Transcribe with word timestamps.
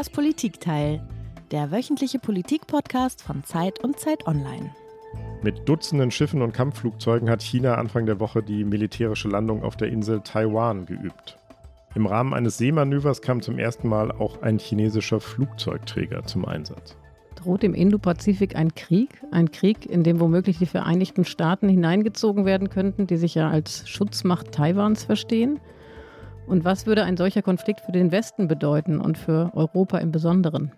Das 0.00 0.08
Politikteil, 0.08 1.02
der 1.50 1.70
wöchentliche 1.70 2.18
Politikpodcast 2.18 3.20
von 3.20 3.44
Zeit 3.44 3.84
und 3.84 3.98
Zeit 3.98 4.26
Online. 4.26 4.74
Mit 5.42 5.68
Dutzenden 5.68 6.10
Schiffen 6.10 6.40
und 6.40 6.54
Kampfflugzeugen 6.54 7.28
hat 7.28 7.42
China 7.42 7.74
Anfang 7.74 8.06
der 8.06 8.18
Woche 8.18 8.42
die 8.42 8.64
militärische 8.64 9.28
Landung 9.28 9.62
auf 9.62 9.76
der 9.76 9.88
Insel 9.88 10.22
Taiwan 10.22 10.86
geübt. 10.86 11.36
Im 11.94 12.06
Rahmen 12.06 12.32
eines 12.32 12.56
Seemanövers 12.56 13.20
kam 13.20 13.42
zum 13.42 13.58
ersten 13.58 13.88
Mal 13.88 14.10
auch 14.10 14.40
ein 14.40 14.58
chinesischer 14.58 15.20
Flugzeugträger 15.20 16.24
zum 16.24 16.46
Einsatz. 16.46 16.96
Droht 17.34 17.62
im 17.62 17.74
Indopazifik 17.74 18.56
ein 18.56 18.74
Krieg? 18.74 19.22
Ein 19.32 19.50
Krieg, 19.50 19.84
in 19.84 20.02
dem 20.02 20.18
womöglich 20.18 20.56
die 20.56 20.64
Vereinigten 20.64 21.26
Staaten 21.26 21.68
hineingezogen 21.68 22.46
werden 22.46 22.70
könnten, 22.70 23.06
die 23.06 23.18
sich 23.18 23.34
ja 23.34 23.50
als 23.50 23.86
Schutzmacht 23.86 24.50
Taiwans 24.50 25.04
verstehen? 25.04 25.60
Und 26.50 26.64
was 26.64 26.84
würde 26.84 27.04
ein 27.04 27.16
solcher 27.16 27.42
Konflikt 27.42 27.82
für 27.82 27.92
den 27.92 28.10
Westen 28.10 28.48
bedeuten 28.48 29.00
und 29.00 29.16
für 29.16 29.52
Europa 29.54 29.98
im 29.98 30.10
Besonderen? 30.10 30.72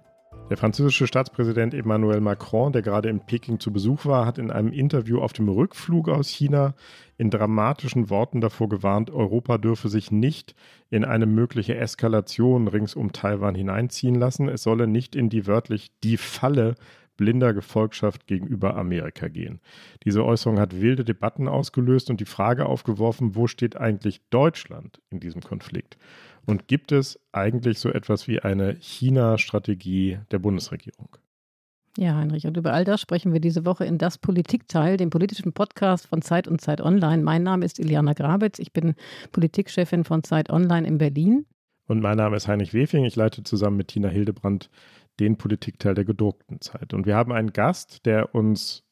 Der 0.51 0.59
französische 0.59 1.07
Staatspräsident 1.07 1.73
Emmanuel 1.73 2.21
Macron, 2.21 2.73
der 2.73 2.83
gerade 2.83 3.09
in 3.09 3.21
Peking 3.21 3.59
zu 3.59 3.73
Besuch 3.73 4.05
war, 4.05 4.27
hat 4.27 4.37
in 4.37 4.51
einem 4.51 4.71
Interview 4.71 5.21
auf 5.21 5.33
dem 5.33 5.49
Rückflug 5.49 6.11
aus 6.11 6.29
China 6.29 6.75
in 7.17 7.31
dramatischen 7.31 8.11
Worten 8.11 8.43
davor 8.43 8.69
gewarnt, 8.69 9.11
Europa 9.11 9.57
dürfe 9.57 9.89
sich 9.89 10.11
nicht 10.11 10.55
in 10.91 11.07
eine 11.07 11.25
mögliche 11.25 11.75
Eskalation 11.77 12.69
rings 12.69 12.95
um 12.95 13.13
Taiwan 13.13 13.55
hineinziehen 13.55 14.17
lassen. 14.17 14.51
Es 14.51 14.65
solle 14.65 14.87
nicht 14.87 15.17
in 15.17 15.31
die 15.31 15.47
wörtlich 15.47 15.91
die 16.05 16.19
Falle 16.19 16.75
blinder 17.23 17.55
Gefolgschaft 17.55 18.27
gegenüber 18.27 18.77
Amerika 18.77 19.29
gehen. 19.29 19.61
Diese 20.05 20.25
Äußerung 20.25 20.59
hat 20.59 20.81
wilde 20.81 21.05
Debatten 21.05 21.47
ausgelöst 21.47 22.11
und 22.11 22.19
die 22.19 22.25
Frage 22.25 22.67
aufgeworfen, 22.67 23.37
wo 23.37 23.47
steht 23.47 23.77
eigentlich 23.77 24.21
Deutschland 24.31 25.01
in 25.09 25.21
diesem 25.21 25.41
Konflikt? 25.41 25.97
Und 26.47 26.67
gibt 26.67 26.91
es 26.91 27.21
eigentlich 27.31 27.79
so 27.79 27.91
etwas 27.91 28.27
wie 28.27 28.41
eine 28.41 28.75
China-Strategie 28.81 30.19
der 30.33 30.41
Bundesregierung? 30.41 31.17
Ja, 31.97 32.17
Heinrich, 32.17 32.45
und 32.49 32.57
über 32.57 32.73
all 32.73 32.85
das 32.85 33.01
sprechen 33.01 33.33
wir 33.33 33.39
diese 33.39 33.65
Woche 33.65 33.85
in 33.85 33.99
Das 33.99 34.19
Politikteil, 34.19 34.97
dem 34.97 35.11
politischen 35.11 35.53
Podcast 35.53 36.09
von 36.09 36.23
Zeit 36.23 36.49
und 36.49 36.61
Zeit 36.61 36.81
Online. 36.81 37.23
Mein 37.23 37.45
Name 37.45 37.65
ist 37.65 37.79
Iliana 37.79 38.15
Grabitz, 38.15 38.59
ich 38.59 38.73
bin 38.73 38.95
Politikchefin 39.31 40.03
von 40.03 40.25
Zeit 40.25 40.51
Online 40.51 40.89
in 40.89 40.99
Berlin. 40.99 41.47
Und 41.87 42.01
mein 42.01 42.17
Name 42.17 42.37
ist 42.37 42.49
Heinrich 42.49 42.75
Wefing, 42.75 43.05
ich 43.05 43.15
leite 43.15 43.45
zusammen 43.45 43.77
mit 43.77 43.89
Tina 43.89 44.09
Hildebrand 44.09 44.71
den 45.23 45.37
Politikteil 45.37 45.95
der 45.95 46.05
gedruckten 46.05 46.61
Zeit. 46.61 46.93
Und 46.93 47.07
wir 47.07 47.15
haben 47.15 47.33
einen 47.33 47.53
Gast, 47.53 48.05
der 48.07 48.35
uns 48.35 48.83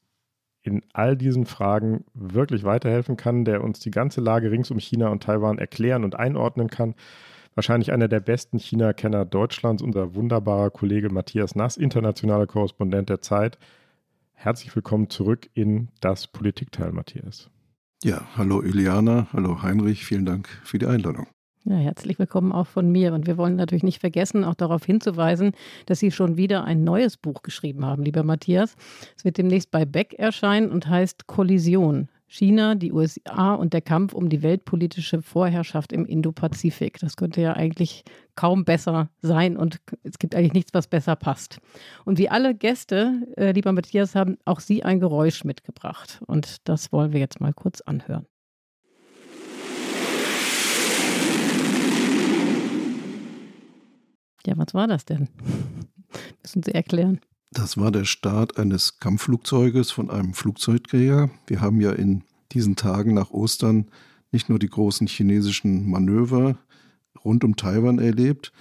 in 0.62 0.82
all 0.92 1.16
diesen 1.16 1.44
Fragen 1.44 2.04
wirklich 2.14 2.62
weiterhelfen 2.62 3.16
kann, 3.16 3.44
der 3.44 3.64
uns 3.64 3.80
die 3.80 3.90
ganze 3.90 4.20
Lage 4.20 4.50
rings 4.50 4.70
um 4.70 4.78
China 4.78 5.08
und 5.08 5.22
Taiwan 5.24 5.58
erklären 5.58 6.04
und 6.04 6.14
einordnen 6.14 6.68
kann. 6.68 6.94
Wahrscheinlich 7.54 7.92
einer 7.92 8.06
der 8.06 8.20
besten 8.20 8.58
China-Kenner 8.58 9.24
Deutschlands, 9.24 9.82
unser 9.82 10.14
wunderbarer 10.14 10.70
Kollege 10.70 11.10
Matthias 11.10 11.56
Nass, 11.56 11.76
internationaler 11.76 12.46
Korrespondent 12.46 13.08
der 13.08 13.22
Zeit. 13.22 13.58
Herzlich 14.34 14.74
willkommen 14.76 15.10
zurück 15.10 15.50
in 15.54 15.88
das 16.00 16.28
Politikteil, 16.28 16.92
Matthias. 16.92 17.50
Ja, 18.04 18.22
hallo 18.36 18.62
Iliana, 18.62 19.26
hallo 19.32 19.62
Heinrich, 19.62 20.04
vielen 20.04 20.26
Dank 20.26 20.48
für 20.62 20.78
die 20.78 20.86
Einladung. 20.86 21.26
Ja, 21.64 21.76
herzlich 21.76 22.18
willkommen 22.18 22.52
auch 22.52 22.66
von 22.66 22.90
mir. 22.90 23.12
Und 23.12 23.26
wir 23.26 23.36
wollen 23.36 23.56
natürlich 23.56 23.82
nicht 23.82 24.00
vergessen, 24.00 24.44
auch 24.44 24.54
darauf 24.54 24.82
hinzuweisen, 24.82 25.52
dass 25.84 25.98
Sie 25.98 26.10
schon 26.10 26.38
wieder 26.38 26.64
ein 26.64 26.84
neues 26.84 27.18
Buch 27.18 27.42
geschrieben 27.42 27.84
haben, 27.84 28.02
lieber 28.02 28.22
Matthias. 28.22 28.76
Es 29.14 29.26
wird 29.26 29.36
demnächst 29.36 29.70
bei 29.70 29.84
Beck 29.84 30.14
erscheinen 30.14 30.70
und 30.70 30.88
heißt 30.88 31.26
Kollision. 31.26 32.08
China, 32.26 32.76
die 32.76 32.92
USA 32.92 33.54
und 33.54 33.74
der 33.74 33.82
Kampf 33.82 34.14
um 34.14 34.30
die 34.30 34.42
weltpolitische 34.42 35.20
Vorherrschaft 35.20 35.92
im 35.92 36.06
Indopazifik. 36.06 36.98
Das 37.00 37.16
könnte 37.16 37.42
ja 37.42 37.54
eigentlich 37.54 38.04
kaum 38.36 38.64
besser 38.64 39.10
sein 39.20 39.56
und 39.58 39.80
es 40.04 40.18
gibt 40.18 40.34
eigentlich 40.34 40.54
nichts, 40.54 40.72
was 40.72 40.86
besser 40.86 41.16
passt. 41.16 41.58
Und 42.06 42.18
wie 42.18 42.30
alle 42.30 42.54
Gäste, 42.54 43.26
äh, 43.36 43.50
lieber 43.50 43.72
Matthias, 43.72 44.14
haben 44.14 44.38
auch 44.46 44.60
Sie 44.60 44.82
ein 44.82 45.00
Geräusch 45.00 45.44
mitgebracht. 45.44 46.22
Und 46.26 46.68
das 46.68 46.90
wollen 46.92 47.12
wir 47.12 47.20
jetzt 47.20 47.40
mal 47.40 47.52
kurz 47.52 47.80
anhören. 47.82 48.29
Ja, 54.46 54.56
was 54.56 54.74
war 54.74 54.86
das 54.86 55.04
denn? 55.04 55.28
Müssen 56.42 56.62
Sie 56.62 56.72
erklären. 56.72 57.20
Das 57.52 57.76
war 57.76 57.90
der 57.90 58.04
Start 58.04 58.58
eines 58.58 59.00
Kampfflugzeuges 59.00 59.90
von 59.90 60.08
einem 60.08 60.34
Flugzeugträger. 60.34 61.30
Wir 61.46 61.60
haben 61.60 61.80
ja 61.80 61.92
in 61.92 62.22
diesen 62.52 62.76
Tagen 62.76 63.14
nach 63.14 63.30
Ostern 63.30 63.90
nicht 64.32 64.48
nur 64.48 64.58
die 64.58 64.68
großen 64.68 65.06
chinesischen 65.06 65.90
Manöver 65.90 66.56
rund 67.24 67.42
um 67.42 67.56
Taiwan 67.56 67.98
erlebt, 67.98 68.52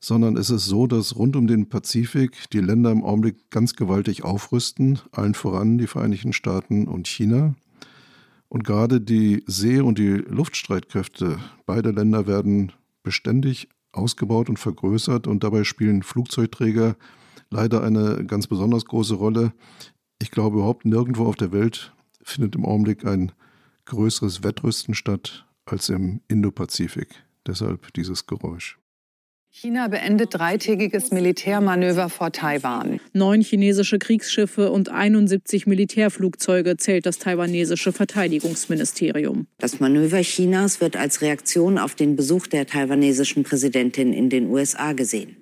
sondern 0.00 0.36
es 0.36 0.50
ist 0.50 0.66
so, 0.66 0.86
dass 0.86 1.16
rund 1.16 1.36
um 1.36 1.46
den 1.46 1.68
Pazifik 1.68 2.50
die 2.52 2.60
Länder 2.60 2.90
im 2.90 3.02
Augenblick 3.02 3.50
ganz 3.50 3.74
gewaltig 3.74 4.22
aufrüsten, 4.22 5.00
allen 5.10 5.34
voran 5.34 5.78
die 5.78 5.86
Vereinigten 5.86 6.32
Staaten 6.32 6.86
und 6.86 7.08
China. 7.08 7.54
Und 8.48 8.64
gerade 8.64 9.00
die 9.00 9.42
See- 9.46 9.80
und 9.80 9.98
die 9.98 10.08
Luftstreitkräfte 10.08 11.38
beider 11.66 11.92
Länder 11.92 12.26
werden 12.26 12.72
beständig 13.02 13.68
ausgebaut 13.92 14.48
und 14.48 14.58
vergrößert 14.58 15.26
und 15.26 15.44
dabei 15.44 15.64
spielen 15.64 16.02
Flugzeugträger 16.02 16.96
leider 17.50 17.82
eine 17.82 18.24
ganz 18.26 18.46
besonders 18.46 18.84
große 18.84 19.14
Rolle. 19.14 19.52
Ich 20.20 20.30
glaube, 20.30 20.56
überhaupt 20.58 20.84
nirgendwo 20.84 21.26
auf 21.26 21.36
der 21.36 21.52
Welt 21.52 21.94
findet 22.22 22.54
im 22.56 22.64
Augenblick 22.64 23.04
ein 23.04 23.32
größeres 23.86 24.44
Wettrüsten 24.44 24.94
statt 24.94 25.46
als 25.64 25.88
im 25.88 26.20
Indopazifik. 26.28 27.08
Deshalb 27.46 27.92
dieses 27.94 28.26
Geräusch. 28.26 28.78
China 29.50 29.88
beendet 29.88 30.34
dreitägiges 30.34 31.10
Militärmanöver 31.10 32.10
vor 32.10 32.30
Taiwan. 32.30 33.00
Neun 33.14 33.40
chinesische 33.40 33.98
Kriegsschiffe 33.98 34.70
und 34.70 34.90
71 34.90 35.66
Militärflugzeuge 35.66 36.76
zählt 36.76 37.06
das 37.06 37.18
taiwanesische 37.18 37.92
Verteidigungsministerium. 37.92 39.46
Das 39.58 39.80
Manöver 39.80 40.20
Chinas 40.20 40.80
wird 40.80 40.96
als 40.96 41.22
Reaktion 41.22 41.78
auf 41.78 41.94
den 41.94 42.14
Besuch 42.14 42.46
der 42.46 42.66
taiwanesischen 42.66 43.42
Präsidentin 43.42 44.12
in 44.12 44.28
den 44.28 44.50
USA 44.50 44.92
gesehen. 44.92 45.36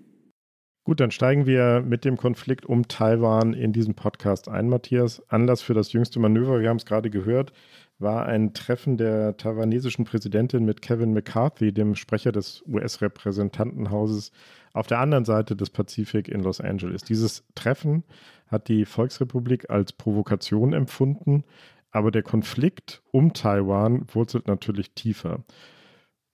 Gut, 0.85 1.01
dann 1.01 1.11
steigen 1.11 1.47
wir 1.47 1.83
mit 1.85 2.05
dem 2.05 2.17
Konflikt 2.17 2.65
um 2.65 2.87
Taiwan 2.87 3.55
in 3.55 3.73
diesen 3.73 3.95
Podcast 3.95 4.49
ein, 4.49 4.69
Matthias. 4.69 5.21
Anlass 5.29 5.61
für 5.61 5.75
das 5.75 5.93
jüngste 5.93 6.21
Manöver, 6.21 6.61
wir 6.61 6.69
haben 6.69 6.77
es 6.77 6.87
gerade 6.87 7.11
gehört, 7.11 7.53
war 7.99 8.27
ein 8.27 8.53
Treffen 8.53 8.97
der 8.97 9.37
taiwanesischen 9.37 10.05
Präsidentin 10.05 10.65
mit 10.65 10.83
Kevin 10.83 11.15
McCarthy, 11.15 11.73
dem 11.73 11.95
Sprecher 11.95 12.33
des 12.33 12.63
US-Repräsentantenhauses, 12.67 14.33
auf 14.73 14.87
der 14.87 14.99
anderen 14.99 15.25
Seite 15.25 15.57
des 15.57 15.71
Pazifik 15.71 16.29
in 16.29 16.43
Los 16.43 16.61
Angeles. 16.61 17.03
Dieses 17.03 17.45
Treffen 17.55 18.05
hat 18.49 18.69
die 18.69 18.85
Volksrepublik 18.85 19.71
als 19.71 19.93
Provokation 19.93 20.75
empfunden, 20.75 21.45
aber 21.91 22.11
der 22.11 22.23
Konflikt 22.23 23.03
um 23.11 23.33
Taiwan 23.33 24.05
wurzelt 24.13 24.49
natürlich 24.49 24.93
tiefer. 24.93 25.45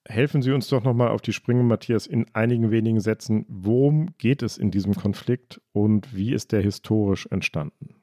Helfen 0.04 0.42
Sie 0.42 0.50
uns 0.50 0.66
doch 0.66 0.82
nochmal 0.82 1.10
auf 1.10 1.22
die 1.22 1.32
Sprünge, 1.32 1.62
Matthias, 1.62 2.08
in 2.08 2.26
einigen 2.34 2.72
wenigen 2.72 2.98
Sätzen. 2.98 3.46
Worum 3.48 4.08
geht 4.18 4.42
es 4.42 4.58
in 4.58 4.72
diesem 4.72 4.96
Konflikt 4.96 5.60
und 5.70 6.16
wie 6.16 6.32
ist 6.32 6.50
der 6.50 6.60
historisch 6.60 7.26
entstanden? 7.26 7.94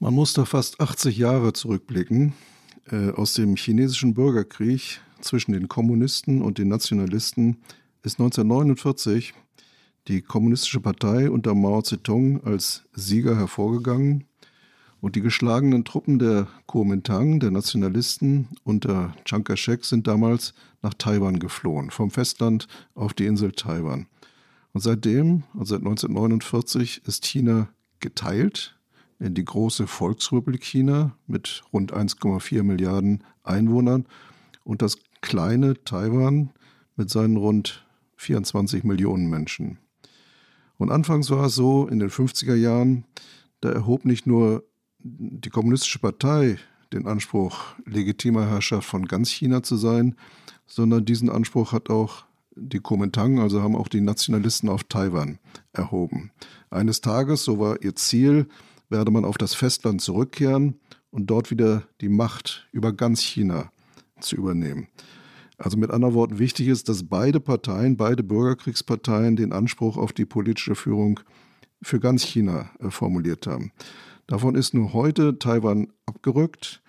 Man 0.00 0.14
muss 0.14 0.32
da 0.32 0.44
fast 0.44 0.80
80 0.80 1.16
Jahre 1.16 1.52
zurückblicken. 1.52 2.34
Äh, 2.90 3.10
aus 3.10 3.34
dem 3.34 3.56
chinesischen 3.56 4.14
Bürgerkrieg 4.14 5.00
zwischen 5.20 5.52
den 5.52 5.68
Kommunisten 5.68 6.40
und 6.40 6.58
den 6.58 6.68
Nationalisten 6.68 7.58
ist 8.02 8.18
1949 8.18 9.34
die 10.06 10.22
Kommunistische 10.22 10.80
Partei 10.80 11.30
unter 11.30 11.54
Mao 11.54 11.82
Zedong 11.82 12.42
als 12.44 12.84
Sieger 12.94 13.36
hervorgegangen 13.36 14.24
und 15.00 15.16
die 15.16 15.20
geschlagenen 15.20 15.84
Truppen 15.84 16.18
der 16.18 16.48
Kuomintang, 16.66 17.40
der 17.40 17.50
Nationalisten 17.50 18.48
unter 18.64 19.14
Chiang 19.24 19.44
Kai-shek 19.44 19.84
sind 19.84 20.06
damals 20.06 20.54
nach 20.80 20.94
Taiwan 20.94 21.38
geflohen, 21.38 21.90
vom 21.90 22.10
Festland 22.10 22.68
auf 22.94 23.12
die 23.12 23.26
Insel 23.26 23.52
Taiwan. 23.52 24.06
Und 24.72 24.80
seitdem, 24.80 25.42
also 25.52 25.74
seit 25.74 25.80
1949, 25.80 27.02
ist 27.04 27.26
China 27.26 27.68
geteilt 28.00 28.77
die 29.20 29.44
große 29.44 29.86
Volksrepublik 29.86 30.62
China 30.62 31.16
mit 31.26 31.62
rund 31.72 31.92
1,4 31.92 32.62
Milliarden 32.62 33.24
Einwohnern 33.42 34.06
und 34.64 34.82
das 34.82 34.98
kleine 35.20 35.82
Taiwan 35.84 36.50
mit 36.96 37.10
seinen 37.10 37.36
rund 37.36 37.86
24 38.16 38.84
Millionen 38.84 39.28
Menschen. 39.28 39.78
Und 40.76 40.90
anfangs 40.90 41.30
war 41.30 41.46
es 41.46 41.54
so, 41.54 41.88
in 41.88 41.98
den 41.98 42.10
50er 42.10 42.54
Jahren, 42.54 43.04
da 43.60 43.70
erhob 43.70 44.04
nicht 44.04 44.26
nur 44.26 44.64
die 45.00 45.50
Kommunistische 45.50 45.98
Partei 45.98 46.58
den 46.92 47.06
Anspruch, 47.06 47.74
legitimer 47.84 48.46
Herrschaft 48.46 48.88
von 48.88 49.06
ganz 49.06 49.30
China 49.30 49.62
zu 49.62 49.76
sein, 49.76 50.14
sondern 50.66 51.04
diesen 51.04 51.28
Anspruch 51.28 51.72
hat 51.72 51.90
auch 51.90 52.24
die 52.54 52.80
Kuomintang, 52.80 53.38
also 53.38 53.62
haben 53.62 53.76
auch 53.76 53.88
die 53.88 54.00
Nationalisten 54.00 54.68
auf 54.68 54.84
Taiwan 54.84 55.38
erhoben. 55.72 56.30
Eines 56.70 57.00
Tages, 57.00 57.44
so 57.44 57.58
war 57.58 57.82
ihr 57.82 57.94
Ziel, 57.94 58.48
werde 58.88 59.10
man 59.10 59.24
auf 59.24 59.38
das 59.38 59.54
Festland 59.54 60.00
zurückkehren 60.00 60.80
und 61.10 61.26
dort 61.26 61.50
wieder 61.50 61.84
die 62.00 62.08
Macht 62.08 62.68
über 62.72 62.92
ganz 62.92 63.20
China 63.20 63.70
zu 64.20 64.36
übernehmen. 64.36 64.88
Also 65.58 65.76
mit 65.76 65.90
anderen 65.90 66.14
Worten, 66.14 66.38
wichtig 66.38 66.68
ist, 66.68 66.88
dass 66.88 67.08
beide 67.08 67.40
Parteien, 67.40 67.96
beide 67.96 68.22
Bürgerkriegsparteien 68.22 69.34
den 69.34 69.52
Anspruch 69.52 69.96
auf 69.96 70.12
die 70.12 70.24
politische 70.24 70.76
Führung 70.76 71.20
für 71.82 71.98
ganz 71.98 72.22
China 72.22 72.70
äh, 72.78 72.90
formuliert 72.90 73.46
haben. 73.46 73.72
Davon 74.26 74.54
ist 74.54 74.74
nur 74.74 74.92
heute 74.92 75.38
Taiwan 75.38 75.88
abgerückt, 76.06 76.82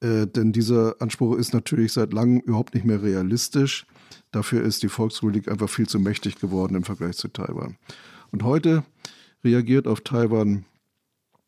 äh, 0.00 0.26
denn 0.26 0.52
dieser 0.52 1.00
Anspruch 1.00 1.36
ist 1.36 1.52
natürlich 1.52 1.92
seit 1.92 2.12
langem 2.12 2.40
überhaupt 2.40 2.74
nicht 2.74 2.84
mehr 2.84 3.02
realistisch. 3.02 3.86
Dafür 4.32 4.62
ist 4.62 4.82
die 4.82 4.88
Volksrepublik 4.88 5.48
einfach 5.48 5.68
viel 5.68 5.88
zu 5.88 6.00
mächtig 6.00 6.36
geworden 6.40 6.74
im 6.74 6.84
Vergleich 6.84 7.16
zu 7.16 7.28
Taiwan. 7.28 7.76
Und 8.32 8.42
heute 8.42 8.84
reagiert 9.44 9.86
auf 9.86 10.00
Taiwan 10.00 10.64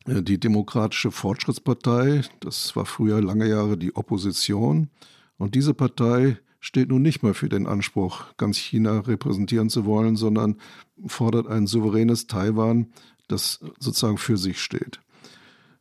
die 0.07 0.39
Demokratische 0.39 1.11
Fortschrittspartei. 1.11 2.23
Das 2.39 2.75
war 2.75 2.85
früher 2.85 3.21
lange 3.21 3.47
Jahre 3.47 3.77
die 3.77 3.95
Opposition. 3.95 4.89
Und 5.37 5.55
diese 5.55 5.73
Partei 5.73 6.37
steht 6.59 6.89
nun 6.89 7.01
nicht 7.01 7.23
mehr 7.23 7.33
für 7.33 7.49
den 7.49 7.67
Anspruch, 7.67 8.25
ganz 8.37 8.57
China 8.57 8.99
repräsentieren 8.99 9.69
zu 9.69 9.85
wollen, 9.85 10.15
sondern 10.15 10.57
fordert 11.05 11.47
ein 11.47 11.67
souveränes 11.67 12.27
Taiwan, 12.27 12.87
das 13.27 13.59
sozusagen 13.79 14.17
für 14.17 14.37
sich 14.37 14.59
steht. 14.59 14.99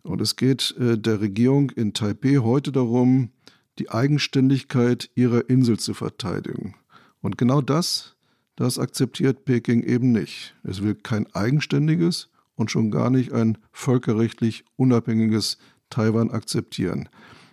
Und 0.03 0.21
es 0.23 0.37
geht 0.37 0.75
äh, 0.79 0.97
der 0.97 1.21
Regierung 1.21 1.71
in 1.71 1.93
Taipeh 1.93 2.39
heute 2.39 2.73
darum, 2.73 3.31
die 3.79 3.91
Eigenständigkeit 3.91 5.11
ihrer 5.15 5.49
Insel 5.51 5.79
zu 5.79 5.93
verteidigen. 5.93 6.75
Und 7.21 7.37
genau 7.37 7.61
das, 7.61 8.17
das 8.57 8.79
akzeptiert 8.79 9.45
Peking 9.45 9.83
eben 9.83 10.13
nicht. 10.13 10.55
Es 10.63 10.83
will 10.83 10.95
kein 10.95 11.27
eigenständiges 11.35 12.31
und 12.61 12.71
schon 12.71 12.91
gar 12.91 13.09
nicht 13.09 13.33
ein 13.33 13.57
völkerrechtlich 13.73 14.65
unabhängiges 14.77 15.57
Taiwan 15.89 16.31
akzeptieren. 16.31 17.09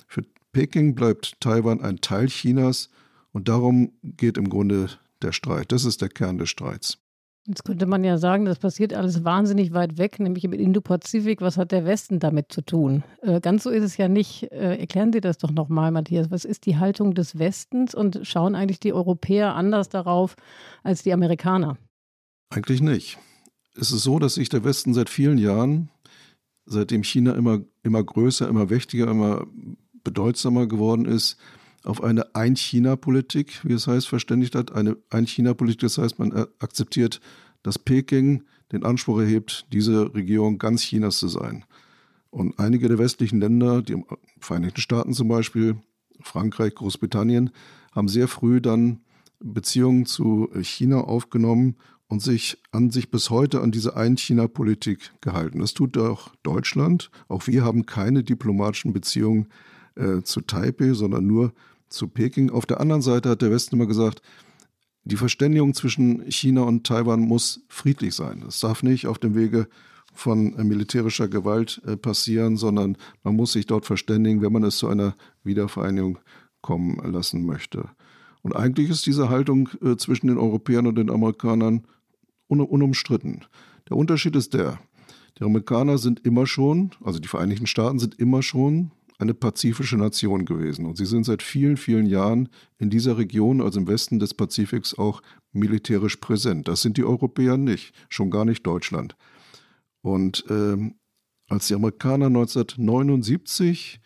Für 0.05 0.21
Peking 0.51 0.95
bleibt 0.95 1.39
Taiwan 1.39 1.79
ein 1.81 2.01
Teil 2.01 2.27
Chinas 2.27 2.89
und 3.31 3.47
darum 3.47 3.93
geht 4.03 4.37
im 4.37 4.49
Grunde 4.49 4.89
der 5.21 5.31
Streit. 5.31 5.71
Das 5.71 5.85
ist 5.85 6.01
der 6.01 6.09
Kern 6.09 6.37
des 6.37 6.49
Streits. 6.49 6.97
Jetzt 7.47 7.63
könnte 7.63 7.85
man 7.85 8.03
ja 8.03 8.17
sagen, 8.17 8.43
das 8.43 8.59
passiert 8.59 8.93
alles 8.93 9.23
wahnsinnig 9.23 9.73
weit 9.73 9.97
weg, 9.97 10.19
nämlich 10.19 10.43
im 10.43 10.51
Indo-Pazifik. 10.51 11.39
Was 11.39 11.55
hat 11.55 11.71
der 11.71 11.85
Westen 11.85 12.19
damit 12.19 12.51
zu 12.51 12.61
tun? 12.61 13.05
Äh, 13.21 13.39
ganz 13.39 13.63
so 13.63 13.69
ist 13.69 13.85
es 13.85 13.95
ja 13.95 14.09
nicht. 14.09 14.51
Äh, 14.51 14.75
erklären 14.77 15.13
Sie 15.13 15.21
das 15.21 15.37
doch 15.37 15.51
nochmal, 15.51 15.91
Matthias. 15.91 16.29
Was 16.29 16.43
ist 16.43 16.65
die 16.65 16.75
Haltung 16.75 17.13
des 17.13 17.39
Westens 17.39 17.95
und 17.95 18.19
schauen 18.23 18.55
eigentlich 18.55 18.81
die 18.81 18.91
Europäer 18.91 19.55
anders 19.55 19.87
darauf 19.87 20.35
als 20.83 21.03
die 21.03 21.13
Amerikaner? 21.13 21.77
Eigentlich 22.49 22.81
nicht. 22.81 23.17
Es 23.79 23.91
ist 23.91 24.03
so, 24.03 24.17
dass 24.17 24.35
sich 24.35 24.49
der 24.49 24.63
Westen 24.63 24.93
seit 24.93 25.09
vielen 25.09 25.37
Jahren, 25.37 25.89
seitdem 26.65 27.03
China 27.03 27.33
immer, 27.33 27.61
immer 27.83 28.03
größer, 28.03 28.47
immer 28.49 28.65
mächtiger, 28.65 29.09
immer 29.09 29.45
bedeutsamer 30.03 30.67
geworden 30.67 31.05
ist, 31.05 31.37
auf 31.83 32.03
eine 32.03 32.35
Ein-China-Politik, 32.35 33.61
wie 33.63 33.73
es 33.73 33.87
heißt, 33.87 34.07
verständigt 34.07 34.55
hat. 34.55 34.71
Eine 34.71 34.97
Ein-China-Politik, 35.11 35.81
das 35.81 35.99
heißt, 35.99 36.17
man 36.17 36.33
akzeptiert, 36.59 37.21
dass 37.61 37.77
Peking 37.77 38.43
den 38.71 38.83
Anspruch 38.83 39.19
erhebt, 39.19 39.67
diese 39.71 40.13
Regierung 40.13 40.57
ganz 40.57 40.81
Chinas 40.81 41.19
zu 41.19 41.27
sein. 41.27 41.63
Und 42.31 42.59
einige 42.59 42.87
der 42.87 42.97
westlichen 42.97 43.39
Länder, 43.39 43.81
die 43.81 44.03
Vereinigten 44.39 44.81
Staaten 44.81 45.13
zum 45.13 45.27
Beispiel, 45.27 45.77
Frankreich, 46.19 46.73
Großbritannien, 46.75 47.51
haben 47.91 48.07
sehr 48.07 48.27
früh 48.27 48.59
dann 48.59 49.01
Beziehungen 49.39 50.07
zu 50.07 50.49
China 50.61 51.01
aufgenommen 51.01 51.75
und 52.07 52.21
sich 52.21 52.57
an 52.71 52.89
sich 52.89 53.11
bis 53.11 53.29
heute 53.29 53.61
an 53.61 53.71
diese 53.71 53.95
Ein-China-Politik 53.95 55.11
gehalten. 55.21 55.59
Das 55.59 55.73
tut 55.73 55.97
auch 55.97 56.29
Deutschland. 56.43 57.11
Auch 57.27 57.47
wir 57.47 57.63
haben 57.63 57.85
keine 57.85 58.23
diplomatischen 58.23 58.93
Beziehungen 58.93 59.47
äh, 59.95 60.21
zu 60.21 60.41
Taipei, 60.41 60.93
sondern 60.93 61.27
nur 61.27 61.53
zu 61.89 62.07
Peking. 62.07 62.49
Auf 62.49 62.65
der 62.65 62.79
anderen 62.79 63.01
Seite 63.01 63.29
hat 63.29 63.41
der 63.41 63.51
Westen 63.51 63.75
immer 63.75 63.87
gesagt, 63.87 64.21
die 65.03 65.17
Verständigung 65.17 65.73
zwischen 65.73 66.29
China 66.29 66.63
und 66.63 66.85
Taiwan 66.85 67.21
muss 67.21 67.61
friedlich 67.69 68.13
sein. 68.13 68.43
Es 68.47 68.59
darf 68.59 68.83
nicht 68.83 69.07
auf 69.07 69.19
dem 69.19 69.35
Wege 69.35 69.67
von 70.13 70.57
äh, 70.57 70.63
militärischer 70.63 71.27
Gewalt 71.27 71.81
äh, 71.85 71.95
passieren, 71.95 72.57
sondern 72.57 72.97
man 73.23 73.35
muss 73.35 73.53
sich 73.53 73.67
dort 73.67 73.85
verständigen, 73.85 74.41
wenn 74.41 74.51
man 74.51 74.63
es 74.63 74.77
zu 74.77 74.87
einer 74.87 75.15
Wiedervereinigung 75.43 76.19
kommen 76.61 76.99
lassen 77.11 77.45
möchte. 77.45 77.89
Und 78.41 78.55
eigentlich 78.55 78.89
ist 78.89 79.05
diese 79.05 79.29
Haltung 79.29 79.69
äh, 79.83 79.95
zwischen 79.97 80.27
den 80.27 80.37
Europäern 80.37 80.87
und 80.87 80.95
den 80.95 81.09
Amerikanern 81.09 81.85
un 82.47 82.61
unumstritten. 82.61 83.45
Der 83.89 83.97
Unterschied 83.97 84.35
ist 84.35 84.53
der, 84.53 84.79
die 85.39 85.43
Amerikaner 85.43 85.97
sind 85.97 86.25
immer 86.25 86.47
schon, 86.47 86.91
also 87.03 87.19
die 87.19 87.27
Vereinigten 87.27 87.67
Staaten 87.67 87.99
sind 87.99 88.19
immer 88.19 88.41
schon 88.41 88.91
eine 89.19 89.33
pazifische 89.33 89.97
Nation 89.97 90.45
gewesen. 90.45 90.85
Und 90.85 90.97
sie 90.97 91.05
sind 91.05 91.25
seit 91.25 91.41
vielen, 91.41 91.77
vielen 91.77 92.05
Jahren 92.05 92.49
in 92.77 92.89
dieser 92.89 93.17
Region, 93.17 93.61
also 93.61 93.79
im 93.79 93.87
Westen 93.87 94.19
des 94.19 94.33
Pazifiks, 94.33 94.93
auch 94.93 95.21
militärisch 95.51 96.17
präsent. 96.17 96.67
Das 96.67 96.81
sind 96.81 96.97
die 96.97 97.03
Europäer 97.03 97.57
nicht, 97.57 97.93
schon 98.09 98.29
gar 98.29 98.45
nicht 98.45 98.65
Deutschland. 98.65 99.15
Und 100.01 100.45
ähm, 100.49 100.95
als 101.49 101.67
die 101.67 101.73
Amerikaner 101.73 102.27
1979 102.27 103.99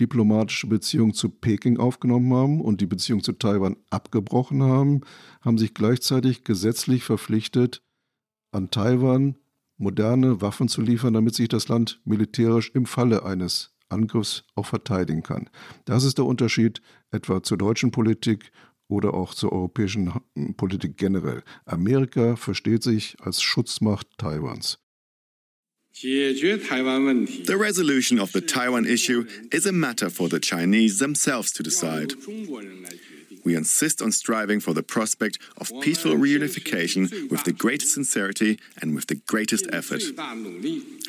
diplomatische 0.00 0.66
Beziehungen 0.66 1.14
zu 1.14 1.30
Peking 1.30 1.78
aufgenommen 1.78 2.32
haben 2.34 2.60
und 2.60 2.80
die 2.80 2.86
Beziehung 2.86 3.22
zu 3.22 3.32
Taiwan 3.32 3.76
abgebrochen 3.90 4.62
haben, 4.62 5.02
haben 5.40 5.58
sich 5.58 5.74
gleichzeitig 5.74 6.44
gesetzlich 6.44 7.04
verpflichtet, 7.04 7.82
an 8.56 8.70
Taiwan 8.70 9.36
moderne 9.76 10.40
Waffen 10.40 10.68
zu 10.68 10.80
liefern, 10.80 11.14
damit 11.14 11.34
sich 11.34 11.48
das 11.48 11.68
Land 11.68 12.00
militärisch 12.04 12.70
im 12.74 12.86
Falle 12.86 13.24
eines 13.24 13.74
Angriffs 13.88 14.44
auch 14.54 14.66
verteidigen 14.66 15.22
kann. 15.22 15.48
Das 15.84 16.02
ist 16.02 16.18
der 16.18 16.24
Unterschied 16.24 16.80
etwa 17.10 17.42
zur 17.42 17.58
deutschen 17.58 17.90
Politik 17.90 18.50
oder 18.88 19.14
auch 19.14 19.34
zur 19.34 19.52
europäischen 19.52 20.12
Politik 20.56 20.96
generell. 20.96 21.42
Amerika 21.66 22.36
versteht 22.36 22.82
sich 22.82 23.16
als 23.20 23.42
Schutzmacht 23.42 24.08
Taiwans. 24.18 24.78
The 25.92 27.56
resolution 27.58 28.20
of 28.20 28.32
the 28.32 28.42
Taiwan 28.42 28.84
issue 28.84 29.24
is 29.50 29.66
a 29.66 29.72
matter 29.72 30.10
for 30.10 30.28
the 30.28 30.38
Chinese 30.38 30.98
themselves 30.98 31.52
to 31.54 31.62
decide. 31.62 32.14
We 33.46 33.54
insist 33.54 34.02
on 34.02 34.10
striving 34.10 34.58
for 34.58 34.74
the 34.74 34.82
prospect 34.82 35.38
of 35.56 35.70
peaceful 35.80 36.16
reunification 36.16 37.30
with 37.30 37.44
the 37.44 37.52
greatest 37.52 37.94
sincerity 37.94 38.58
and 38.82 38.92
with 38.92 39.06
the 39.06 39.20
greatest 39.28 39.68
effort. 39.72 40.02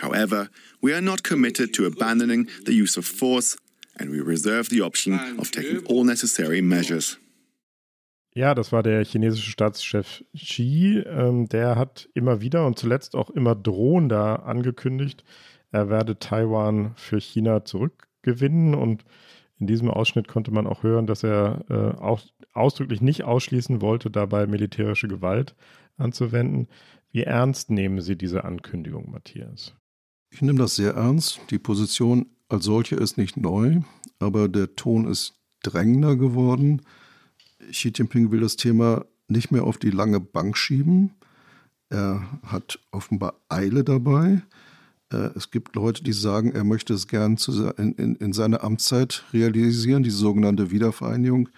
However, 0.03 0.49
we 0.79 0.93
are 0.93 1.01
not 1.01 1.23
committed 1.23 1.73
to 1.73 1.87
abandoning 1.87 2.47
the 2.65 2.75
use 2.75 2.95
of 2.95 3.07
force, 3.07 3.57
and 3.99 4.11
we 4.11 4.19
reserve 4.19 4.69
the 4.69 4.81
option 4.81 5.19
of 5.39 5.49
taking 5.49 5.83
all 5.87 6.03
necessary 6.03 6.61
measures. 6.61 7.17
Ja, 8.35 8.53
das 8.53 8.71
war 8.71 8.83
der 8.83 9.03
chinesische 9.03 9.49
Staatschef 9.49 10.23
Xi. 10.35 11.03
Ähm, 11.07 11.49
der 11.49 11.75
hat 11.75 12.07
immer 12.13 12.39
wieder 12.39 12.67
und 12.67 12.77
zuletzt 12.77 13.15
auch 13.15 13.31
immer 13.31 13.55
drohender 13.55 14.45
angekündigt, 14.45 15.23
er 15.71 15.89
werde 15.89 16.19
Taiwan 16.19 16.93
für 16.97 17.19
China 17.19 17.65
zurückgewinnen 17.65 18.75
und 18.75 19.03
in 19.59 19.67
diesem 19.67 19.89
Ausschnitt 19.89 20.27
konnte 20.27 20.51
man 20.51 20.67
auch 20.67 20.83
hören, 20.83 21.07
dass 21.07 21.23
er 21.23 21.65
äh, 21.69 21.99
auch 21.99 22.21
ausdrücklich 22.53 23.01
nicht 23.01 23.23
ausschließen 23.23 23.81
wollte, 23.81 24.11
dabei 24.11 24.47
militärische 24.47 25.07
Gewalt 25.07 25.55
anzuwenden. 25.97 26.67
Wie 27.11 27.23
ernst 27.23 27.71
nehmen 27.71 28.01
Sie 28.01 28.15
diese 28.15 28.43
Ankündigung, 28.43 29.09
Matthias? 29.11 29.73
Ich 30.29 30.41
nehme 30.41 30.59
das 30.59 30.75
sehr 30.75 30.93
ernst. 30.93 31.39
Die 31.49 31.59
Position 31.59 32.27
als 32.49 32.65
solche 32.65 32.95
ist 32.95 33.17
nicht 33.17 33.37
neu, 33.37 33.81
aber 34.19 34.47
der 34.47 34.75
Ton 34.75 35.05
ist 35.07 35.33
drängender 35.63 36.15
geworden. 36.15 36.81
Xi 37.71 37.91
Jinping 37.93 38.31
will 38.31 38.41
das 38.41 38.55
Thema 38.55 39.05
nicht 39.27 39.51
mehr 39.51 39.63
auf 39.63 39.77
die 39.77 39.89
lange 39.89 40.19
Bank 40.19 40.57
schieben. 40.57 41.15
Er 41.89 42.39
hat 42.43 42.79
offenbar 42.91 43.41
Eile 43.49 43.83
dabei. 43.83 44.41
Äh, 45.11 45.29
es 45.35 45.51
gibt 45.51 45.75
Leute, 45.75 46.03
die 46.03 46.13
sagen, 46.13 46.51
er 46.51 46.63
möchte 46.63 46.93
es 46.93 47.07
gern 47.07 47.37
in, 47.77 47.93
in, 47.93 48.15
in 48.15 48.33
seiner 48.33 48.63
Amtszeit 48.63 49.23
realisieren, 49.33 50.03
die 50.03 50.09
sogenannte 50.09 50.71
Wiedervereinigung 50.71 51.49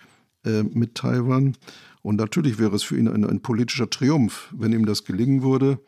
äh, 0.45 0.63
mit 0.63 0.95
Taiwan. 0.95 1.57
Und 2.01 2.15
natürlich 2.15 2.59
wäre 2.59 2.75
es 2.75 2.83
für 2.83 2.97
ihn 2.97 3.07
ein, 3.07 3.25
ein, 3.25 3.41
politischer 3.41 3.89
Triumph, 3.89 4.53
wenn 4.57 4.71
ihm 4.71 4.85
das 4.85 5.03
gelingen 5.03 5.43
würde, 5.43 5.79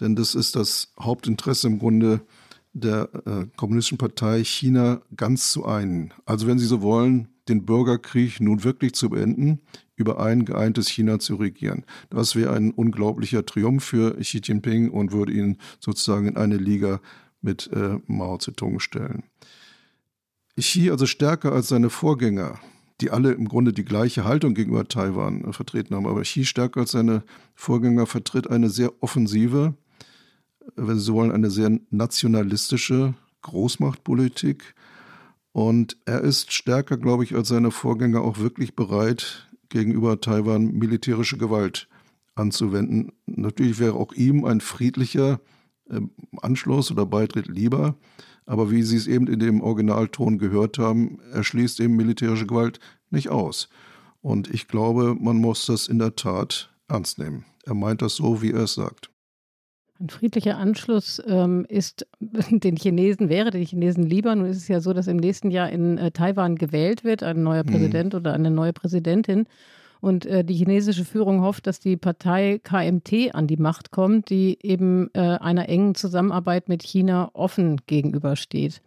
denn 0.00 0.16
das 0.16 0.34
ist 0.34 0.56
das 0.56 0.92
Hauptinteresse 0.98 1.68
im 1.68 1.78
Grunde 1.78 2.22
der 2.72 3.08
äh, 3.26 3.46
Kommunistischen 3.56 3.98
Partei, 3.98 4.44
China 4.44 5.02
ganz 5.16 5.50
zu 5.50 5.64
einen. 5.66 6.12
Also 6.24 6.46
wenn 6.46 6.58
Sie 6.58 6.66
so 6.66 6.82
wollen, 6.82 7.28
den 7.48 7.64
Bürgerkrieg 7.66 8.40
nun 8.40 8.64
wirklich 8.64 8.94
zu 8.94 9.10
beenden, 9.10 9.60
über 10.00 10.18
ein 10.18 10.44
geeintes 10.44 10.88
China 10.88 11.18
zu 11.18 11.36
regieren. 11.36 11.84
Das 12.08 12.34
wäre 12.34 12.54
ein 12.54 12.72
unglaublicher 12.72 13.44
Triumph 13.44 13.84
für 13.84 14.16
Xi 14.16 14.40
Jinping 14.42 14.90
und 14.90 15.12
würde 15.12 15.32
ihn 15.32 15.58
sozusagen 15.78 16.26
in 16.26 16.36
eine 16.36 16.56
Liga 16.56 17.00
mit 17.42 17.70
äh, 17.72 17.98
Mao 18.06 18.38
Zedong 18.38 18.80
stellen. 18.80 19.24
Xi 20.58 20.90
also 20.90 21.06
stärker 21.06 21.52
als 21.52 21.68
seine 21.68 21.90
Vorgänger, 21.90 22.58
die 23.00 23.10
alle 23.10 23.32
im 23.32 23.46
Grunde 23.46 23.72
die 23.72 23.84
gleiche 23.84 24.24
Haltung 24.24 24.54
gegenüber 24.54 24.88
Taiwan 24.88 25.44
äh, 25.44 25.52
vertreten 25.52 25.94
haben, 25.94 26.06
aber 26.06 26.22
Xi 26.22 26.44
stärker 26.46 26.80
als 26.80 26.92
seine 26.92 27.22
Vorgänger 27.54 28.06
vertritt 28.06 28.48
eine 28.48 28.70
sehr 28.70 29.02
offensive, 29.02 29.74
äh, 30.62 30.66
wenn 30.76 30.98
Sie 30.98 31.04
so 31.04 31.14
wollen, 31.14 31.32
eine 31.32 31.50
sehr 31.50 31.78
nationalistische 31.90 33.14
Großmachtpolitik 33.42 34.74
und 35.52 35.96
er 36.04 36.20
ist 36.20 36.52
stärker, 36.52 36.96
glaube 36.96 37.24
ich, 37.24 37.34
als 37.34 37.48
seine 37.48 37.70
Vorgänger 37.70 38.22
auch 38.22 38.38
wirklich 38.38 38.76
bereit, 38.76 39.49
gegenüber 39.70 40.20
Taiwan 40.20 40.72
militärische 40.72 41.38
Gewalt 41.38 41.88
anzuwenden. 42.34 43.12
Natürlich 43.26 43.78
wäre 43.78 43.94
auch 43.94 44.12
ihm 44.12 44.44
ein 44.44 44.60
friedlicher 44.60 45.40
äh, 45.88 46.00
Anschluss 46.42 46.90
oder 46.90 47.06
Beitritt 47.06 47.48
lieber, 47.48 47.96
aber 48.46 48.70
wie 48.70 48.82
Sie 48.82 48.96
es 48.96 49.06
eben 49.06 49.26
in 49.26 49.38
dem 49.38 49.60
Originalton 49.60 50.38
gehört 50.38 50.78
haben, 50.78 51.18
erschließt 51.32 51.80
eben 51.80 51.96
militärische 51.96 52.46
Gewalt 52.46 52.80
nicht 53.10 53.28
aus. 53.28 53.68
Und 54.20 54.52
ich 54.52 54.68
glaube, 54.68 55.16
man 55.18 55.36
muss 55.36 55.66
das 55.66 55.88
in 55.88 55.98
der 55.98 56.16
Tat 56.16 56.70
ernst 56.88 57.18
nehmen. 57.18 57.44
Er 57.64 57.74
meint 57.74 58.02
das 58.02 58.16
so, 58.16 58.42
wie 58.42 58.50
er 58.50 58.64
es 58.64 58.74
sagt. 58.74 59.10
Ein 60.00 60.08
friedlicher 60.08 60.56
Anschluss 60.56 61.22
ähm, 61.26 61.66
ist 61.68 62.06
den 62.20 62.76
Chinesen, 62.76 63.28
wäre 63.28 63.50
den 63.50 63.64
Chinesen 63.64 64.04
lieber. 64.04 64.34
Nun 64.34 64.46
ist 64.46 64.56
es 64.56 64.68
ja 64.68 64.80
so, 64.80 64.94
dass 64.94 65.06
im 65.06 65.18
nächsten 65.18 65.50
Jahr 65.50 65.68
in 65.68 65.98
äh, 65.98 66.10
Taiwan 66.10 66.56
gewählt 66.56 67.04
wird, 67.04 67.22
ein 67.22 67.42
neuer 67.42 67.64
mhm. 67.64 67.70
Präsident 67.70 68.14
oder 68.14 68.32
eine 68.32 68.50
neue 68.50 68.72
Präsidentin. 68.72 69.46
Und 70.00 70.24
äh, 70.24 70.42
die 70.42 70.54
chinesische 70.54 71.04
Führung 71.04 71.42
hofft, 71.42 71.66
dass 71.66 71.78
die 71.78 71.98
Partei 71.98 72.58
KMT 72.62 73.34
an 73.34 73.46
die 73.46 73.58
Macht 73.58 73.90
kommt, 73.90 74.30
die 74.30 74.58
eben 74.62 75.10
äh, 75.12 75.20
einer 75.20 75.68
engen 75.68 75.94
Zusammenarbeit 75.94 76.70
mit 76.70 76.82
China 76.82 77.28
offen 77.34 77.82
gegenübersteht. 77.86 78.80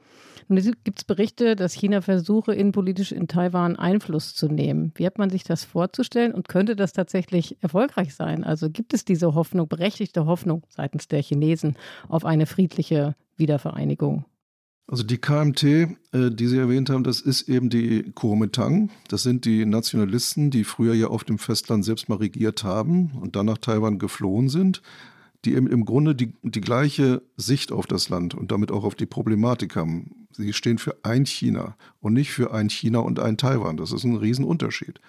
Es 0.50 0.69
gibt 0.83 1.07
Berichte, 1.07 1.55
dass 1.55 1.73
China 1.73 2.01
versuche, 2.01 2.53
innenpolitisch 2.53 3.12
in 3.12 3.27
Taiwan 3.27 3.75
Einfluss 3.75 4.35
zu 4.35 4.47
nehmen. 4.47 4.91
Wie 4.95 5.05
hat 5.05 5.17
man 5.17 5.29
sich 5.29 5.43
das 5.43 5.63
vorzustellen 5.63 6.33
und 6.33 6.47
könnte 6.47 6.75
das 6.75 6.93
tatsächlich 6.93 7.57
erfolgreich 7.62 8.15
sein? 8.15 8.43
Also 8.43 8.69
gibt 8.69 8.93
es 8.93 9.05
diese 9.05 9.35
Hoffnung, 9.35 9.67
berechtigte 9.67 10.25
Hoffnung 10.25 10.63
seitens 10.69 11.07
der 11.07 11.21
Chinesen 11.21 11.77
auf 12.09 12.25
eine 12.25 12.45
friedliche 12.45 13.15
Wiedervereinigung? 13.38 14.25
Also 14.85 15.03
die 15.03 15.17
KMT, 15.17 15.63
äh, 15.63 15.88
die 16.29 16.47
Sie 16.47 16.57
erwähnt 16.57 16.89
haben, 16.89 17.03
das 17.03 17.21
ist 17.21 17.47
eben 17.47 17.69
die 17.69 18.12
Kuomintang. 18.12 18.91
Das 19.07 19.23
sind 19.23 19.45
die 19.45 19.65
Nationalisten, 19.65 20.51
die 20.51 20.65
früher 20.65 20.93
ja 20.93 21.07
auf 21.07 21.23
dem 21.23 21.38
Festland 21.38 21.85
selbst 21.85 22.09
mal 22.09 22.17
regiert 22.17 22.63
haben 22.63 23.12
und 23.21 23.35
dann 23.35 23.45
nach 23.45 23.57
Taiwan 23.57 23.97
geflohen 23.97 24.50
sind, 24.50 24.81
die 25.45 25.53
im 25.53 25.85
Grunde 25.85 26.15
die, 26.15 26.33
die 26.41 26.62
gleiche 26.62 27.21
Sicht 27.35 27.71
auf 27.71 27.85
das 27.85 28.09
Land 28.09 28.33
und 28.33 28.51
damit 28.51 28.71
auch 28.71 28.83
auf 28.83 28.95
die 28.95 29.05
Problematik 29.05 29.75
haben. 29.75 30.27
Sie 30.31 30.53
stehen 30.53 30.77
für 30.77 31.03
ein 31.03 31.25
China 31.25 31.75
und 32.00 32.13
nicht 32.13 32.31
für 32.31 32.53
ein 32.53 32.69
China 32.69 33.00
und 33.00 33.19
ein 33.19 33.38
Taiwan. 33.38 33.77
Das 33.77 33.91
ist 33.91 34.03
ein 34.03 34.15
Riesenunterschied. 34.15 35.00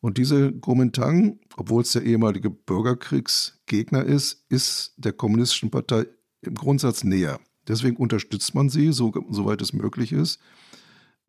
Und 0.00 0.16
diese 0.16 0.52
Kuomintang, 0.52 1.38
obwohl 1.56 1.82
es 1.82 1.92
der 1.92 2.02
ehemalige 2.02 2.50
Bürgerkriegsgegner 2.50 4.04
ist, 4.04 4.44
ist 4.48 4.94
der 4.96 5.12
kommunistischen 5.12 5.70
Partei 5.70 6.06
im 6.40 6.54
Grundsatz 6.54 7.04
näher. 7.04 7.40
Deswegen 7.66 7.96
unterstützt 7.96 8.54
man 8.54 8.70
sie, 8.70 8.92
so, 8.92 9.12
soweit 9.28 9.60
es 9.60 9.72
möglich 9.72 10.12
ist. 10.12 10.40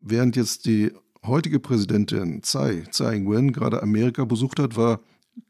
Während 0.00 0.36
jetzt 0.36 0.64
die 0.64 0.92
heutige 1.26 1.60
Präsidentin 1.60 2.42
Tsai, 2.42 2.84
Tsai 2.90 3.16
Ing-wen, 3.16 3.52
gerade 3.52 3.82
Amerika 3.82 4.24
besucht 4.24 4.58
hat, 4.58 4.76
war 4.76 5.00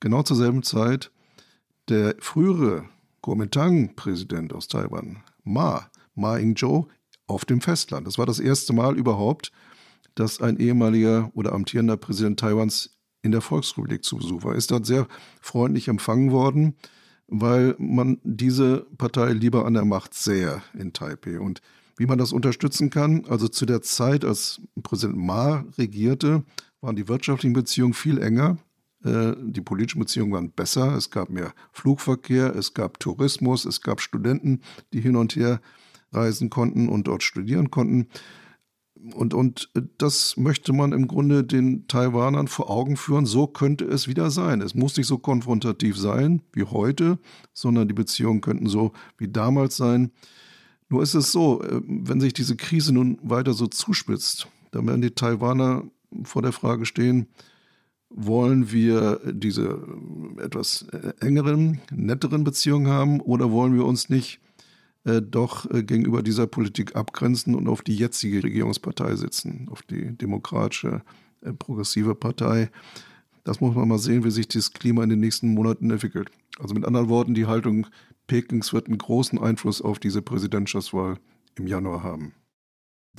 genau 0.01 0.23
zur 0.23 0.37
selben 0.37 0.63
Zeit 0.63 1.13
der 1.91 2.17
frühere 2.21 2.85
Kuomintang-Präsident 3.21 4.53
aus 4.55 4.69
Taiwan, 4.69 5.23
Ma, 5.45 5.91
Ma 6.15 6.37
Ying-jeou, 6.37 6.87
auf 7.27 7.45
dem 7.45 7.61
Festland. 7.61 8.07
Das 8.07 8.19
war 8.19 8.27
das 8.27 8.41
erste 8.41 8.73
Mal 8.73 8.97
überhaupt, 8.97 9.53
dass 10.15 10.41
ein 10.41 10.59
ehemaliger 10.59 11.31
oder 11.35 11.53
amtierender 11.53 11.97
Präsident 11.97 12.41
Taiwans 12.41 12.99
in 13.23 13.33
der 13.33 13.41
Volksrepublik 13.41 14.05
zu 14.05 14.17
Besuch 14.17 14.43
war. 14.45 14.55
Ist 14.55 14.71
dort 14.71 14.87
sehr 14.87 15.07
freundlich 15.41 15.89
empfangen 15.89 16.33
worden 16.33 16.77
weil 17.31 17.77
man 17.79 18.19
diese 18.25 18.87
Partei 18.99 19.33
lieber 19.33 19.65
an 19.65 19.75
der 19.75 19.85
Macht 19.85 20.15
sähe 20.15 20.63
in 20.75 20.93
Taipei. 20.93 21.39
Und 21.39 21.63
wie 21.97 22.07
man 22.07 22.19
das 22.19 22.33
unterstützen 22.33 22.91
kann, 22.91 23.25
also 23.27 23.47
zu 23.47 23.67
der 23.67 23.83
Zeit, 23.83 24.25
als 24.25 24.61
Präsident 24.83 25.17
Ma 25.17 25.65
regierte, 25.79 26.45
waren 26.81 26.97
die 26.97 27.09
wirtschaftlichen 27.09 27.53
Beziehungen 27.53 27.95
viel 27.95 28.19
enger. 28.19 28.59
Äh, 29.05 29.33
die 29.39 29.61
politischen 29.61 30.01
Beziehungen 30.01 30.33
waren 30.33 30.51
besser. 30.51 30.95
Es 30.95 31.11
gab 31.11 31.31
mehr 31.31 31.53
Flugverkehr, 31.73 32.55
es 32.55 32.75
gab 32.75 33.01
Tourismus, 33.01 33.65
es 33.65 33.81
gab 33.81 34.01
Studenten, 34.01 34.61
die 34.93 35.01
hin 35.01 35.17
und 35.17 35.37
her 35.37 35.61
reisen 36.13 36.51
konnten 36.51 36.89
und 36.89 37.07
dort 37.07 37.23
studieren 37.23 37.71
konnten. 37.71 38.09
Und, 39.15 39.33
und 39.33 39.71
das 39.97 40.37
möchte 40.37 40.75
man 40.75 40.93
im 40.93 41.09
Grunde 41.09 41.43
den 41.43 41.87
Taiwanern 41.87 42.49
vor 42.49 42.69
Augen 42.69 42.97
führen. 42.97 43.25
So 43.25 43.47
könnte 43.47 43.87
es 43.87 44.09
wieder 44.09 44.31
sein. 44.31 44.61
Es 44.61 44.75
muss 44.75 44.97
nicht 44.97 45.07
so 45.07 45.17
konfrontativ 45.17 45.97
sein 45.97 46.43
wie 46.53 46.65
heute, 46.65 47.19
sondern 47.55 47.89
die 47.89 47.95
Beziehungen 47.95 48.43
könnten 48.43 48.69
so 48.69 48.93
wie 49.17 49.29
damals 49.29 49.77
sein. 49.77 50.11
Nur 50.91 51.03
ist 51.03 51.15
es 51.15 51.33
so, 51.33 51.63
äh, 51.63 51.81
wenn 51.87 52.21
sich 52.21 52.35
diese 52.35 52.57
Krise 52.57 52.93
nun 52.93 53.19
weiter 53.23 53.55
so 53.55 53.67
zuspitzt, 53.67 54.49
dann 54.73 54.87
werden 54.87 55.01
die 55.01 55.13
Taiwaner 55.13 55.85
vor 56.25 56.43
der 56.43 56.53
Frage 56.53 56.85
stehen, 56.85 57.29
wollen 58.11 58.73
wir 58.73 59.21
diese 59.25 59.79
etwas 60.39 60.83
äh, 60.93 61.13
engeren, 61.21 61.81
netteren 61.91 62.45
Beziehungen 62.45 62.89
haben 62.89 63.21
oder 63.21 63.53
wollen 63.53 63.75
wir 63.75 63.87
uns 63.87 64.09
nicht 64.11 64.41
äh, 65.05 65.23
doch 65.23 65.71
äh, 65.71 65.83
gegenüber 65.83 66.23
dieser 66.23 66.47
Politik 66.47 66.97
abgrenzen 66.97 67.55
und 67.55 67.69
auf 67.69 67.83
die 67.83 67.95
jetzige 67.95 68.43
Regierungspartei 68.43 69.15
sitzen, 69.17 69.69
auf 69.71 69.83
die 69.83 70.17
demokratische, 70.17 71.03
äh, 71.41 71.53
progressive 71.53 72.15
Partei. 72.15 72.71
Das 73.45 73.61
muss 73.61 73.75
man 73.75 73.89
mal 73.89 73.99
sehen, 73.99 74.25
wie 74.25 74.31
sich 74.31 74.49
das 74.49 74.73
Klima 74.73 75.03
in 75.03 75.09
den 75.09 75.21
nächsten 75.21 75.55
Monaten 75.55 75.91
entwickelt. 75.91 76.31
Also 76.59 76.75
mit 76.75 76.85
anderen 76.85 77.09
Worten, 77.09 77.35
die 77.35 77.47
Haltung 77.47 77.87
Pekings 78.27 78.73
wird 78.73 78.89
einen 78.89 78.99
großen 78.99 79.39
Einfluss 79.39 79.81
auf 79.81 79.99
diese 79.99 80.21
Präsidentschaftswahl 80.21 81.17
im 81.55 81.67
Januar 81.67 82.03
haben. 82.03 82.35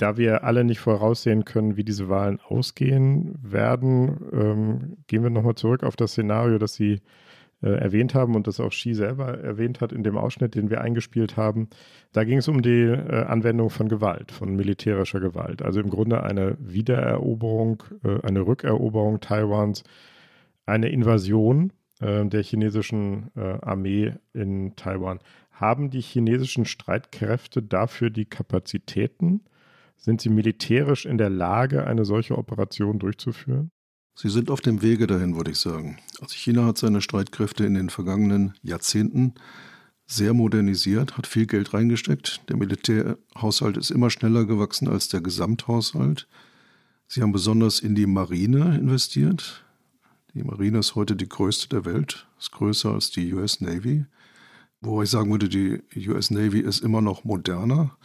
Da 0.02 0.16
wir 0.16 0.42
alle 0.42 0.64
nicht 0.64 0.80
voraussehen 0.80 1.44
können, 1.44 1.76
wie 1.76 1.84
diese 1.84 2.08
Wahlen 2.08 2.40
ausgehen 2.40 3.38
werden, 3.40 4.18
ähm, 4.32 4.96
gehen 5.06 5.22
wir 5.22 5.30
nochmal 5.30 5.54
zurück 5.54 5.84
auf 5.84 5.94
das 5.94 6.10
Szenario, 6.10 6.58
das 6.58 6.74
Sie 6.74 7.02
äh, 7.62 7.68
erwähnt 7.68 8.12
haben 8.12 8.34
und 8.34 8.48
das 8.48 8.58
auch 8.58 8.70
Xi 8.70 8.94
selber 8.94 9.38
erwähnt 9.38 9.80
hat 9.80 9.92
in 9.92 10.02
dem 10.02 10.16
Ausschnitt, 10.16 10.56
den 10.56 10.70
wir 10.70 10.80
eingespielt 10.80 11.36
haben. 11.36 11.68
Da 12.10 12.24
ging 12.24 12.38
es 12.38 12.48
um 12.48 12.62
die 12.62 12.80
äh, 12.80 13.26
Anwendung 13.26 13.70
von 13.70 13.88
Gewalt, 13.88 14.32
von 14.32 14.56
militärischer 14.56 15.20
Gewalt. 15.20 15.62
Also 15.62 15.78
im 15.78 15.88
Grunde 15.88 16.24
eine 16.24 16.56
Wiedereroberung, 16.58 17.84
äh, 18.02 18.26
eine 18.26 18.44
Rückeroberung 18.44 19.20
Taiwans, 19.20 19.84
eine 20.66 20.88
Invasion 20.88 21.72
äh, 22.00 22.26
der 22.26 22.42
chinesischen 22.42 23.30
äh, 23.36 23.58
Armee 23.60 24.14
in 24.32 24.74
Taiwan. 24.74 25.20
Haben 25.52 25.90
die 25.90 26.00
chinesischen 26.00 26.64
Streitkräfte 26.64 27.62
dafür 27.62 28.10
die 28.10 28.24
Kapazitäten? 28.24 29.42
Sind 30.04 30.20
sie 30.20 30.30
militärisch 30.30 31.06
in 31.06 31.16
der 31.16 31.30
Lage, 31.30 31.86
eine 31.86 32.04
solche 32.04 32.36
Operation 32.36 32.98
durchzuführen? 32.98 33.70
Sie 34.16 34.28
sind 34.28 34.50
auf 34.50 34.60
dem 34.60 34.82
Wege 34.82 35.06
dahin, 35.06 35.36
würde 35.36 35.52
ich 35.52 35.58
sagen. 35.58 35.98
Also 36.20 36.34
China 36.34 36.66
hat 36.66 36.76
seine 36.76 37.00
Streitkräfte 37.00 37.64
in 37.64 37.74
den 37.74 37.88
vergangenen 37.88 38.54
Jahrzehnten 38.62 39.34
sehr 40.04 40.34
modernisiert, 40.34 41.16
hat 41.16 41.28
viel 41.28 41.46
Geld 41.46 41.72
reingesteckt. 41.72 42.42
Der 42.48 42.56
Militärhaushalt 42.56 43.76
ist 43.76 43.90
immer 43.90 44.10
schneller 44.10 44.44
gewachsen 44.44 44.88
als 44.88 45.06
der 45.08 45.20
Gesamthaushalt. 45.20 46.26
Sie 47.06 47.22
haben 47.22 47.32
besonders 47.32 47.78
in 47.78 47.94
die 47.94 48.06
Marine 48.06 48.76
investiert. 48.76 49.64
Die 50.34 50.42
Marine 50.42 50.80
ist 50.80 50.96
heute 50.96 51.14
die 51.14 51.28
größte 51.28 51.68
der 51.68 51.84
Welt, 51.84 52.26
ist 52.38 52.50
größer 52.50 52.92
als 52.92 53.12
die 53.12 53.32
US 53.32 53.60
Navy. 53.60 54.04
Wo 54.80 55.00
ich 55.00 55.10
sagen 55.10 55.30
würde, 55.30 55.48
die 55.48 55.80
US 56.08 56.30
Navy 56.30 56.58
ist 56.58 56.80
immer 56.80 57.00
noch 57.00 57.22
moderner, 57.22 57.96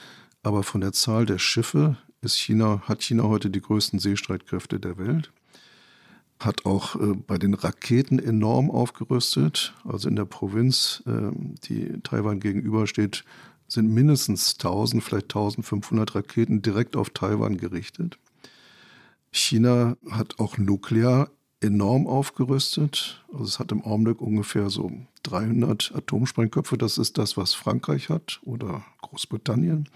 aber 0.44 0.64
von 0.64 0.82
der 0.82 0.94
Zahl 0.94 1.26
der 1.26 1.40
Schiffe 1.40 1.98
ist 2.22 2.38
China, 2.38 2.82
hat 2.86 3.04
China 3.04 3.24
heute 3.24 3.50
die 3.50 3.62
größten 3.62 4.00
Seestreitkräfte 4.00 4.80
der 4.80 4.98
Welt 4.98 5.32
hat 6.40 6.66
auch 6.66 6.96
äh, 6.96 7.14
bei 7.16 7.38
den 7.38 7.54
Raketen 7.54 8.20
enorm 8.20 8.70
aufgerüstet. 8.70 9.74
Also 9.84 10.08
in 10.08 10.16
der 10.16 10.26
Provinz, 10.26 11.04
äh, 11.08 11.32
die 11.68 12.00
Taiwan 12.04 12.40
gegenübersteht, 12.40 13.24
sind 13.68 13.94
mindestens 13.94 14.54
1000, 14.54 15.04
vielleicht 15.04 15.26
1500 15.26 16.16
Raketen 16.16 16.62
direkt 16.62 16.96
auf 16.96 17.10
Taiwan 17.10 17.58
gerichtet. 17.58 18.18
China 19.32 19.98
hat 20.10 20.40
auch 20.40 20.58
nuklear 20.58 21.30
enorm 21.60 22.08
aufgerüstet. 22.08 23.26
Also 23.34 23.46
es 23.46 23.60
hat 23.60 23.72
im 23.72 23.84
Augenblick 23.84 24.22
ungefähr 24.22 24.70
so 24.70 24.92
300 25.24 25.94
Atomsprengköpfe. 25.96 26.78
Das 26.78 26.98
ist 26.98 27.18
das, 27.18 27.36
was 27.36 27.56
Frankreich 27.56 28.10
hat 28.10 28.40
oder 28.44 28.86
Großbritannien. 29.02 29.90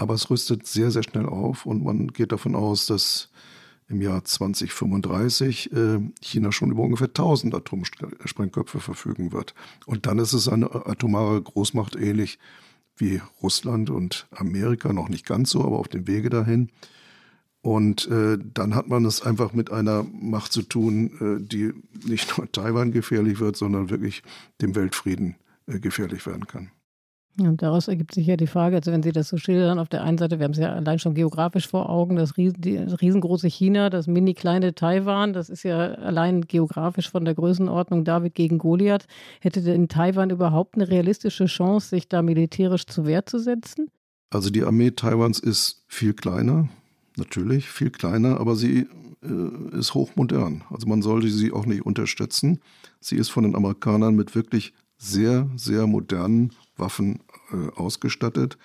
Aber 0.00 0.14
es 0.14 0.30
rüstet 0.30 0.66
sehr, 0.66 0.90
sehr 0.90 1.02
schnell 1.02 1.26
auf 1.26 1.66
und 1.66 1.84
man 1.84 2.08
geht 2.08 2.32
davon 2.32 2.54
aus, 2.54 2.86
dass 2.86 3.28
im 3.86 4.00
Jahr 4.00 4.24
2035 4.24 5.72
äh, 5.72 5.98
China 6.22 6.52
schon 6.52 6.70
über 6.70 6.82
ungefähr 6.82 7.08
1000 7.08 7.54
Atomsprengköpfe 7.54 8.80
verfügen 8.80 9.32
wird. 9.32 9.54
Und 9.84 10.06
dann 10.06 10.18
ist 10.18 10.32
es 10.32 10.48
eine 10.48 10.74
atomare 10.86 11.42
Großmacht 11.42 11.96
ähnlich 11.96 12.38
wie 12.96 13.20
Russland 13.42 13.90
und 13.90 14.26
Amerika, 14.30 14.90
noch 14.94 15.10
nicht 15.10 15.26
ganz 15.26 15.50
so, 15.50 15.62
aber 15.64 15.78
auf 15.78 15.88
dem 15.88 16.06
Wege 16.06 16.30
dahin. 16.30 16.70
Und 17.60 18.08
äh, 18.08 18.38
dann 18.42 18.74
hat 18.74 18.88
man 18.88 19.04
es 19.04 19.20
einfach 19.20 19.52
mit 19.52 19.70
einer 19.70 20.02
Macht 20.04 20.52
zu 20.52 20.62
tun, 20.62 21.10
äh, 21.20 21.46
die 21.46 21.74
nicht 22.06 22.38
nur 22.38 22.50
Taiwan 22.50 22.90
gefährlich 22.90 23.38
wird, 23.38 23.58
sondern 23.58 23.90
wirklich 23.90 24.22
dem 24.62 24.74
Weltfrieden 24.74 25.36
äh, 25.66 25.78
gefährlich 25.78 26.24
werden 26.24 26.46
kann. 26.46 26.70
Und 27.38 27.62
daraus 27.62 27.88
ergibt 27.88 28.12
sich 28.12 28.26
ja 28.26 28.36
die 28.36 28.48
Frage, 28.48 28.76
also 28.76 28.90
wenn 28.92 29.02
Sie 29.02 29.12
das 29.12 29.28
so 29.28 29.36
schildern, 29.36 29.78
auf 29.78 29.88
der 29.88 30.02
einen 30.02 30.18
Seite, 30.18 30.38
wir 30.38 30.44
haben 30.44 30.52
es 30.52 30.58
ja 30.58 30.72
allein 30.72 30.98
schon 30.98 31.14
geografisch 31.14 31.68
vor 31.68 31.88
Augen, 31.88 32.16
das, 32.16 32.36
riesengroße 32.36 33.48
China, 33.48 33.88
das 33.88 34.08
mini 34.08 34.34
kleine 34.34 34.74
Taiwan, 34.74 35.32
das 35.32 35.48
ist 35.48 35.62
ja 35.62 35.92
allein 35.94 36.42
geografisch 36.42 37.08
von 37.08 37.24
der 37.24 37.34
Größenordnung 37.34 38.04
David 38.04 38.34
gegen 38.34 38.58
Goliath. 38.58 39.06
Hätte 39.40 39.62
denn 39.62 39.88
Taiwan 39.88 40.30
überhaupt 40.30 40.74
eine 40.74 40.88
realistische 40.88 41.46
Chance, 41.46 41.88
sich 41.88 42.08
da 42.08 42.20
militärisch 42.20 42.86
zu 42.86 43.06
Wehr 43.06 43.24
zu 43.24 43.38
setzen? 43.38 43.88
Also 44.30 44.50
die 44.50 44.64
Armee 44.64 44.90
Taiwans 44.90 45.38
ist 45.38 45.84
viel 45.88 46.14
kleiner, 46.14 46.68
natürlich 47.16 47.68
viel 47.68 47.90
kleiner, 47.90 48.38
aber 48.40 48.54
sie 48.54 48.86
äh, 49.22 49.78
ist 49.78 49.94
hochmodern. 49.94 50.64
Also 50.70 50.86
man 50.88 51.02
sollte 51.02 51.28
sie 51.28 51.52
auch 51.52 51.66
nicht 51.66 51.86
unterstützen. 51.86 52.60
Sie 53.00 53.16
ist 53.16 53.30
von 53.30 53.44
den 53.44 53.54
Amerikanern 53.54 54.14
mit 54.14 54.34
wirklich 54.34 54.72
sehr, 54.98 55.48
sehr 55.56 55.86
modernen 55.86 56.52
Waffen 56.80 57.20
äh, 57.52 57.68
ausgestattet. 57.76 58.58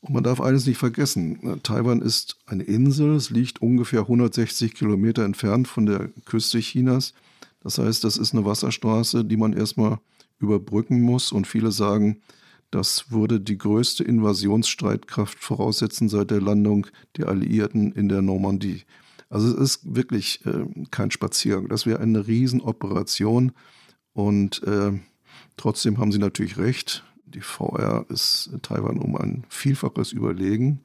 Und 0.00 0.14
man 0.14 0.24
darf 0.24 0.40
eines 0.40 0.66
nicht 0.66 0.78
vergessen, 0.78 1.60
Taiwan 1.62 2.00
ist 2.00 2.36
eine 2.46 2.62
Insel, 2.62 3.14
es 3.16 3.30
liegt 3.30 3.62
ungefähr 3.62 4.00
160 4.00 4.74
Kilometer 4.74 5.24
entfernt 5.24 5.68
von 5.68 5.86
der 5.86 6.08
Küste 6.26 6.58
Chinas. 6.58 7.14
Das 7.60 7.78
heißt, 7.78 8.04
das 8.04 8.16
ist 8.16 8.32
eine 8.32 8.44
Wasserstraße, 8.44 9.24
die 9.24 9.36
man 9.36 9.52
erstmal 9.52 9.98
überbrücken 10.38 11.00
muss. 11.00 11.32
Und 11.32 11.46
viele 11.46 11.72
sagen, 11.72 12.20
das 12.70 13.10
würde 13.10 13.40
die 13.40 13.58
größte 13.58 14.04
Invasionsstreitkraft 14.04 15.38
voraussetzen 15.42 16.08
seit 16.08 16.30
der 16.30 16.40
Landung 16.40 16.86
der 17.16 17.28
Alliierten 17.28 17.92
in 17.92 18.08
der 18.08 18.22
Normandie. 18.22 18.84
Also 19.28 19.48
es 19.48 19.54
ist 19.54 19.94
wirklich 19.96 20.44
äh, 20.46 20.66
kein 20.90 21.10
Spaziergang. 21.10 21.68
Das 21.68 21.86
wäre 21.86 22.00
eine 22.00 22.26
Riesenoperation. 22.26 23.52
Und 24.12 24.62
äh, 24.62 24.92
trotzdem 25.56 25.98
haben 25.98 26.12
Sie 26.12 26.18
natürlich 26.18 26.58
recht. 26.58 27.04
Die 27.26 27.40
VR 27.40 28.06
ist 28.08 28.50
Taiwan 28.62 28.98
um 28.98 29.16
ein 29.16 29.44
Vielfaches 29.48 30.12
überlegen. 30.12 30.80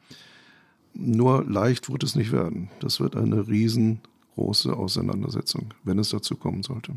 Nur 0.94 1.46
leicht 1.46 1.90
wird 1.92 2.04
es 2.04 2.16
nicht 2.16 2.32
werden. 2.32 2.70
Das 2.80 3.00
wird 3.00 3.16
eine 3.16 3.48
riesengroße 3.48 4.76
Auseinandersetzung, 4.76 5.74
wenn 5.84 6.00
es 6.00 6.10
dazu 6.10 6.36
kommen 6.36 6.64
sollte. 6.64 6.96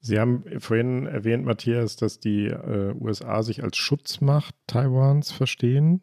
Sie 0.00 0.18
haben 0.18 0.44
vorhin 0.58 1.06
erwähnt, 1.06 1.44
Matthias, 1.44 1.96
dass 1.96 2.20
die 2.20 2.46
äh, 2.46 2.94
USA 3.00 3.42
sich 3.42 3.62
als 3.62 3.76
Schutzmacht 3.76 4.54
Taiwans 4.66 5.32
verstehen. 5.32 6.02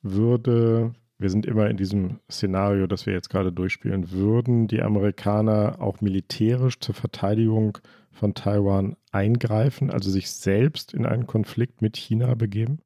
Würde, 0.00 0.94
wir 1.22 1.30
sind 1.30 1.46
immer 1.46 1.70
in 1.70 1.76
diesem 1.76 2.18
Szenario, 2.30 2.86
das 2.86 3.06
wir 3.06 3.12
jetzt 3.12 3.30
gerade 3.30 3.52
durchspielen, 3.52 4.10
würden 4.10 4.68
die 4.68 4.82
Amerikaner 4.82 5.76
auch 5.80 6.00
militärisch 6.00 6.78
zur 6.80 6.94
Verteidigung 6.94 7.78
von 8.10 8.34
Taiwan 8.34 8.96
eingreifen, 9.10 9.90
also 9.90 10.10
sich 10.10 10.30
selbst 10.30 10.92
in 10.92 11.06
einen 11.06 11.26
Konflikt 11.26 11.80
mit 11.80 11.96
China 11.96 12.34
begeben? 12.34 12.80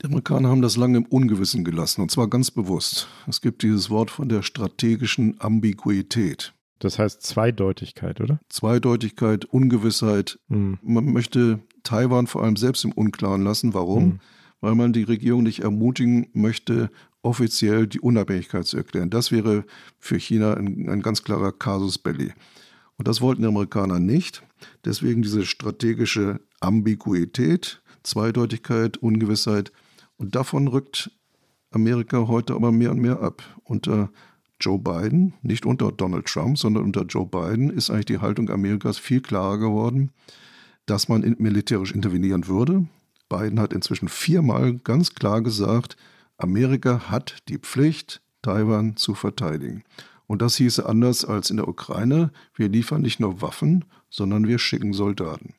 Die 0.00 0.06
Amerikaner 0.06 0.48
haben 0.48 0.62
das 0.62 0.76
lange 0.76 0.98
im 0.98 1.06
Ungewissen 1.06 1.64
gelassen, 1.64 2.02
und 2.02 2.10
zwar 2.10 2.28
ganz 2.28 2.52
bewusst. 2.52 3.08
Es 3.26 3.40
gibt 3.40 3.62
dieses 3.62 3.90
Wort 3.90 4.10
von 4.10 4.28
der 4.28 4.42
strategischen 4.42 5.40
Ambiguität. 5.40 6.54
Das 6.78 6.98
heißt 7.00 7.22
Zweideutigkeit, 7.22 8.20
oder? 8.20 8.38
Zweideutigkeit, 8.48 9.44
Ungewissheit. 9.44 10.38
Mhm. 10.48 10.78
Man 10.82 11.12
möchte 11.12 11.60
Taiwan 11.82 12.28
vor 12.28 12.44
allem 12.44 12.56
selbst 12.56 12.84
im 12.84 12.92
Unklaren 12.92 13.42
lassen. 13.42 13.74
Warum? 13.74 14.04
Mhm. 14.04 14.20
Weil 14.60 14.74
man 14.74 14.92
die 14.92 15.02
Regierung 15.04 15.42
nicht 15.42 15.60
ermutigen 15.60 16.28
möchte, 16.32 16.90
offiziell 17.22 17.86
die 17.86 18.00
Unabhängigkeit 18.00 18.66
zu 18.66 18.76
erklären. 18.76 19.10
Das 19.10 19.32
wäre 19.32 19.64
für 19.98 20.18
China 20.18 20.54
ein, 20.54 20.88
ein 20.88 21.02
ganz 21.02 21.22
klarer 21.22 21.52
Casus 21.52 21.98
belli. 21.98 22.32
Und 22.96 23.08
das 23.08 23.20
wollten 23.20 23.42
die 23.42 23.48
Amerikaner 23.48 24.00
nicht. 24.00 24.42
Deswegen 24.84 25.22
diese 25.22 25.46
strategische 25.46 26.40
Ambiguität, 26.60 27.80
Zweideutigkeit, 28.02 28.96
Ungewissheit. 28.96 29.72
Und 30.16 30.34
davon 30.34 30.68
rückt 30.68 31.10
Amerika 31.70 32.26
heute 32.28 32.54
aber 32.54 32.72
mehr 32.72 32.90
und 32.90 33.00
mehr 33.00 33.20
ab. 33.20 33.42
Unter 33.64 34.10
Joe 34.60 34.78
Biden, 34.78 35.34
nicht 35.42 35.66
unter 35.66 35.92
Donald 35.92 36.26
Trump, 36.26 36.58
sondern 36.58 36.84
unter 36.84 37.02
Joe 37.02 37.26
Biden 37.26 37.70
ist 37.70 37.90
eigentlich 37.90 38.06
die 38.06 38.18
Haltung 38.18 38.50
Amerikas 38.50 38.98
viel 38.98 39.20
klarer 39.20 39.58
geworden, 39.58 40.10
dass 40.86 41.08
man 41.08 41.36
militärisch 41.38 41.92
intervenieren 41.92 42.48
würde. 42.48 42.86
Biden 43.28 43.60
hat 43.60 43.72
inzwischen 43.72 44.08
viermal 44.08 44.74
ganz 44.78 45.14
klar 45.14 45.42
gesagt, 45.42 45.96
Amerika 46.38 47.10
hat 47.10 47.36
die 47.48 47.58
Pflicht, 47.58 48.22
Taiwan 48.42 48.96
zu 48.96 49.14
verteidigen. 49.14 49.82
Und 50.26 50.42
das 50.42 50.56
hieße 50.56 50.86
anders 50.86 51.24
als 51.24 51.50
in 51.50 51.56
der 51.56 51.68
Ukraine, 51.68 52.30
wir 52.54 52.68
liefern 52.68 53.02
nicht 53.02 53.18
nur 53.18 53.42
Waffen, 53.42 53.84
sondern 54.08 54.46
wir 54.46 54.58
schicken 54.58 54.92
Soldaten. 54.92 55.54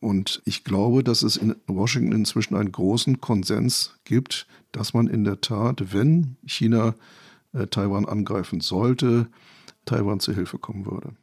Und 0.00 0.42
ich 0.44 0.64
glaube, 0.64 1.04
dass 1.04 1.22
es 1.22 1.36
in 1.36 1.56
Washington 1.66 2.12
inzwischen 2.12 2.56
einen 2.56 2.72
großen 2.72 3.20
Konsens 3.20 3.98
gibt, 4.04 4.46
dass 4.72 4.94
man 4.94 5.08
in 5.08 5.24
der 5.24 5.40
Tat, 5.40 5.92
wenn 5.92 6.36
China 6.46 6.94
äh, 7.52 7.66
Taiwan 7.66 8.06
angreifen 8.06 8.60
sollte, 8.60 9.28
Taiwan 9.84 10.20
zu 10.20 10.32
Hilfe 10.32 10.58
kommen 10.58 10.86
würde. 10.86 11.14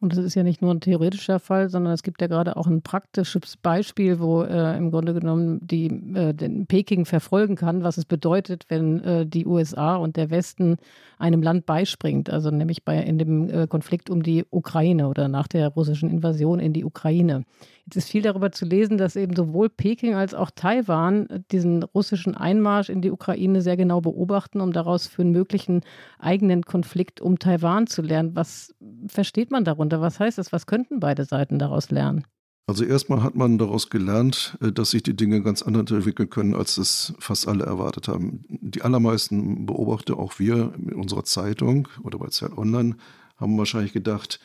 Und 0.00 0.12
das 0.12 0.18
ist 0.18 0.34
ja 0.34 0.42
nicht 0.42 0.60
nur 0.60 0.72
ein 0.72 0.80
theoretischer 0.80 1.38
Fall, 1.38 1.70
sondern 1.70 1.92
es 1.94 2.02
gibt 2.02 2.20
ja 2.20 2.26
gerade 2.26 2.56
auch 2.56 2.66
ein 2.66 2.82
praktisches 2.82 3.56
Beispiel, 3.56 4.20
wo 4.20 4.42
äh, 4.42 4.76
im 4.76 4.90
Grunde 4.90 5.14
genommen 5.14 5.60
die, 5.62 5.86
äh, 5.86 6.34
den 6.34 6.66
Peking 6.66 7.06
verfolgen 7.06 7.56
kann, 7.56 7.82
was 7.84 7.96
es 7.96 8.04
bedeutet, 8.04 8.66
wenn 8.68 9.00
äh, 9.02 9.26
die 9.26 9.46
USA 9.46 9.96
und 9.96 10.16
der 10.16 10.30
Westen 10.30 10.76
einem 11.18 11.42
Land 11.42 11.64
beispringt, 11.64 12.28
also 12.28 12.50
nämlich 12.50 12.84
bei, 12.84 12.98
in 13.02 13.18
dem 13.18 13.48
äh, 13.48 13.66
Konflikt 13.66 14.10
um 14.10 14.22
die 14.22 14.44
Ukraine 14.50 15.08
oder 15.08 15.28
nach 15.28 15.48
der 15.48 15.68
russischen 15.68 16.10
Invasion 16.10 16.60
in 16.60 16.74
die 16.74 16.84
Ukraine. 16.84 17.44
Jetzt 17.86 17.96
ist 17.96 18.10
viel 18.10 18.22
darüber 18.22 18.50
zu 18.50 18.64
lesen, 18.64 18.96
dass 18.96 19.14
eben 19.14 19.36
sowohl 19.36 19.68
Peking 19.68 20.14
als 20.14 20.32
auch 20.32 20.50
Taiwan 20.50 21.44
diesen 21.52 21.82
russischen 21.82 22.34
Einmarsch 22.34 22.88
in 22.88 23.02
die 23.02 23.10
Ukraine 23.10 23.60
sehr 23.60 23.76
genau 23.76 24.00
beobachten, 24.00 24.62
um 24.62 24.72
daraus 24.72 25.06
für 25.06 25.20
einen 25.20 25.32
möglichen 25.32 25.82
eigenen 26.18 26.62
Konflikt 26.62 27.20
um 27.20 27.38
Taiwan 27.38 27.86
zu 27.86 28.00
lernen. 28.00 28.34
Was 28.34 28.74
versteht 29.06 29.50
man 29.50 29.64
darunter? 29.64 30.00
Was 30.00 30.18
heißt 30.18 30.38
das? 30.38 30.50
Was 30.50 30.66
könnten 30.66 30.98
beide 30.98 31.26
Seiten 31.26 31.58
daraus 31.58 31.90
lernen? 31.90 32.24
Also 32.66 32.84
erstmal 32.84 33.22
hat 33.22 33.34
man 33.34 33.58
daraus 33.58 33.90
gelernt, 33.90 34.56
äh, 34.62 34.72
dass 34.72 34.90
sich 34.90 35.02
die 35.02 35.16
Dinge 35.16 35.42
ganz 35.42 35.60
anders 35.60 35.90
entwickeln 35.90 36.30
können, 36.30 36.54
als 36.54 36.78
es 36.78 37.12
fast 37.18 37.46
alle 37.46 37.64
erwartet 37.64 38.08
haben. 38.08 38.44
Die 38.48 38.80
allermeisten 38.80 39.66
Beobachter, 39.66 40.18
auch 40.18 40.38
wir 40.38 40.72
in 40.78 40.94
unserer 40.94 41.24
Zeitung 41.24 41.88
oder 42.02 42.18
bei 42.18 42.28
Zeit 42.28 42.56
Online, 42.56 42.96
haben 43.36 43.58
wahrscheinlich 43.58 43.92
gedacht, 43.92 44.40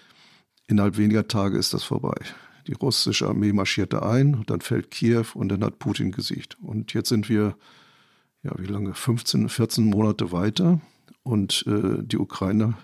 innerhalb 0.68 0.98
weniger 0.98 1.28
Tage 1.30 1.58
ist 1.58 1.74
das 1.74 1.84
vorbei. 1.84 2.16
Die 2.68 2.74
russische 2.74 3.28
Armee 3.28 3.54
marschierte 3.54 4.04
ein, 4.04 4.44
dann 4.48 4.62
fällt 4.62 4.92
Kiew 4.92 5.26
und 5.34 5.50
dann 5.50 5.64
hat 5.64 5.80
Putin 5.80 6.12
gesiegt. 6.12 6.58
Und 6.62 6.94
jetzt 6.94 7.10
sind 7.10 7.30
wir, 7.30 7.56
ja, 8.44 8.52
wie 8.58 8.68
lange? 8.68 8.94
15, 8.94 9.50
14 9.50 9.86
Monate 9.86 10.32
weiter 10.32 10.80
und 11.24 11.66
äh, 11.68 12.04
die 12.04 12.18
Ukraine 12.18 12.76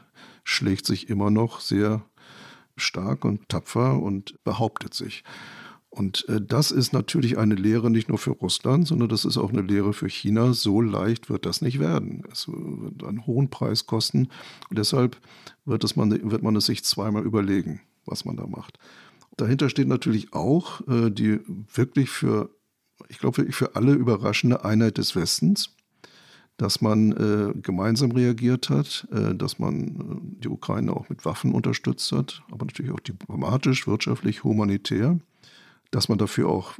schlägt 0.43 0.85
sich 0.85 1.09
immer 1.09 1.31
noch 1.31 1.59
sehr 1.59 2.05
stark 2.77 3.25
und 3.25 3.47
tapfer 3.49 4.01
und 4.01 4.43
behauptet 4.43 4.93
sich. 4.93 5.23
Und 5.95 6.27
äh, 6.27 6.41
das 6.41 6.71
ist 6.71 6.91
natürlich 6.91 7.37
eine 7.37 7.55
Lehre 7.55 7.89
nicht 7.89 8.09
nur 8.09 8.17
für 8.17 8.31
Russland, 8.31 8.85
sondern 8.85 9.07
das 9.07 9.23
ist 9.23 9.37
auch 9.37 9.51
eine 9.51 9.61
Lehre 9.61 9.93
für 9.93 10.09
China. 10.09 10.51
So 10.51 10.81
leicht 10.81 11.29
wird 11.29 11.45
das 11.45 11.61
nicht 11.61 11.79
werden. 11.79 12.23
Es 12.29 12.49
wird 12.49 13.03
einen 13.05 13.25
hohen 13.25 13.49
Preis 13.49 13.85
kosten. 13.85 14.27
Und 14.69 14.77
deshalb 14.77 15.17
wird, 15.63 15.85
es 15.85 15.95
man, 15.95 16.11
wird 16.11 16.43
man 16.43 16.55
es 16.57 16.65
sich 16.65 16.83
zweimal 16.83 17.23
überlegen, 17.23 17.81
was 18.05 18.25
man 18.25 18.35
da 18.35 18.45
macht. 18.45 18.77
Dahinter 19.37 19.69
steht 19.69 19.87
natürlich 19.87 20.33
auch 20.33 20.87
äh, 20.87 21.09
die 21.09 21.39
wirklich 21.73 22.09
für, 22.09 22.49
ich 23.09 23.19
glaube, 23.19 23.51
für 23.51 23.75
alle 23.75 23.93
überraschende 23.93 24.63
Einheit 24.63 24.97
des 24.97 25.15
Westens, 25.15 25.75
dass 26.57 26.81
man 26.81 27.11
äh, 27.11 27.59
gemeinsam 27.59 28.11
reagiert 28.11 28.69
hat, 28.69 29.07
äh, 29.11 29.35
dass 29.35 29.59
man 29.59 29.83
äh, 29.85 30.41
die 30.43 30.47
Ukraine 30.47 30.93
auch 30.93 31.09
mit 31.09 31.25
Waffen 31.25 31.51
unterstützt 31.53 32.11
hat, 32.13 32.43
aber 32.49 32.65
natürlich 32.65 32.93
auch 32.93 32.99
diplomatisch, 33.01 33.87
wirtschaftlich, 33.87 34.43
humanitär, 34.43 35.19
dass 35.91 36.07
man 36.07 36.17
dafür 36.17 36.47
auch, 36.47 36.73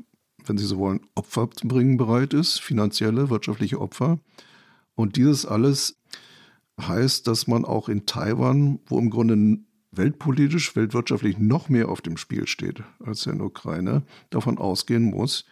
wenn 0.45 0.57
Sie 0.57 0.65
so 0.65 0.77
wollen, 0.77 1.01
Opfer 1.15 1.49
zu 1.51 1.67
bringen 1.67 1.97
bereit 1.97 2.33
ist, 2.33 2.61
finanzielle, 2.61 3.29
wirtschaftliche 3.29 3.81
Opfer. 3.81 4.19
Und 4.95 5.17
dieses 5.17 5.45
alles 5.45 5.97
heißt, 6.79 7.27
dass 7.27 7.47
man 7.47 7.65
auch 7.65 7.89
in 7.89 8.05
Taiwan, 8.05 8.79
wo 8.85 8.97
im 8.97 9.09
Grunde 9.09 9.59
weltpolitisch, 9.97 10.75
weltwirtschaftlich 10.75 11.37
noch 11.37 11.69
mehr 11.69 11.89
auf 11.89 12.01
dem 12.01 12.17
Spiel 12.17 12.47
steht 12.47 12.83
als 13.03 13.25
in 13.25 13.37
der 13.37 13.47
Ukraine, 13.47 14.03
davon 14.29 14.57
ausgehen 14.57 15.03
muss, 15.03 15.45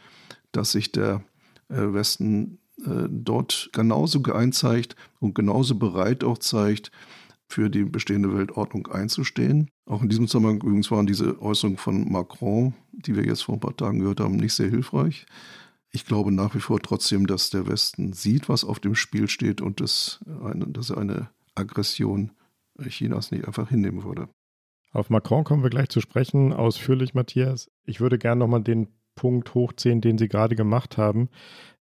dass 0.51 0.71
sich 0.71 0.91
der 0.91 1.23
äh, 1.69 1.93
Westen 1.93 2.59
äh, 2.85 3.07
dort 3.09 3.69
genauso 3.73 4.21
geeint 4.21 4.55
zeigt 4.55 4.95
und 5.19 5.35
genauso 5.35 5.75
bereit 5.75 6.23
auch 6.23 6.37
zeigt, 6.37 6.91
für 7.47 7.69
die 7.69 7.83
bestehende 7.83 8.35
Weltordnung 8.35 8.87
einzustehen. 8.87 9.69
Auch 9.85 10.01
in 10.01 10.09
diesem 10.09 10.27
Zusammenhang 10.27 10.61
übrigens 10.61 10.89
waren 10.89 11.05
diese 11.05 11.39
Äußerungen 11.41 11.77
von 11.77 12.11
Macron, 12.11 12.73
die 12.91 13.15
wir 13.15 13.25
jetzt 13.25 13.43
vor 13.43 13.55
ein 13.55 13.59
paar 13.59 13.77
Tagen 13.77 13.99
gehört 13.99 14.19
haben, 14.19 14.37
nicht 14.37 14.53
sehr 14.53 14.69
hilfreich. 14.69 15.25
Ich 15.91 16.05
glaube 16.05 16.31
nach 16.31 16.55
wie 16.55 16.59
vor 16.59 16.79
trotzdem, 16.79 17.27
dass 17.27 17.51
der 17.51 17.67
Westen 17.67 18.13
sieht, 18.13 18.49
was 18.49 18.63
auf 18.63 18.79
dem 18.79 18.95
Spiel 18.95 19.27
steht 19.29 19.61
und 19.61 19.79
dass, 19.79 20.19
er 20.25 20.97
eine 20.97 21.29
Aggression 21.53 22.31
Chinas 22.79 23.31
nicht 23.31 23.47
einfach 23.47 23.69
hinnehmen 23.69 24.03
würde. 24.03 24.29
Auf 24.91 25.09
Macron 25.09 25.43
kommen 25.43 25.63
wir 25.63 25.69
gleich 25.69 25.89
zu 25.89 26.01
sprechen, 26.01 26.53
ausführlich, 26.53 27.13
Matthias. 27.13 27.71
Ich 27.85 27.99
würde 27.99 28.19
gerne 28.19 28.39
nochmal 28.39 28.61
den 28.63 28.87
Punkt 29.15 29.53
hochziehen, 29.53 30.01
den 30.01 30.17
Sie 30.17 30.27
gerade 30.27 30.55
gemacht 30.55 30.97
haben. 30.97 31.29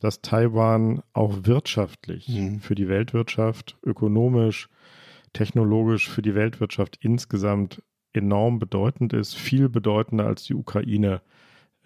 dass 0.03 0.21
Taiwan 0.21 1.03
auch 1.13 1.45
wirtschaftlich 1.45 2.29
mhm. 2.29 2.59
für 2.59 2.75
die 2.75 2.89
Weltwirtschaft, 2.89 3.79
ökonomisch, 3.85 4.69
technologisch 5.33 6.11
für 6.11 6.23
die 6.23 6.35
Weltwirtschaft 6.35 6.99
insgesamt 7.01 7.83
enorm 8.13 8.59
bedeutend 8.59 9.13
ist, 9.13 9.35
viel 9.35 9.69
bedeutender 9.69 10.27
als 10.27 10.43
die 10.43 10.55
Ukraine 10.55 11.23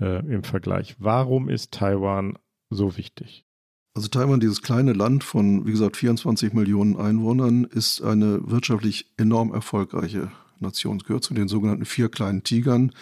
äh, 0.01 0.25
im 0.27 0.43
Vergleich. 0.45 0.97
Warum 0.99 1.49
ist 1.49 1.73
Taiwan 1.73 2.39
so 2.71 2.97
wichtig? 2.97 3.46
Also 3.97 4.09
Taiwan, 4.09 4.41
dieses 4.41 4.61
kleine 4.61 4.93
Land 4.93 5.25
von, 5.25 5.65
wie 5.65 5.71
gesagt, 5.71 5.97
24 5.97 6.53
Millionen 6.53 6.99
Einwohnern, 6.99 7.65
ist 7.65 8.03
eine 8.03 8.41
wirtschaftlich 8.47 9.11
enorm 9.17 9.55
erfolgreiche 9.55 10.31
Nation. 10.61 10.99
Es 10.99 11.05
gehört 11.05 11.25
zu 11.25 11.33
den 11.33 11.49
sogenannten 11.49 11.87
vier 11.87 12.11
kleinen 12.11 12.43
Tigern. 12.43 12.93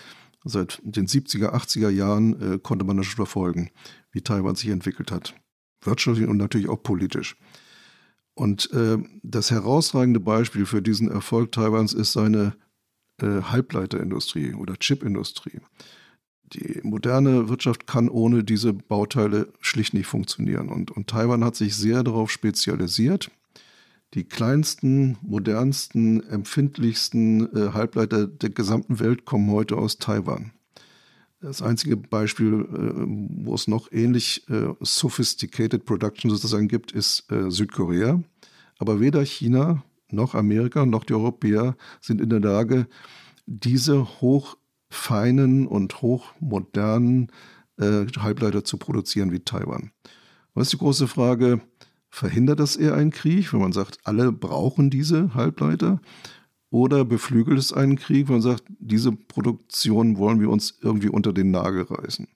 Seit 0.44 0.80
den 0.84 1.08
70er, 1.08 1.52
80er 1.52 1.88
Jahren 1.88 2.40
äh, 2.40 2.58
konnte 2.60 2.84
man 2.84 2.96
das 2.96 3.06
schon 3.06 3.16
verfolgen, 3.16 3.72
wie 4.12 4.20
Taiwan 4.20 4.54
sich 4.54 4.68
entwickelt 4.68 5.10
hat. 5.10 5.34
Wirtschaftlich 5.82 6.28
und 6.28 6.36
natürlich 6.36 6.68
auch 6.68 6.80
politisch. 6.80 7.34
Und 8.34 8.70
äh, 8.70 8.98
das 9.24 9.50
herausragende 9.50 10.20
Beispiel 10.20 10.64
für 10.64 10.80
diesen 10.80 11.10
Erfolg 11.10 11.50
Taiwans 11.50 11.92
ist 11.92 12.12
seine 12.12 12.54
äh, 13.20 13.42
Halbleiterindustrie 13.42 14.54
oder 14.54 14.76
Chipindustrie. 14.76 15.58
Die 16.54 16.80
moderne 16.82 17.48
Wirtschaft 17.48 17.86
kann 17.86 18.08
ohne 18.08 18.44
diese 18.44 18.72
Bauteile 18.72 19.52
schlicht 19.60 19.92
nicht 19.92 20.06
funktionieren. 20.06 20.68
Und, 20.68 20.90
und 20.90 21.08
Taiwan 21.08 21.44
hat 21.44 21.56
sich 21.56 21.74
sehr 21.76 22.02
darauf 22.04 22.30
spezialisiert. 22.30 23.30
Die 24.14 24.24
kleinsten, 24.24 25.18
modernsten, 25.22 26.22
empfindlichsten 26.28 27.52
äh, 27.54 27.72
Halbleiter 27.72 28.28
der 28.28 28.50
gesamten 28.50 29.00
Welt 29.00 29.24
kommen 29.24 29.50
heute 29.50 29.76
aus 29.76 29.98
Taiwan. 29.98 30.52
Das 31.40 31.60
einzige 31.60 31.96
Beispiel, 31.96 32.66
äh, 32.72 33.04
wo 33.44 33.54
es 33.54 33.66
noch 33.66 33.90
ähnlich 33.90 34.48
äh, 34.48 34.68
sophisticated 34.80 35.84
Production 35.84 36.30
sozusagen 36.30 36.68
gibt, 36.68 36.92
ist 36.92 37.30
äh, 37.32 37.50
Südkorea. 37.50 38.22
Aber 38.78 39.00
weder 39.00 39.24
China 39.24 39.82
noch 40.10 40.34
Amerika 40.34 40.86
noch 40.86 41.02
die 41.02 41.14
Europäer 41.14 41.76
sind 42.00 42.20
in 42.20 42.30
der 42.30 42.40
Lage, 42.40 42.86
diese 43.46 44.20
hochfeinen 44.94 45.66
und 45.66 46.00
hochmodernen 46.02 47.30
Halbleiter 47.76 48.64
zu 48.64 48.76
produzieren 48.76 49.32
wie 49.32 49.40
Taiwan. 49.40 49.90
Was 50.54 50.68
ist 50.68 50.74
die 50.74 50.78
große 50.78 51.08
Frage? 51.08 51.60
Verhindert 52.08 52.60
das 52.60 52.76
eher 52.76 52.94
einen 52.94 53.10
Krieg, 53.10 53.52
wenn 53.52 53.60
man 53.60 53.72
sagt, 53.72 53.98
alle 54.04 54.30
brauchen 54.30 54.90
diese 54.90 55.34
Halbleiter? 55.34 56.00
Oder 56.70 57.04
beflügelt 57.04 57.58
es 57.58 57.72
einen 57.72 57.96
Krieg, 57.96 58.28
wenn 58.28 58.36
man 58.36 58.42
sagt, 58.42 58.62
diese 58.78 59.10
Produktion 59.10 60.16
wollen 60.18 60.40
wir 60.40 60.50
uns 60.50 60.78
irgendwie 60.80 61.08
unter 61.08 61.32
den 61.32 61.50
Nagel 61.50 61.82
reißen? 61.82 62.28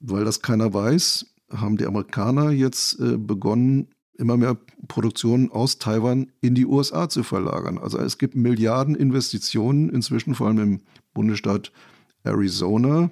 Weil 0.00 0.24
das 0.24 0.40
keiner 0.40 0.72
weiß, 0.72 1.26
haben 1.50 1.76
die 1.76 1.86
Amerikaner 1.86 2.50
jetzt 2.50 2.98
äh, 3.00 3.18
begonnen, 3.18 3.88
immer 4.18 4.36
mehr 4.36 4.56
Produktionen 4.88 5.50
aus 5.50 5.78
Taiwan 5.78 6.30
in 6.40 6.54
die 6.54 6.66
USA 6.66 7.08
zu 7.08 7.22
verlagern. 7.22 7.78
Also 7.78 7.98
es 7.98 8.18
gibt 8.18 8.34
Milliarden 8.34 8.94
Investitionen 8.94 9.88
inzwischen, 9.88 10.34
vor 10.34 10.48
allem 10.48 10.58
im 10.58 10.80
Bundesstaat 11.14 11.72
Arizona, 12.24 13.10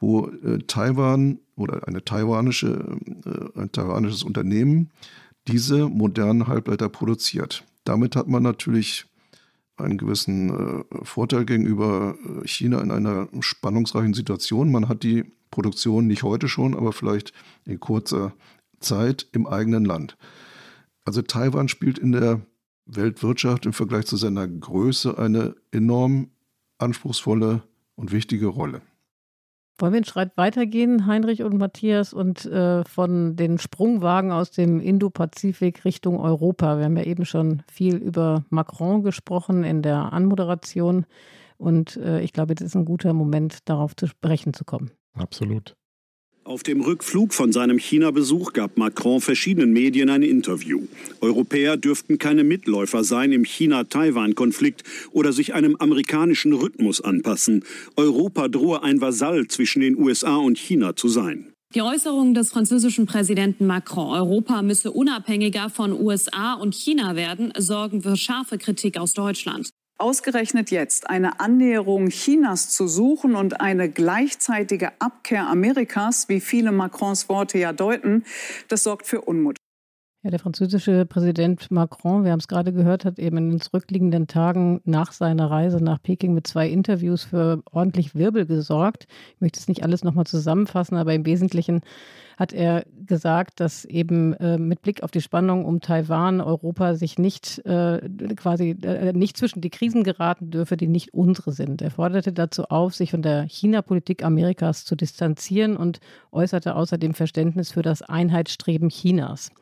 wo 0.00 0.26
äh, 0.26 0.58
Taiwan 0.66 1.38
oder 1.56 1.86
eine 1.86 2.04
taiwanische, 2.04 2.98
äh, 3.24 3.60
ein 3.60 3.72
taiwanisches 3.72 4.24
Unternehmen 4.24 4.90
diese 5.48 5.88
modernen 5.88 6.48
Halbleiter 6.48 6.88
produziert. 6.88 7.64
Damit 7.84 8.16
hat 8.16 8.28
man 8.28 8.42
natürlich 8.42 9.06
einen 9.76 9.98
gewissen 9.98 10.50
äh, 10.50 11.04
Vorteil 11.04 11.44
gegenüber 11.44 12.16
äh, 12.42 12.46
China 12.46 12.80
in 12.80 12.90
einer 12.90 13.28
spannungsreichen 13.40 14.14
Situation. 14.14 14.70
Man 14.70 14.88
hat 14.88 15.02
die 15.02 15.24
Produktion 15.50 16.06
nicht 16.06 16.22
heute 16.22 16.48
schon, 16.48 16.74
aber 16.74 16.92
vielleicht 16.92 17.32
in 17.64 17.80
kurzer 17.80 18.32
Zeit 18.82 19.26
im 19.32 19.46
eigenen 19.46 19.84
Land. 19.84 20.16
Also 21.04 21.22
Taiwan 21.22 21.68
spielt 21.68 21.98
in 21.98 22.12
der 22.12 22.42
Weltwirtschaft 22.86 23.66
im 23.66 23.72
Vergleich 23.72 24.06
zu 24.06 24.16
seiner 24.16 24.46
Größe 24.46 25.18
eine 25.18 25.54
enorm 25.70 26.30
anspruchsvolle 26.78 27.62
und 27.94 28.12
wichtige 28.12 28.46
Rolle. 28.46 28.82
Wollen 29.78 29.94
wir 29.94 29.98
einen 29.98 30.04
Schritt 30.04 30.36
weitergehen, 30.36 31.06
Heinrich 31.06 31.42
und 31.42 31.56
Matthias, 31.56 32.12
und 32.12 32.44
äh, 32.44 32.84
von 32.84 33.36
den 33.36 33.58
Sprungwagen 33.58 34.30
aus 34.30 34.50
dem 34.50 34.80
Indo-Pazifik 34.80 35.84
Richtung 35.84 36.20
Europa? 36.20 36.78
Wir 36.78 36.84
haben 36.84 36.96
ja 36.96 37.04
eben 37.04 37.24
schon 37.24 37.62
viel 37.70 37.96
über 37.96 38.44
Macron 38.50 39.02
gesprochen 39.02 39.64
in 39.64 39.82
der 39.82 40.12
Anmoderation. 40.12 41.06
Und 41.56 41.96
äh, 41.96 42.20
ich 42.20 42.32
glaube, 42.32 42.52
jetzt 42.52 42.60
ist 42.60 42.76
ein 42.76 42.84
guter 42.84 43.12
Moment, 43.12 43.68
darauf 43.68 43.96
zu 43.96 44.06
sprechen 44.06 44.52
zu 44.52 44.64
kommen. 44.64 44.90
Absolut. 45.14 45.74
Auf 46.44 46.64
dem 46.64 46.80
Rückflug 46.80 47.34
von 47.34 47.52
seinem 47.52 47.78
China-Besuch 47.78 48.52
gab 48.52 48.76
Macron 48.76 49.20
verschiedenen 49.20 49.72
Medien 49.72 50.10
ein 50.10 50.22
Interview. 50.22 50.88
Europäer 51.20 51.76
dürften 51.76 52.18
keine 52.18 52.42
Mitläufer 52.42 53.04
sein 53.04 53.30
im 53.30 53.44
China-Taiwan-Konflikt 53.44 54.82
oder 55.12 55.32
sich 55.32 55.54
einem 55.54 55.76
amerikanischen 55.76 56.52
Rhythmus 56.52 57.00
anpassen. 57.00 57.64
Europa 57.94 58.48
drohe 58.48 58.82
ein 58.82 59.00
Vasall 59.00 59.46
zwischen 59.46 59.82
den 59.82 59.96
USA 59.96 60.34
und 60.34 60.58
China 60.58 60.96
zu 60.96 61.06
sein. 61.06 61.52
Die 61.76 61.82
Äußerung 61.82 62.34
des 62.34 62.50
französischen 62.50 63.06
Präsidenten 63.06 63.66
Macron, 63.66 64.08
Europa 64.08 64.62
müsse 64.62 64.90
unabhängiger 64.90 65.70
von 65.70 65.92
USA 65.92 66.54
und 66.54 66.74
China 66.74 67.14
werden, 67.14 67.52
sorgen 67.56 68.02
für 68.02 68.16
scharfe 68.16 68.58
Kritik 68.58 68.98
aus 68.98 69.14
Deutschland. 69.14 69.70
Ausgerechnet 70.02 70.72
jetzt 70.72 71.08
eine 71.08 71.38
Annäherung 71.38 72.08
Chinas 72.08 72.70
zu 72.70 72.88
suchen 72.88 73.36
und 73.36 73.60
eine 73.60 73.88
gleichzeitige 73.88 74.90
Abkehr 74.98 75.46
Amerikas, 75.46 76.28
wie 76.28 76.40
viele 76.40 76.72
Macrons 76.72 77.28
Worte 77.28 77.58
ja 77.58 77.72
deuten, 77.72 78.24
das 78.66 78.82
sorgt 78.82 79.06
für 79.06 79.20
Unmut. 79.20 79.58
Ja, 80.24 80.30
der 80.30 80.40
französische 80.40 81.06
Präsident 81.06 81.70
Macron, 81.70 82.24
wir 82.24 82.32
haben 82.32 82.40
es 82.40 82.48
gerade 82.48 82.72
gehört, 82.72 83.04
hat 83.04 83.20
eben 83.20 83.36
in 83.36 83.50
den 83.50 83.60
zurückliegenden 83.60 84.26
Tagen 84.26 84.80
nach 84.84 85.12
seiner 85.12 85.48
Reise 85.52 85.76
nach 85.76 86.02
Peking 86.02 86.34
mit 86.34 86.48
zwei 86.48 86.68
Interviews 86.68 87.22
für 87.22 87.62
ordentlich 87.70 88.16
Wirbel 88.16 88.44
gesorgt. 88.44 89.06
Ich 89.36 89.40
möchte 89.40 89.60
es 89.60 89.68
nicht 89.68 89.84
alles 89.84 90.02
nochmal 90.02 90.26
zusammenfassen, 90.26 90.96
aber 90.96 91.14
im 91.14 91.26
Wesentlichen 91.26 91.80
hat 92.42 92.52
er 92.52 92.84
gesagt, 93.06 93.60
dass 93.60 93.84
eben 93.84 94.32
äh, 94.34 94.58
mit 94.58 94.82
Blick 94.82 95.04
auf 95.04 95.12
die 95.12 95.20
Spannung 95.20 95.64
um 95.64 95.80
Taiwan 95.80 96.40
Europa 96.40 96.96
sich 96.96 97.16
nicht 97.16 97.64
äh, 97.64 98.00
quasi 98.34 98.70
äh, 98.82 99.12
nicht 99.12 99.36
zwischen 99.36 99.60
die 99.60 99.70
Krisen 99.70 100.02
geraten 100.02 100.50
dürfe, 100.50 100.76
die 100.76 100.88
nicht 100.88 101.14
unsere 101.14 101.52
sind. 101.52 101.82
Er 101.82 101.92
forderte 101.92 102.32
dazu 102.32 102.64
auf, 102.64 102.96
sich 102.96 103.12
von 103.12 103.22
der 103.22 103.44
China-Politik 103.44 104.24
Amerikas 104.24 104.84
zu 104.84 104.96
distanzieren 104.96 105.76
und 105.76 106.00
äußerte 106.32 106.74
außerdem 106.74 107.14
Verständnis 107.14 107.70
für 107.70 107.82
das 107.82 108.02
Einheitsstreben 108.02 108.88
Chinas. 108.88 109.52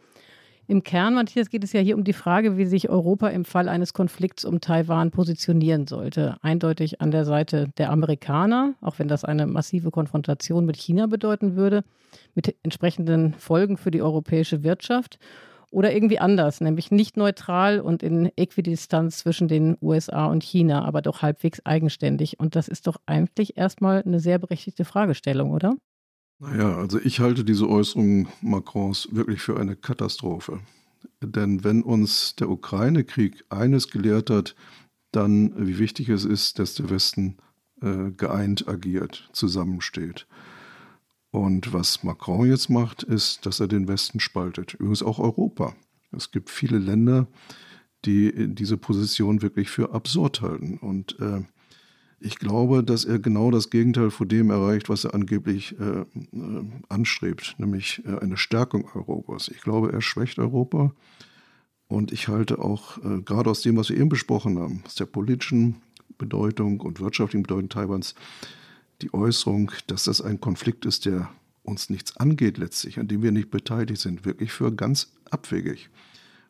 Im 0.71 0.85
Kern, 0.85 1.15
Matthias, 1.15 1.51
geht 1.51 1.65
es 1.65 1.73
ja 1.73 1.81
hier 1.81 1.97
um 1.97 2.05
die 2.05 2.13
Frage, 2.13 2.57
wie 2.57 2.65
sich 2.65 2.89
Europa 2.89 3.27
im 3.27 3.45
Fall 3.45 3.69
eines 3.69 3.93
Konflikts 3.93 4.45
um 4.45 4.61
Taiwan 4.61 5.11
positionieren 5.11 5.89
sollte. 5.89 6.37
Eindeutig 6.43 7.01
an 7.01 7.11
der 7.11 7.25
Seite 7.25 7.71
der 7.77 7.91
Amerikaner, 7.91 8.75
auch 8.81 9.01
wenn 9.01 9.09
das 9.09 9.25
eine 9.25 9.49
massive 9.49 9.91
Konfrontation 9.91 10.65
mit 10.67 10.77
China 10.77 11.09
bedeuten 11.09 11.57
würde, 11.57 11.83
mit 12.37 12.55
entsprechenden 12.63 13.35
Folgen 13.35 13.79
für 13.79 13.91
die 13.91 14.01
europäische 14.01 14.63
Wirtschaft. 14.63 15.19
Oder 15.73 15.93
irgendwie 15.93 16.21
anders, 16.21 16.61
nämlich 16.61 16.93
nicht 16.93 17.17
neutral 17.17 17.81
und 17.81 18.05
in 18.05 18.31
Äquidistanz 18.37 19.19
zwischen 19.19 19.49
den 19.49 19.77
USA 19.83 20.27
und 20.27 20.45
China, 20.45 20.85
aber 20.85 21.03
doch 21.03 21.21
halbwegs 21.21 21.67
eigenständig. 21.67 22.39
Und 22.39 22.55
das 22.55 22.69
ist 22.69 22.87
doch 22.87 22.99
eigentlich 23.07 23.57
erstmal 23.57 24.05
eine 24.05 24.21
sehr 24.21 24.39
berechtigte 24.39 24.85
Fragestellung, 24.85 25.51
oder? 25.51 25.75
Naja, 26.41 26.75
also 26.79 26.99
ich 26.99 27.21
halte 27.21 27.45
diese 27.45 27.69
Äußerung 27.69 28.29
Macrons 28.41 29.09
wirklich 29.13 29.43
für 29.43 29.61
eine 29.61 29.77
Katastrophe. 29.77 30.61
Denn 31.23 31.65
wenn 31.65 31.83
uns 31.83 32.35
der 32.37 32.49
Ukraine-Krieg 32.49 33.45
eines 33.51 33.91
gelehrt 33.91 34.31
hat, 34.31 34.57
dann 35.13 35.53
wie 35.67 35.79
wichtig 35.79 36.09
es 36.09 36.25
ist, 36.25 36.59
dass 36.59 36.75
der 36.75 36.89
Westen 36.89 37.37
äh, 37.83 38.11
geeint 38.13 38.69
agiert, 38.69 39.29
zusammensteht. 39.33 40.27
Und 41.31 41.75
was 41.75 42.03
Macron 42.05 42.49
jetzt 42.49 42.71
macht, 42.71 43.03
ist, 43.03 43.45
dass 43.45 43.61
er 43.61 43.69
den 43.69 43.87
Westen 43.87 44.19
spaltet. 44.19 44.75
Übrigens 44.75 45.03
auch 45.03 45.19
Europa. 45.19 45.75
Es 46.11 46.31
gibt 46.31 46.49
viele 46.49 46.79
Länder, 46.79 47.29
die 48.07 48.55
diese 48.55 48.79
Position 48.79 49.43
wirklich 49.43 49.69
für 49.69 49.93
absurd 49.93 50.41
halten. 50.41 50.79
Und 50.79 51.21
äh, 51.21 51.43
ich 52.21 52.39
glaube, 52.39 52.85
dass 52.85 53.05
er 53.05 53.19
genau 53.19 53.51
das 53.51 53.71
Gegenteil 53.71 54.11
von 54.11 54.29
dem 54.29 54.51
erreicht, 54.51 54.89
was 54.89 55.05
er 55.05 55.15
angeblich 55.15 55.75
äh, 55.81 56.01
äh, 56.01 56.07
anstrebt, 56.89 57.57
nämlich 57.59 58.03
äh, 58.05 58.19
eine 58.19 58.37
Stärkung 58.37 58.89
Europas. 58.95 59.49
Ich 59.49 59.63
glaube, 59.63 59.93
er 59.93 60.03
schwächt 60.03 60.39
Europa. 60.39 60.93
Und 61.89 62.13
ich 62.13 62.29
halte 62.29 62.59
auch, 62.59 62.99
äh, 62.99 63.23
gerade 63.23 63.51
aus 63.51 63.63
dem, 63.63 63.77
was 63.77 63.89
wir 63.89 63.97
eben 63.97 64.11
besprochen 64.11 64.59
haben, 64.59 64.83
aus 64.87 64.95
der 64.95 65.07
politischen 65.07 65.81
Bedeutung 66.19 66.81
und 66.81 67.01
wirtschaftlichen 67.01 67.43
Bedeutung 67.43 67.71
Taiwans, 67.71 68.15
die 69.01 69.13
Äußerung, 69.15 69.73
dass 69.87 70.05
das 70.05 70.21
ein 70.21 70.41
Konflikt 70.41 70.85
ist, 70.85 71.07
der 71.07 71.31
uns 71.63 71.89
nichts 71.89 72.17
angeht 72.19 72.59
letztlich, 72.59 72.99
an 73.01 73.09
dem 73.09 73.23
wir 73.23 73.33
nicht 73.33 73.51
beteiligt 73.51 74.01
sind, 74.01 74.27
wirklich 74.27 74.53
für 74.53 74.73
ganz 74.75 75.13
abwegig. 75.31 75.89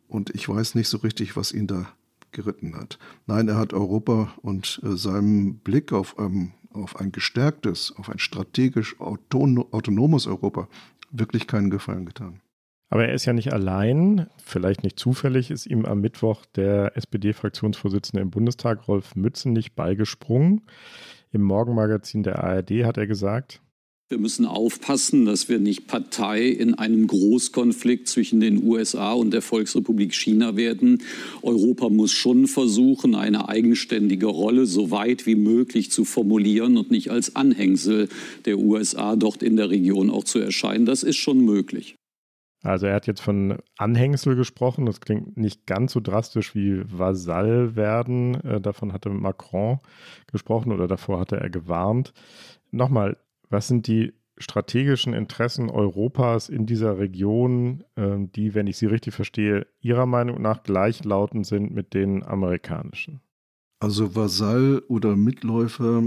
Und 0.09 0.35
ich 0.35 0.49
weiß 0.49 0.75
nicht 0.75 0.89
so 0.89 0.99
richtig, 0.99 1.37
was 1.37 1.53
ihn 1.53 1.69
da 1.69 1.93
geritten 2.33 2.77
hat. 2.77 2.99
Nein, 3.27 3.49
er 3.49 3.57
hat 3.57 3.73
Europa 3.73 4.33
und 4.43 4.81
äh, 4.85 4.97
seinem 4.97 5.59
Blick 5.59 5.93
auf, 5.93 6.17
ähm, 6.19 6.53
auf 6.73 6.99
ein 6.99 7.13
gestärktes, 7.13 7.95
auf 7.97 8.09
ein 8.09 8.19
strategisch 8.19 8.99
autonomes 9.01 10.27
Europa 10.27 10.69
wirklich 11.11 11.47
keinen 11.47 11.71
Gefallen 11.71 12.07
getan. 12.07 12.41
Aber 12.89 13.07
er 13.07 13.15
ist 13.15 13.25
ja 13.25 13.33
nicht 13.33 13.53
allein. 13.53 14.27
Vielleicht 14.45 14.83
nicht 14.83 14.99
zufällig 14.99 15.51
ist 15.53 15.67
ihm 15.67 15.85
am 15.85 16.01
Mittwoch 16.01 16.45
der 16.57 16.97
SPD-Fraktionsvorsitzende 16.97 18.21
im 18.21 18.31
Bundestag, 18.31 18.89
Rolf 18.89 19.15
Mützenich, 19.15 19.75
beigesprungen. 19.75 20.63
Im 21.31 21.43
Morgenmagazin 21.43 22.25
der 22.25 22.43
ARD 22.43 22.85
hat 22.85 22.99
er 22.99 23.07
gesagt, 23.07 23.63
wir 24.11 24.19
müssen 24.19 24.45
aufpassen, 24.45 25.25
dass 25.25 25.49
wir 25.49 25.61
nicht 25.61 25.87
Partei 25.87 26.49
in 26.49 26.75
einem 26.75 27.07
Großkonflikt 27.07 28.09
zwischen 28.09 28.41
den 28.41 28.65
USA 28.65 29.13
und 29.13 29.31
der 29.31 29.41
Volksrepublik 29.41 30.15
China 30.15 30.57
werden. 30.57 31.03
Europa 31.43 31.89
muss 31.89 32.11
schon 32.11 32.49
versuchen, 32.49 33.15
eine 33.15 33.49
eigenständige 33.49 34.27
Rolle 34.27 34.67
so 34.67 34.91
weit 34.91 35.27
wie 35.27 35.37
möglich 35.37 35.93
zu 35.93 36.05
formulieren 36.05 36.77
und 36.77 36.91
nicht 36.91 37.13
als 37.13 37.37
Anhängsel 37.37 38.09
der 38.47 38.59
USA 38.59 39.15
dort 39.15 39.45
in 39.45 39.57
der 39.57 39.71
Region 39.71 40.11
auch 40.11 40.25
zu 40.25 40.41
erscheinen. 40.41 40.87
Das 40.87 41.05
ist 41.05 41.17
schon 41.17 41.45
möglich. 41.45 41.95
Also 42.65 42.87
er 42.87 42.97
hat 42.97 43.07
jetzt 43.07 43.23
von 43.23 43.59
Anhängsel 43.79 44.35
gesprochen. 44.35 44.87
Das 44.87 45.01
klingt 45.01 45.37
nicht 45.37 45.67
ganz 45.67 45.93
so 45.93 46.01
drastisch 46.01 46.57
wie 46.57 46.83
Vasall 46.85 47.77
werden. 47.77 48.35
Äh, 48.45 48.61
davon 48.61 48.93
hatte 48.93 49.09
Macron 49.09 49.79
gesprochen 50.33 50.73
oder 50.73 50.89
davor 50.89 51.21
hatte 51.21 51.37
er 51.37 51.49
gewarnt. 51.49 52.13
Nochmal, 52.73 53.17
was 53.51 53.69
sind 53.69 53.87
die 53.87 54.15
strategischen 54.39 55.13
Interessen 55.13 55.69
Europas 55.69 56.49
in 56.49 56.65
dieser 56.65 56.99
Region, 56.99 57.85
ähm, 57.97 58.33
die, 58.33 58.55
wenn 58.55 58.67
ich 58.67 58.79
sie 58.79 58.87
richtig 58.87 59.15
verstehe, 59.15 59.67
Ihrer 59.81 60.07
Meinung 60.07 60.41
nach 60.41 60.63
gleichlautend 60.63 61.47
sind 61.47 61.73
mit 61.73 61.93
den 61.93 62.23
amerikanischen? 62.23 63.21
Also 63.81 64.15
Vasall 64.17 64.83
oder 64.89 65.17
Mitläufer 65.17 66.05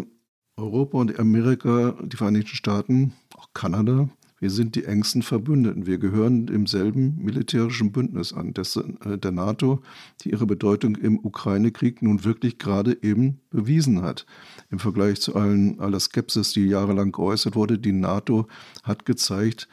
Europa 0.58 0.98
und 0.98 1.20
Amerika, 1.20 1.96
die 2.02 2.18
Vereinigten 2.18 2.56
Staaten, 2.56 3.14
auch 3.36 3.50
Kanada, 3.54 4.10
wir 4.44 4.50
sind 4.50 4.76
die 4.76 4.84
engsten 4.84 5.22
Verbündeten. 5.22 5.86
Wir 5.86 6.00
gehören 6.00 6.50
im 6.50 6.68
selben 6.68 7.16
militärischen 7.16 7.94
Bündnis 7.94 8.34
an, 8.34 8.54
des, 8.54 8.76
äh, 8.76 9.18
der 9.18 9.32
NATO, 9.32 9.82
die 10.20 10.32
ihre 10.32 10.46
Bedeutung 10.46 10.98
im 10.98 11.18
Ukraine-Krieg 11.24 12.02
nun 12.02 12.26
wirklich 12.26 12.58
gerade 12.58 13.02
eben 13.02 13.40
bewiesen 13.52 14.02
hat. 14.02 14.26
Im 14.70 14.80
Vergleich 14.80 15.22
zu 15.22 15.34
allen, 15.38 15.80
aller 15.80 16.02
Skepsis, 16.02 16.52
die 16.52 16.66
jahrelang 16.66 17.14
geäußert 17.14 17.56
wurde, 17.56 17.80
die 17.80 17.94
NATO 17.94 18.50
hat 18.84 19.06
gezeigt, 19.06 19.70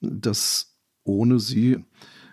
dass 0.00 0.74
ohne 1.04 1.38
sie 1.38 1.78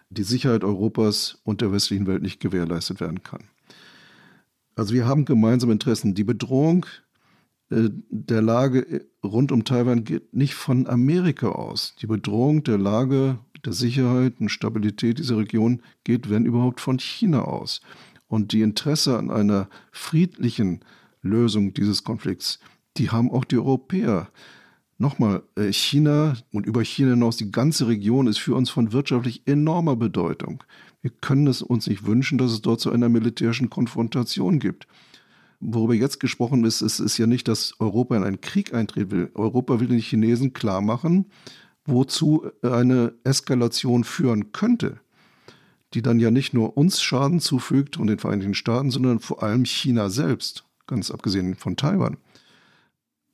die 0.10 0.24
Sicherheit 0.24 0.63
Europas 0.63 1.38
und 1.44 1.62
der 1.62 1.72
westlichen 1.72 2.08
Welt 2.08 2.24
nicht 2.24 2.40
gewährleistet 2.40 3.02
werden 3.02 3.22
kann. 3.22 3.44
Also 4.76 4.96
wir 4.96 5.06
haben 5.06 5.26
gemeinsame 5.26 5.74
Interessen. 5.74 6.16
Die 6.16 6.24
Bedrohung 6.24 6.88
der 7.69 8.41
Lage 8.41 9.06
rund 9.23 9.51
um 9.51 9.65
Taiwan 9.65 10.03
geht 10.03 10.34
nicht 10.34 10.53
von 10.53 10.88
Amerika 10.88 11.49
aus. 11.49 11.95
Die 12.01 12.08
Bedrohung 12.08 12.63
der 12.63 12.77
Lage, 12.77 13.39
der 13.65 13.73
Sicherheit 13.73 14.36
und 14.39 14.49
Stabilität 14.49 15.19
dieser 15.19 15.38
Region 15.38 15.82
geht, 16.03 16.30
wenn 16.30 16.45
überhaupt, 16.45 16.80
von 16.80 16.99
China 16.99 17.41
aus. 17.41 17.82
Und 18.27 18.53
die 18.53 18.62
Interesse 18.62 19.17
an 19.17 19.32
einer 19.32 19.67
friedlichen 19.91 20.82
Lösung 21.21 21.73
dieses 21.73 22.03
Konflikts, 22.03 22.60
die 22.95 23.10
haben 23.10 23.32
auch 23.32 23.43
die 23.43 23.58
Europäer. 23.58 24.30
Nochmal, 24.97 25.43
äh, 25.56 25.71
China 25.71 26.36
und 26.51 26.65
über 26.65 26.84
China 26.84 27.12
hinaus 27.12 27.38
die 27.38 27.51
ganze 27.51 27.88
Region 27.88 28.27
ist 28.27 28.39
für 28.39 28.56
uns 28.56 28.69
von 28.69 28.93
wirtschaftlich 28.93 29.43
enormer 29.45 29.95
Bedeutung. 29.95 30.63
Wir 31.01 31.12
können 31.12 31.47
es 31.47 31.62
uns 31.62 31.88
nicht 31.88 32.06
wünschen, 32.06 32.38
dass 32.38 32.51
es 32.51 32.62
dort 32.62 32.80
zu 32.80 32.91
einer 32.91 33.10
militärischen 33.10 33.69
Konfrontation 33.69 34.60
gibt 34.60 34.88
worüber 35.60 35.93
jetzt 35.93 36.20
gesprochen 36.20 36.63
ist, 36.65 36.82
ist, 36.82 37.00
ist 37.00 37.17
ja 37.17 37.28
nicht, 37.28 37.48
dass 37.48 37.80
Europa 37.80 38.15
in 38.15 38.24
einen 38.24 38.41
Krieg 38.41 38.74
eintreten 38.74 39.12
will. 39.12 39.32
Europa 39.34 39.80
will 39.80 39.88
den 39.88 40.00
Chinesen 40.00 40.54
klar 40.54 40.82
machen, 40.82 41.26
wozu 41.86 42.48
eine 42.62 43.13
Eskalation 43.24 44.04
führen 44.04 44.52
könnte, 44.52 45.00
die 45.93 46.02
dann 46.02 46.20
ja 46.20 46.32
nicht 46.32 46.54
nur 46.54 46.78
uns 46.78 47.02
Schaden 47.02 47.39
zufügt 47.39 47.98
und 47.98 48.08
den 48.08 48.20
Vereinigten 48.20 48.54
Staaten, 48.54 48.91
sondern 48.91 49.20
vor 49.20 49.41
allem 49.41 49.65
China 49.65 50.10
selbst, 50.10 50.65
ganz 50.86 51.12
abgesehen 51.12 51.56
von 51.56 51.76
Taiwan. 51.76 52.17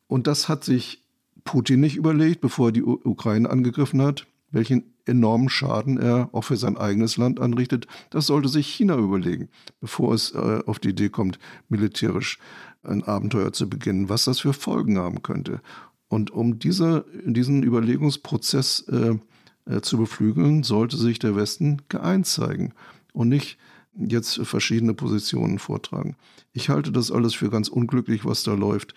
Und 0.08 0.28
das 0.28 0.48
hat 0.48 0.64
sich 0.64 1.04
Putin 1.44 1.80
nicht 1.80 1.96
überlegt, 1.96 2.42
bevor 2.42 2.70
er 2.70 2.72
die 2.72 2.84
Ukraine 2.84 3.50
angegriffen 3.50 4.02
hat, 4.02 4.28
welchen 4.52 4.93
enormen 5.06 5.50
Schaden 5.50 5.98
er 5.98 6.30
auch 6.32 6.44
für 6.44 6.58
sein 6.58 6.78
eigenes 6.78 7.18
Land 7.18 7.40
anrichtet, 7.40 7.88
das 8.10 8.28
sollte 8.28 8.50
sich 8.50 8.68
China 8.68 8.98
überlegen, 8.98 9.50
bevor 9.82 10.14
es 10.14 10.32
äh, 10.32 10.62
auf 10.66 10.80
die 10.80 10.90
Idee 10.90 11.10
kommt, 11.10 11.40
militärisch 11.70 12.40
ein 12.84 13.04
Abenteuer 13.04 13.54
zu 13.54 13.70
beginnen, 13.70 14.10
was 14.10 14.26
das 14.26 14.40
für 14.40 14.54
Folgen 14.54 14.98
haben 14.98 15.22
könnte. 15.22 15.62
Und 16.08 16.32
um 16.32 16.60
diese, 16.60 17.06
diesen 17.26 17.64
Überlegungsprozess 17.64 18.86
äh, 18.90 19.16
äh, 19.66 19.82
zu 19.82 19.98
beflügeln, 19.98 20.64
sollte 20.64 20.98
sich 20.98 21.20
der 21.20 21.36
Westen 21.36 21.82
geeint 21.90 22.28
zeigen 22.28 22.74
und 23.14 23.30
nicht 23.30 23.58
jetzt 23.96 24.40
verschiedene 24.46 24.94
Positionen 24.94 25.60
vortragen. 25.60 26.16
Ich 26.52 26.70
halte 26.70 26.92
das 26.92 27.12
alles 27.12 27.34
für 27.34 27.50
ganz 27.50 27.70
unglücklich, 27.70 28.26
was 28.26 28.44
da 28.44 28.54
läuft 28.54 28.94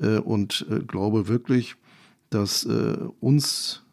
äh, 0.00 0.18
und 0.18 0.66
äh, 0.70 0.80
glaube 0.80 1.28
wirklich, 1.28 1.76
dass 2.30 2.66
uns 3.20 3.86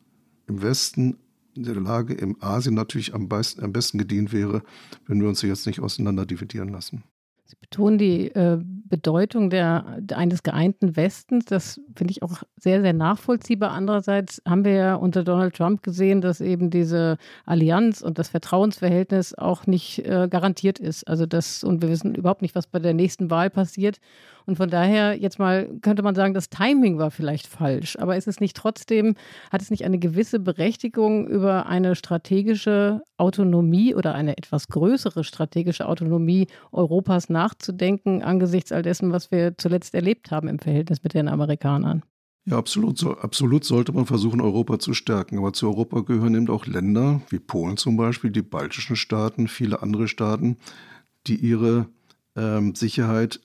im 0.48 0.62
Westen 0.62 1.16
der 1.64 1.76
Lage 1.76 2.14
im 2.14 2.38
Asien 2.42 2.76
natürlich 2.76 3.14
am 3.14 3.30
besten, 3.30 3.64
am 3.64 3.74
besten 3.74 3.98
gedient 3.98 4.34
wäre, 4.34 4.62
wenn 5.08 5.22
wir 5.22 5.30
uns 5.30 5.42
jetzt 5.42 5.68
nicht 5.68 5.80
auseinander 5.80 6.26
dividieren 6.26 6.70
lassen. 6.70 7.04
Sie 7.48 7.58
betonen 7.62 8.00
die 8.00 8.32
äh, 8.32 8.58
Bedeutung 8.60 9.52
der, 9.52 10.02
eines 10.16 10.42
geeinten 10.42 10.96
Westens. 10.96 11.46
Das 11.46 11.80
finde 11.96 12.12
ich 12.12 12.24
auch 12.24 12.42
sehr, 12.58 12.82
sehr 12.82 12.94
nachvollziehbar. 12.94 13.72
Andererseits 13.72 14.42
haben 14.48 14.66
wir 14.66 14.72
ja 14.74 14.96
unter 14.96 15.24
Donald 15.24 15.56
Trump 15.56 15.84
gesehen, 15.84 16.22
dass 16.22 16.42
eben 16.42 16.72
diese 16.72 17.18
Allianz 17.46 18.02
und 18.02 18.18
das 18.18 18.30
Vertrauensverhältnis 18.30 19.36
auch 19.36 19.68
nicht 19.68 20.00
äh, 20.00 20.28
garantiert 20.28 20.80
ist. 20.80 21.08
Also 21.08 21.28
das, 21.28 21.64
und 21.64 21.84
wir 21.84 21.90
wissen 21.90 22.16
überhaupt 22.16 22.42
nicht, 22.42 22.56
was 22.56 22.66
bei 22.66 22.80
der 22.80 22.96
nächsten 22.96 23.30
Wahl 23.30 23.52
passiert. 23.52 24.00
Und 24.46 24.58
von 24.58 24.70
daher, 24.70 25.18
jetzt 25.18 25.40
mal 25.40 25.70
könnte 25.82 26.04
man 26.04 26.16
sagen, 26.16 26.34
das 26.34 26.50
Timing 26.50 26.98
war 26.98 27.12
vielleicht 27.12 27.48
falsch. 27.48 27.98
Aber 27.98 28.16
ist 28.16 28.28
es 28.28 28.40
nicht 28.40 28.56
trotzdem, 28.56 29.16
hat 29.52 29.62
es 29.62 29.72
nicht 29.72 29.86
eine 29.86 29.98
gewisse 29.98 30.40
Berechtigung, 30.40 31.28
über 31.28 31.66
eine 31.66 31.96
strategische 31.96 33.02
Autonomie 33.18 33.96
oder 33.96 34.14
eine 34.14 34.38
etwas 34.38 34.68
größere 34.68 35.24
strategische 35.24 35.88
Autonomie 35.88 36.48
Europas 36.72 37.30
nachzudenken, 37.30 38.22
angesichts 38.22 38.72
all 38.72 38.82
dessen, 38.82 39.12
was 39.12 39.32
wir 39.32 39.58
zuletzt 39.58 39.96
erlebt 39.96 40.32
haben 40.32 40.48
im 40.48 40.60
Verhältnis 40.60 41.04
mit 41.04 41.14
den 41.14 41.28
Amerikanern? 41.28 42.04
Ja, 42.48 42.58
absolut. 42.58 43.00
So, 43.00 43.18
absolut 43.18 43.64
sollte 43.64 43.92
man 43.92 44.06
versuchen, 44.06 44.40
Europa 44.40 44.78
zu 44.78 44.94
stärken. 44.94 45.40
Aber 45.40 45.54
zu 45.54 45.68
Europa 45.68 46.02
gehören 46.02 46.36
eben 46.36 46.50
auch 46.50 46.68
Länder 46.68 47.22
wie 47.30 47.40
Polen 47.40 47.78
zum 47.78 47.98
Beispiel, 47.98 48.30
die 48.30 48.44
baltischen 48.44 48.96
Staaten, 48.96 49.48
viele 49.48 49.82
andere 49.82 50.08
Staaten, 50.08 50.58
die 51.26 51.38
ihre 51.38 51.88
ähm, 52.36 52.76
Sicherheit 52.76 53.40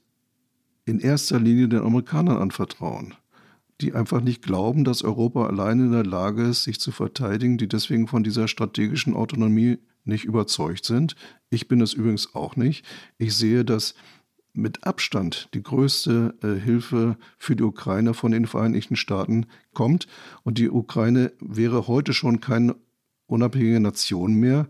in 0.84 1.00
erster 1.00 1.38
Linie 1.38 1.68
den 1.68 1.80
Amerikanern 1.80 2.38
anvertrauen, 2.38 3.14
die 3.80 3.94
einfach 3.94 4.20
nicht 4.20 4.42
glauben, 4.42 4.84
dass 4.84 5.02
Europa 5.02 5.46
allein 5.46 5.80
in 5.80 5.92
der 5.92 6.04
Lage 6.04 6.42
ist, 6.42 6.64
sich 6.64 6.80
zu 6.80 6.92
verteidigen, 6.92 7.58
die 7.58 7.68
deswegen 7.68 8.08
von 8.08 8.24
dieser 8.24 8.48
strategischen 8.48 9.14
Autonomie 9.14 9.78
nicht 10.04 10.24
überzeugt 10.24 10.84
sind. 10.84 11.14
Ich 11.50 11.68
bin 11.68 11.80
es 11.80 11.92
übrigens 11.92 12.34
auch 12.34 12.56
nicht. 12.56 12.84
Ich 13.18 13.34
sehe, 13.36 13.64
dass 13.64 13.94
mit 14.52 14.84
Abstand 14.84 15.48
die 15.54 15.62
größte 15.62 16.34
äh, 16.42 16.60
Hilfe 16.60 17.16
für 17.38 17.56
die 17.56 17.62
Ukraine 17.62 18.14
von 18.14 18.32
den 18.32 18.46
Vereinigten 18.46 18.96
Staaten 18.96 19.46
kommt. 19.74 20.06
Und 20.42 20.58
die 20.58 20.70
Ukraine 20.70 21.32
wäre 21.40 21.86
heute 21.86 22.12
schon 22.12 22.40
keine 22.40 22.74
unabhängige 23.26 23.80
Nation 23.80 24.34
mehr, 24.34 24.66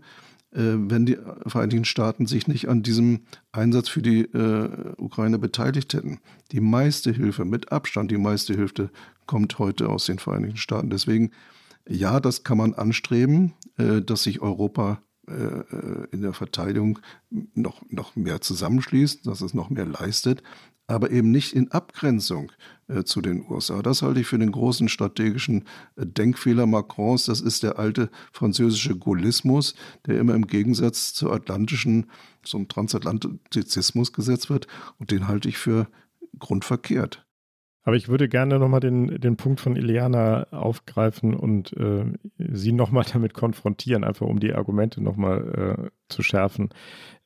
wenn 0.53 1.05
die 1.05 1.17
Vereinigten 1.47 1.85
Staaten 1.85 2.25
sich 2.25 2.47
nicht 2.47 2.67
an 2.67 2.83
diesem 2.83 3.21
Einsatz 3.53 3.87
für 3.87 4.01
die 4.01 4.23
äh, 4.23 4.93
Ukraine 4.97 5.39
beteiligt 5.39 5.93
hätten. 5.93 6.19
Die 6.51 6.59
meiste 6.59 7.11
Hilfe, 7.11 7.45
mit 7.45 7.71
Abstand 7.71 8.11
die 8.11 8.17
meiste 8.17 8.53
Hilfe, 8.53 8.89
kommt 9.27 9.59
heute 9.59 9.87
aus 9.87 10.05
den 10.05 10.19
Vereinigten 10.19 10.57
Staaten. 10.57 10.89
Deswegen, 10.89 11.31
ja, 11.87 12.19
das 12.19 12.43
kann 12.43 12.57
man 12.57 12.73
anstreben, 12.73 13.53
äh, 13.77 14.01
dass 14.01 14.23
sich 14.23 14.41
Europa 14.41 15.01
äh, 15.27 15.33
äh, 15.33 16.07
in 16.11 16.21
der 16.21 16.33
Verteidigung 16.33 16.99
noch, 17.29 17.83
noch 17.89 18.15
mehr 18.15 18.41
zusammenschließt, 18.41 19.25
dass 19.27 19.41
es 19.41 19.53
noch 19.53 19.69
mehr 19.69 19.85
leistet 19.85 20.43
aber 20.87 21.11
eben 21.11 21.31
nicht 21.31 21.53
in 21.53 21.71
Abgrenzung 21.71 22.51
äh, 22.87 23.03
zu 23.03 23.21
den 23.21 23.45
USA. 23.49 23.81
Das 23.81 24.01
halte 24.01 24.19
ich 24.19 24.27
für 24.27 24.37
den 24.37 24.51
großen 24.51 24.89
strategischen 24.89 25.65
äh, 25.95 26.05
Denkfehler 26.05 26.65
Macrons. 26.65 27.25
Das 27.25 27.41
ist 27.41 27.63
der 27.63 27.79
alte 27.79 28.09
französische 28.31 28.97
Gaullismus, 28.97 29.75
der 30.05 30.19
immer 30.19 30.35
im 30.35 30.47
Gegensatz 30.47 31.13
zur 31.13 31.33
atlantischen, 31.33 32.09
zum 32.43 32.67
Transatlantizismus 32.67 34.13
gesetzt 34.13 34.49
wird. 34.49 34.67
Und 34.97 35.11
den 35.11 35.27
halte 35.27 35.49
ich 35.49 35.57
für 35.57 35.87
grundverkehrt. 36.39 37.25
Aber 37.83 37.95
ich 37.95 38.09
würde 38.09 38.29
gerne 38.29 38.59
nochmal 38.59 38.79
den, 38.79 39.19
den 39.19 39.37
Punkt 39.37 39.59
von 39.59 39.75
Ileana 39.75 40.47
aufgreifen 40.51 41.33
und 41.33 41.73
äh, 41.73 42.05
sie 42.37 42.71
nochmal 42.73 43.05
damit 43.11 43.33
konfrontieren, 43.33 44.03
einfach 44.03 44.27
um 44.27 44.39
die 44.39 44.53
Argumente 44.53 45.01
nochmal 45.01 45.87
äh, 45.87 45.89
zu 46.09 46.21
schärfen. 46.21 46.69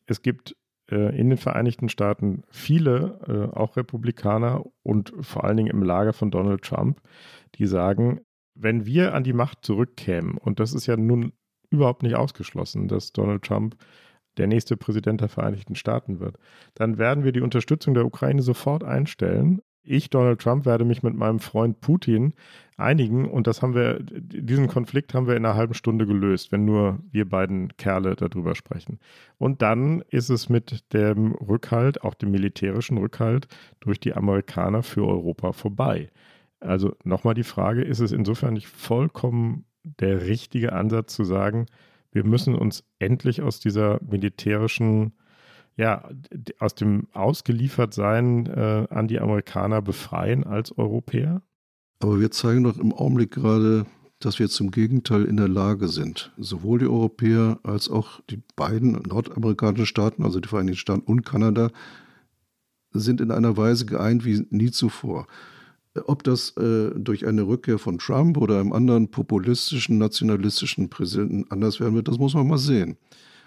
Es 0.06 0.22
gibt 0.22 0.56
äh, 0.92 1.18
in 1.18 1.30
den 1.30 1.38
Vereinigten 1.38 1.90
Staaten 1.90 2.44
viele, 2.50 3.20
äh, 3.28 3.56
auch 3.56 3.78
Republikaner 3.78 4.64
und 4.84 5.14
vor 5.22 5.44
allen 5.44 5.58
Dingen 5.58 5.70
im 5.70 5.84
Lager 5.84 6.14
von 6.14 6.32
Donald 6.32 6.64
Trump, 6.64 7.02
die 7.56 7.66
sagen, 7.66 8.22
wenn 8.56 8.86
wir 8.86 9.14
an 9.14 9.24
die 9.24 9.34
Macht 9.34 9.66
zurückkämen, 9.66 10.38
und 10.38 10.60
das 10.60 10.74
ist 10.74 10.86
ja 10.86 10.96
nun 10.98 11.34
überhaupt 11.70 12.04
nicht 12.04 12.16
ausgeschlossen, 12.16 12.88
dass 12.88 13.12
Donald 13.12 13.44
Trump 13.44 13.76
der 14.38 14.48
nächste 14.48 14.78
Präsident 14.78 15.22
der 15.22 15.30
Vereinigten 15.30 15.76
Staaten 15.76 16.20
wird, 16.20 16.38
dann 16.74 16.98
werden 16.98 17.24
wir 17.24 17.32
die 17.32 17.42
Unterstützung 17.42 17.94
der 17.94 18.06
Ukraine 18.06 18.42
sofort 18.42 18.84
einstellen. 18.84 19.62
Ich, 19.86 20.10
Donald 20.10 20.42
Trump, 20.42 20.66
werde 20.66 20.86
mich 20.86 21.04
mit 21.04 21.16
meinem 21.16 21.40
Freund 21.40 21.82
Putin 21.82 22.34
einigen 22.78 23.30
und 23.30 23.48
das 23.48 23.62
haben 23.62 23.74
wir, 23.74 24.00
diesen 24.02 24.68
Konflikt 24.68 25.14
haben 25.14 25.28
wir 25.28 25.36
in 25.36 25.46
einer 25.46 25.56
halben 25.56 25.74
Stunde 25.74 26.06
gelöst, 26.06 26.52
wenn 26.52 26.66
nur 26.66 27.00
wir 27.12 27.28
beiden 27.28 27.76
Kerle 27.78 28.16
darüber 28.16 28.56
sprechen. 28.56 29.00
Und 29.38 29.62
dann 29.62 30.02
ist 30.10 30.30
es 30.30 30.50
mit 30.50 30.94
dem 30.94 31.32
Rückhalt, 31.34 32.04
auch 32.04 32.16
dem 32.16 32.32
militärischen 32.32 32.98
Rückhalt 32.98 33.48
durch 33.80 34.00
die 34.00 34.14
Amerikaner 34.14 34.84
für 34.84 35.06
Europa 35.06 35.54
vorbei. 35.54 36.10
Also 36.60 36.96
nochmal 37.04 37.34
die 37.34 37.44
Frage, 37.44 37.82
ist 37.82 38.00
es 38.00 38.12
insofern 38.12 38.54
nicht 38.54 38.68
vollkommen 38.68 39.66
der 39.84 40.28
richtige 40.28 40.74
Ansatz 40.74 41.14
zu 41.14 41.24
sagen, 41.24 41.68
wir 42.12 42.24
müssen 42.24 42.56
uns 42.56 42.84
endlich 42.98 43.42
aus 43.42 43.60
dieser 43.60 44.00
militärischen, 44.02 45.14
ja, 45.78 46.10
aus 46.60 46.76
dem 46.76 47.08
Ausgeliefertsein 47.14 48.46
äh, 48.46 48.88
an 48.90 49.08
die 49.08 49.20
Amerikaner 49.20 49.82
befreien 49.82 50.44
als 50.44 50.78
Europäer? 50.78 51.42
Aber 52.00 52.20
wir 52.20 52.32
zeigen 52.32 52.64
doch 52.64 52.78
im 52.78 52.94
Augenblick 52.94 53.32
gerade, 53.32 53.86
dass 54.20 54.40
wir 54.40 54.50
zum 54.50 54.72
Gegenteil 54.72 55.26
in 55.26 55.38
der 55.38 55.48
Lage 55.48 55.88
sind. 55.88 56.32
Sowohl 56.38 56.80
die 56.80 56.88
Europäer 56.88 57.60
als 57.64 57.90
auch 57.90 58.22
die 58.30 58.42
beiden 58.56 58.94
nordamerikanischen 58.94 59.86
Staaten, 59.86 60.24
also 60.24 60.40
die 60.40 60.48
Vereinigten 60.48 60.80
Staaten 60.80 61.02
und 61.02 61.26
Kanada, 61.26 61.70
sind 62.92 63.20
in 63.20 63.32
einer 63.32 63.58
Weise 63.58 63.86
geeint 63.86 64.24
wie 64.26 64.46
nie 64.50 64.72
zuvor. 64.72 65.28
Ob 66.08 66.24
das 66.24 66.56
äh, 66.58 66.92
durch 66.96 67.26
eine 67.26 67.44
Rückkehr 67.44 67.80
von 67.80 68.00
Trump 68.00 68.38
oder 68.38 68.60
einem 68.60 68.74
anderen 68.74 69.10
populistischen, 69.12 69.98
nationalistischen 69.98 70.90
Präsidenten 70.90 71.46
anders 71.50 71.80
werden 71.80 71.96
wird, 71.96 72.08
das 72.08 72.18
muss 72.18 72.34
man 72.34 72.48
mal 72.48 72.58
sehen. 72.58 72.98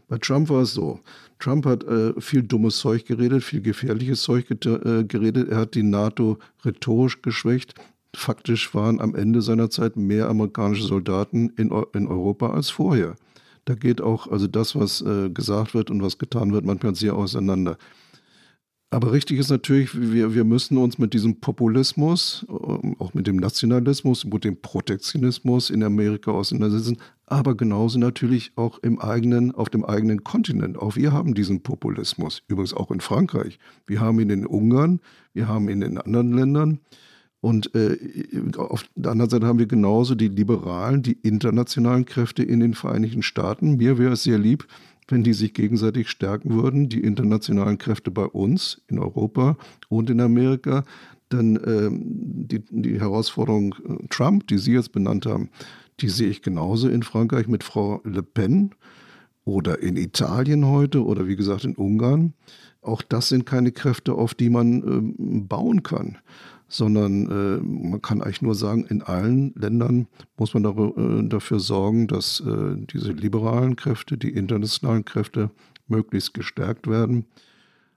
Bei 0.08 0.18
Trump 0.18 0.48
war 0.48 0.62
es 0.62 0.72
so. 0.72 1.00
Trump 1.38 1.66
hat 1.66 1.84
äh, 1.84 2.18
viel 2.20 2.42
dummes 2.42 2.78
Zeug 2.78 3.04
geredet, 3.04 3.44
viel 3.44 3.60
gefährliches 3.60 4.22
Zeug 4.22 4.50
äh, 4.50 5.04
geredet. 5.04 5.50
Er 5.50 5.58
hat 5.58 5.74
die 5.74 5.82
NATO 5.82 6.38
rhetorisch 6.64 7.22
geschwächt. 7.22 7.74
Faktisch 8.16 8.74
waren 8.74 9.00
am 9.00 9.14
Ende 9.14 9.42
seiner 9.42 9.70
Zeit 9.70 9.96
mehr 9.96 10.28
amerikanische 10.28 10.84
Soldaten 10.84 11.50
in, 11.56 11.70
in 11.92 12.06
Europa 12.08 12.50
als 12.50 12.70
vorher. 12.70 13.16
Da 13.66 13.74
geht 13.74 14.00
auch 14.00 14.26
also 14.26 14.46
das, 14.46 14.74
was 14.74 15.02
äh, 15.02 15.28
gesagt 15.28 15.74
wird 15.74 15.90
und 15.90 16.02
was 16.02 16.16
getan 16.16 16.52
wird, 16.54 16.64
manchmal 16.64 16.94
sehr 16.94 17.14
auseinander. 17.14 17.76
Aber 18.90 19.12
richtig 19.12 19.38
ist 19.38 19.50
natürlich, 19.50 19.90
wir, 19.94 20.34
wir 20.34 20.44
müssen 20.44 20.78
uns 20.78 20.96
mit 20.96 21.12
diesem 21.12 21.40
Populismus, 21.40 22.46
ähm, 22.48 22.96
auch 22.98 23.12
mit 23.12 23.26
dem 23.26 23.36
Nationalismus, 23.36 24.24
mit 24.24 24.44
dem 24.44 24.62
Protektionismus 24.62 25.68
in 25.68 25.82
Amerika 25.82 26.30
auseinandersetzen, 26.30 26.96
aber 27.26 27.54
genauso 27.54 27.98
natürlich 27.98 28.52
auch 28.56 28.78
im 28.78 28.98
eigenen, 28.98 29.54
auf 29.54 29.68
dem 29.68 29.84
eigenen 29.84 30.24
Kontinent. 30.24 30.78
Auch 30.78 30.96
wir 30.96 31.12
haben 31.12 31.34
diesen 31.34 31.62
Populismus, 31.62 32.42
übrigens 32.48 32.72
auch 32.72 32.90
in 32.90 33.00
Frankreich. 33.00 33.58
Wir 33.86 34.00
haben 34.00 34.20
ihn 34.20 34.30
in 34.30 34.46
Ungarn, 34.46 35.00
wir 35.34 35.48
haben 35.48 35.68
ihn 35.68 35.82
in 35.82 35.98
anderen 35.98 36.32
Ländern. 36.32 36.80
Und 37.40 37.72
äh, 37.74 37.96
auf 38.56 38.84
der 38.96 39.12
anderen 39.12 39.30
Seite 39.30 39.46
haben 39.46 39.60
wir 39.60 39.66
genauso 39.66 40.14
die 40.14 40.28
liberalen, 40.28 41.02
die 41.02 41.12
internationalen 41.12 42.04
Kräfte 42.04 42.42
in 42.42 42.60
den 42.60 42.74
Vereinigten 42.74 43.22
Staaten. 43.22 43.76
Mir 43.76 43.98
wäre 43.98 44.14
es 44.14 44.24
sehr 44.24 44.38
lieb, 44.38 44.66
wenn 45.08 45.24
die 45.24 45.32
sich 45.32 45.54
gegenseitig 45.54 46.08
stärken 46.08 46.54
würden, 46.54 46.88
die 46.88 47.00
internationalen 47.00 47.78
Kräfte 47.78 48.10
bei 48.10 48.24
uns 48.24 48.82
in 48.88 48.98
Europa 48.98 49.56
und 49.88 50.10
in 50.10 50.20
Amerika, 50.20 50.84
dann 51.30 51.56
äh, 51.56 51.90
die, 51.90 52.62
die 52.70 53.00
Herausforderung 53.00 53.74
äh, 53.74 54.06
Trump, 54.08 54.46
die 54.48 54.58
Sie 54.58 54.72
jetzt 54.72 54.92
benannt 54.92 55.26
haben, 55.26 55.50
die 56.00 56.08
sehe 56.08 56.28
ich 56.28 56.42
genauso 56.42 56.88
in 56.88 57.02
Frankreich 57.02 57.48
mit 57.48 57.64
Frau 57.64 58.00
Le 58.04 58.22
Pen 58.22 58.74
oder 59.44 59.82
in 59.82 59.96
Italien 59.96 60.66
heute 60.66 61.04
oder 61.04 61.26
wie 61.26 61.36
gesagt 61.36 61.64
in 61.64 61.74
Ungarn. 61.74 62.34
Auch 62.80 63.02
das 63.02 63.28
sind 63.28 63.44
keine 63.44 63.72
Kräfte, 63.72 64.14
auf 64.14 64.34
die 64.34 64.50
man 64.50 64.82
äh, 64.82 65.40
bauen 65.40 65.82
kann 65.82 66.18
sondern 66.68 67.30
äh, 67.30 67.60
man 67.62 68.02
kann 68.02 68.22
eigentlich 68.22 68.42
nur 68.42 68.54
sagen, 68.54 68.84
in 68.84 69.02
allen 69.02 69.54
Ländern 69.54 70.06
muss 70.36 70.54
man 70.54 70.62
darüber, 70.62 70.96
äh, 71.00 71.26
dafür 71.28 71.60
sorgen, 71.60 72.06
dass 72.06 72.40
äh, 72.40 72.76
diese 72.92 73.12
liberalen 73.12 73.74
Kräfte, 73.74 74.18
die 74.18 74.30
internationalen 74.30 75.04
Kräfte 75.04 75.50
möglichst 75.88 76.34
gestärkt 76.34 76.86
werden. 76.86 77.24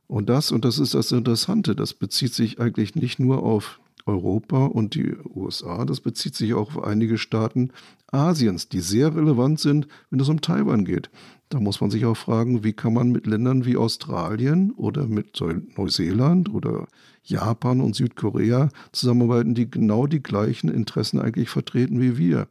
Und 0.07 0.29
das, 0.29 0.51
und 0.51 0.65
das 0.65 0.79
ist 0.79 0.93
das 0.93 1.11
Interessante, 1.11 1.75
das 1.75 1.93
bezieht 1.93 2.33
sich 2.33 2.59
eigentlich 2.59 2.95
nicht 2.95 3.19
nur 3.19 3.43
auf 3.43 3.79
Europa 4.05 4.65
und 4.65 4.95
die 4.95 5.15
USA, 5.35 5.85
das 5.85 5.99
bezieht 5.99 6.35
sich 6.35 6.53
auch 6.53 6.75
auf 6.75 6.83
einige 6.83 7.17
Staaten 7.17 7.71
Asiens, 8.07 8.67
die 8.67 8.79
sehr 8.79 9.15
relevant 9.15 9.59
sind, 9.59 9.87
wenn 10.09 10.19
es 10.19 10.29
um 10.29 10.41
Taiwan 10.41 10.85
geht. 10.85 11.09
Da 11.51 11.59
muss 11.59 11.81
man 11.81 11.91
sich 11.91 12.05
auch 12.05 12.15
fragen, 12.15 12.63
wie 12.63 12.71
kann 12.71 12.93
man 12.93 13.11
mit 13.11 13.27
Ländern 13.27 13.65
wie 13.65 13.75
Australien 13.75 14.71
oder 14.71 15.05
mit 15.07 15.37
Neuseeland 15.75 16.47
oder 16.47 16.87
Japan 17.23 17.81
und 17.81 17.93
Südkorea 17.93 18.69
zusammenarbeiten, 18.93 19.53
die 19.53 19.69
genau 19.69 20.07
die 20.07 20.23
gleichen 20.23 20.69
Interessen 20.69 21.19
eigentlich 21.19 21.49
vertreten 21.49 21.99
wie 21.99 22.17
wir, 22.17 22.47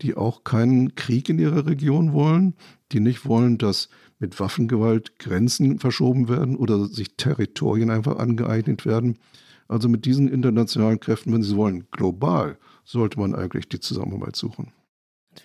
die 0.00 0.16
auch 0.16 0.42
keinen 0.42 0.96
Krieg 0.96 1.28
in 1.28 1.38
ihrer 1.38 1.66
Region 1.66 2.14
wollen, 2.14 2.54
die 2.90 2.98
nicht 2.98 3.26
wollen, 3.26 3.58
dass 3.58 3.88
mit 4.18 4.40
Waffengewalt 4.40 5.20
Grenzen 5.20 5.78
verschoben 5.78 6.28
werden 6.28 6.56
oder 6.56 6.86
sich 6.86 7.16
Territorien 7.16 7.90
einfach 7.90 8.18
angeeignet 8.18 8.84
werden. 8.84 9.18
Also 9.68 9.88
mit 9.88 10.04
diesen 10.04 10.26
internationalen 10.26 10.98
Kräften, 10.98 11.32
wenn 11.32 11.44
Sie 11.44 11.54
wollen, 11.54 11.86
global, 11.92 12.58
sollte 12.84 13.20
man 13.20 13.36
eigentlich 13.36 13.68
die 13.68 13.78
Zusammenarbeit 13.78 14.34
suchen. 14.34 14.72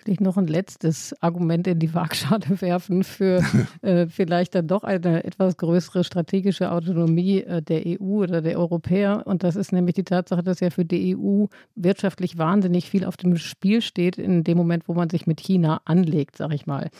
Vielleicht 0.02 0.20
noch 0.20 0.36
ein 0.36 0.46
letztes 0.46 1.14
Argument 1.22 1.66
in 1.66 1.78
die 1.78 1.94
Waagschale 1.94 2.44
werfen 2.60 3.04
für 3.04 3.42
äh, 3.82 4.06
vielleicht 4.06 4.54
dann 4.54 4.66
doch 4.66 4.84
eine 4.84 5.24
etwas 5.24 5.56
größere 5.56 6.04
strategische 6.04 6.70
Autonomie 6.70 7.40
äh, 7.40 7.62
der 7.62 7.82
EU 7.86 8.22
oder 8.22 8.42
der 8.42 8.58
Europäer. 8.58 9.26
Und 9.26 9.42
das 9.42 9.56
ist 9.56 9.72
nämlich 9.72 9.94
die 9.94 10.04
Tatsache, 10.04 10.42
dass 10.42 10.60
ja 10.60 10.70
für 10.70 10.84
die 10.84 11.16
EU 11.16 11.46
wirtschaftlich 11.74 12.38
wahnsinnig 12.38 12.90
viel 12.90 13.04
auf 13.04 13.16
dem 13.16 13.36
Spiel 13.36 13.82
steht 13.82 14.18
in 14.18 14.44
dem 14.44 14.58
Moment, 14.58 14.88
wo 14.88 14.94
man 14.94 15.10
sich 15.10 15.26
mit 15.26 15.40
China 15.40 15.80
anlegt, 15.84 16.36
sag 16.36 16.52
ich 16.52 16.66
mal. 16.66 16.90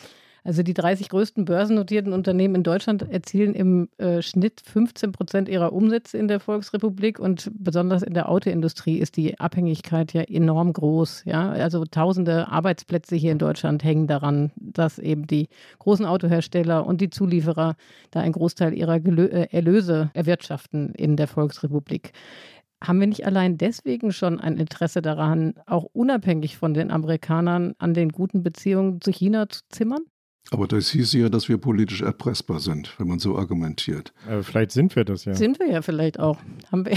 Also 0.48 0.62
die 0.62 0.72
30 0.72 1.10
größten 1.10 1.44
börsennotierten 1.44 2.14
Unternehmen 2.14 2.54
in 2.54 2.62
Deutschland 2.62 3.02
erzielen 3.12 3.52
im 3.52 3.90
äh, 3.98 4.22
Schnitt 4.22 4.62
15 4.64 5.12
Prozent 5.12 5.46
ihrer 5.46 5.74
Umsätze 5.74 6.16
in 6.16 6.26
der 6.26 6.40
Volksrepublik 6.40 7.18
und 7.18 7.50
besonders 7.52 8.02
in 8.02 8.14
der 8.14 8.30
Autoindustrie 8.30 8.96
ist 8.96 9.18
die 9.18 9.38
Abhängigkeit 9.38 10.14
ja 10.14 10.22
enorm 10.22 10.72
groß. 10.72 11.24
Ja? 11.26 11.50
Also 11.50 11.84
tausende 11.84 12.48
Arbeitsplätze 12.48 13.14
hier 13.14 13.32
in 13.32 13.38
Deutschland 13.38 13.84
hängen 13.84 14.06
daran, 14.06 14.50
dass 14.56 14.98
eben 14.98 15.26
die 15.26 15.50
großen 15.80 16.06
Autohersteller 16.06 16.86
und 16.86 17.02
die 17.02 17.10
Zulieferer 17.10 17.76
da 18.10 18.20
einen 18.20 18.32
Großteil 18.32 18.72
ihrer 18.72 19.00
Gelö 19.00 19.26
äh, 19.26 19.48
Erlöse 19.50 20.10
erwirtschaften 20.14 20.94
in 20.94 21.16
der 21.16 21.28
Volksrepublik. 21.28 22.12
Haben 22.82 23.00
wir 23.00 23.06
nicht 23.06 23.26
allein 23.26 23.58
deswegen 23.58 24.12
schon 24.12 24.40
ein 24.40 24.56
Interesse 24.56 25.02
daran, 25.02 25.56
auch 25.66 25.84
unabhängig 25.92 26.56
von 26.56 26.72
den 26.72 26.90
Amerikanern 26.90 27.74
an 27.76 27.92
den 27.92 28.08
guten 28.08 28.42
Beziehungen 28.42 29.02
zu 29.02 29.10
China 29.10 29.46
zu 29.50 29.60
zimmern? 29.68 30.06
Aber 30.50 30.66
das 30.66 30.90
hieß 30.90 31.12
ja, 31.12 31.28
dass 31.28 31.50
wir 31.50 31.58
politisch 31.58 32.00
erpressbar 32.00 32.58
sind, 32.60 32.94
wenn 32.98 33.06
man 33.06 33.18
so 33.18 33.36
argumentiert. 33.36 34.14
Aber 34.26 34.42
vielleicht 34.42 34.72
sind 34.72 34.96
wir 34.96 35.04
das 35.04 35.26
ja. 35.26 35.34
Sind 35.34 35.58
wir 35.58 35.70
ja 35.70 35.82
vielleicht 35.82 36.18
auch. 36.18 36.38
Haben 36.72 36.86
wir 36.86 36.96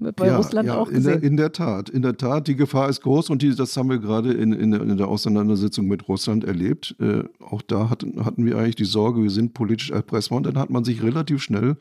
bei 0.12 0.26
ja, 0.26 0.36
Russland 0.36 0.66
ja, 0.66 0.76
auch 0.76 0.88
gesehen. 0.88 1.14
In 1.14 1.20
der, 1.20 1.30
in 1.30 1.36
der, 1.36 1.52
Tat, 1.52 1.88
in 1.88 2.02
der 2.02 2.16
Tat, 2.16 2.48
die 2.48 2.56
Gefahr 2.56 2.88
ist 2.88 3.02
groß 3.02 3.30
und 3.30 3.42
die, 3.42 3.54
das 3.54 3.76
haben 3.76 3.88
wir 3.90 3.98
gerade 3.98 4.32
in, 4.32 4.52
in, 4.52 4.72
in, 4.72 4.96
der 4.96 5.06
Auseinandersetzung 5.06 5.86
mit 5.86 6.08
Russland 6.08 6.42
erlebt. 6.42 6.96
Äh, 6.98 7.24
auch 7.38 7.62
da 7.62 7.90
hatten, 7.90 8.24
hatten 8.24 8.44
wir 8.44 8.58
eigentlich 8.58 8.76
die 8.76 8.84
Sorge, 8.84 9.22
wir 9.22 9.30
sind 9.30 9.54
politisch 9.54 9.90
erpressbar 9.90 10.38
und 10.38 10.46
dann 10.46 10.58
hat 10.58 10.70
man 10.70 10.82
sich 10.82 11.00
relativ 11.02 11.40
schnell 11.40 11.76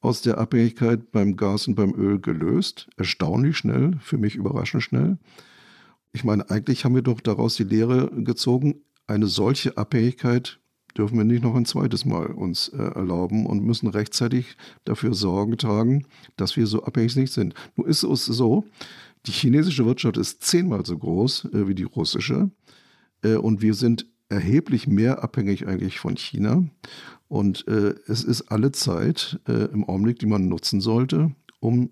aus 0.00 0.22
der 0.22 0.38
Abhängigkeit 0.38 1.12
beim 1.12 1.36
Gas 1.36 1.68
und 1.68 1.74
beim 1.74 1.94
Öl 1.94 2.20
gelöst. 2.20 2.88
Erstaunlich 2.96 3.58
schnell, 3.58 3.92
für 4.00 4.16
mich 4.16 4.34
überraschend 4.34 4.82
schnell. 4.82 5.18
Ich 6.12 6.24
meine, 6.24 6.48
eigentlich 6.48 6.86
haben 6.86 6.94
wir 6.94 7.02
doch 7.02 7.20
daraus 7.20 7.56
die 7.56 7.64
Lehre 7.64 8.10
gezogen, 8.22 8.76
eine 9.06 9.26
solche 9.26 9.76
Abhängigkeit 9.76 10.58
dürfen 10.96 11.18
wir 11.18 11.24
nicht 11.24 11.42
noch 11.42 11.54
ein 11.54 11.66
zweites 11.66 12.04
Mal 12.04 12.26
uns 12.26 12.68
äh, 12.68 12.78
erlauben 12.78 13.46
und 13.46 13.62
müssen 13.62 13.88
rechtzeitig 13.88 14.56
dafür 14.84 15.14
Sorgen 15.14 15.58
tragen, 15.58 16.06
dass 16.36 16.56
wir 16.56 16.66
so 16.66 16.84
abhängig 16.84 17.16
nicht 17.16 17.32
sind. 17.32 17.54
Nun 17.76 17.86
ist 17.86 18.02
es 18.02 18.24
so, 18.24 18.64
die 19.26 19.32
chinesische 19.32 19.84
Wirtschaft 19.84 20.16
ist 20.16 20.42
zehnmal 20.42 20.86
so 20.86 20.96
groß 20.96 21.46
äh, 21.52 21.68
wie 21.68 21.74
die 21.74 21.82
russische 21.82 22.50
äh, 23.22 23.34
und 23.34 23.62
wir 23.62 23.74
sind 23.74 24.06
erheblich 24.28 24.86
mehr 24.86 25.22
abhängig 25.22 25.66
eigentlich 25.66 25.98
von 25.98 26.16
China. 26.16 26.64
Und 27.28 27.66
äh, 27.68 27.94
es 28.06 28.24
ist 28.24 28.42
alle 28.50 28.72
Zeit 28.72 29.40
äh, 29.48 29.66
im 29.72 29.84
Augenblick, 29.88 30.18
die 30.18 30.26
man 30.26 30.48
nutzen 30.48 30.80
sollte, 30.80 31.32
um 31.60 31.90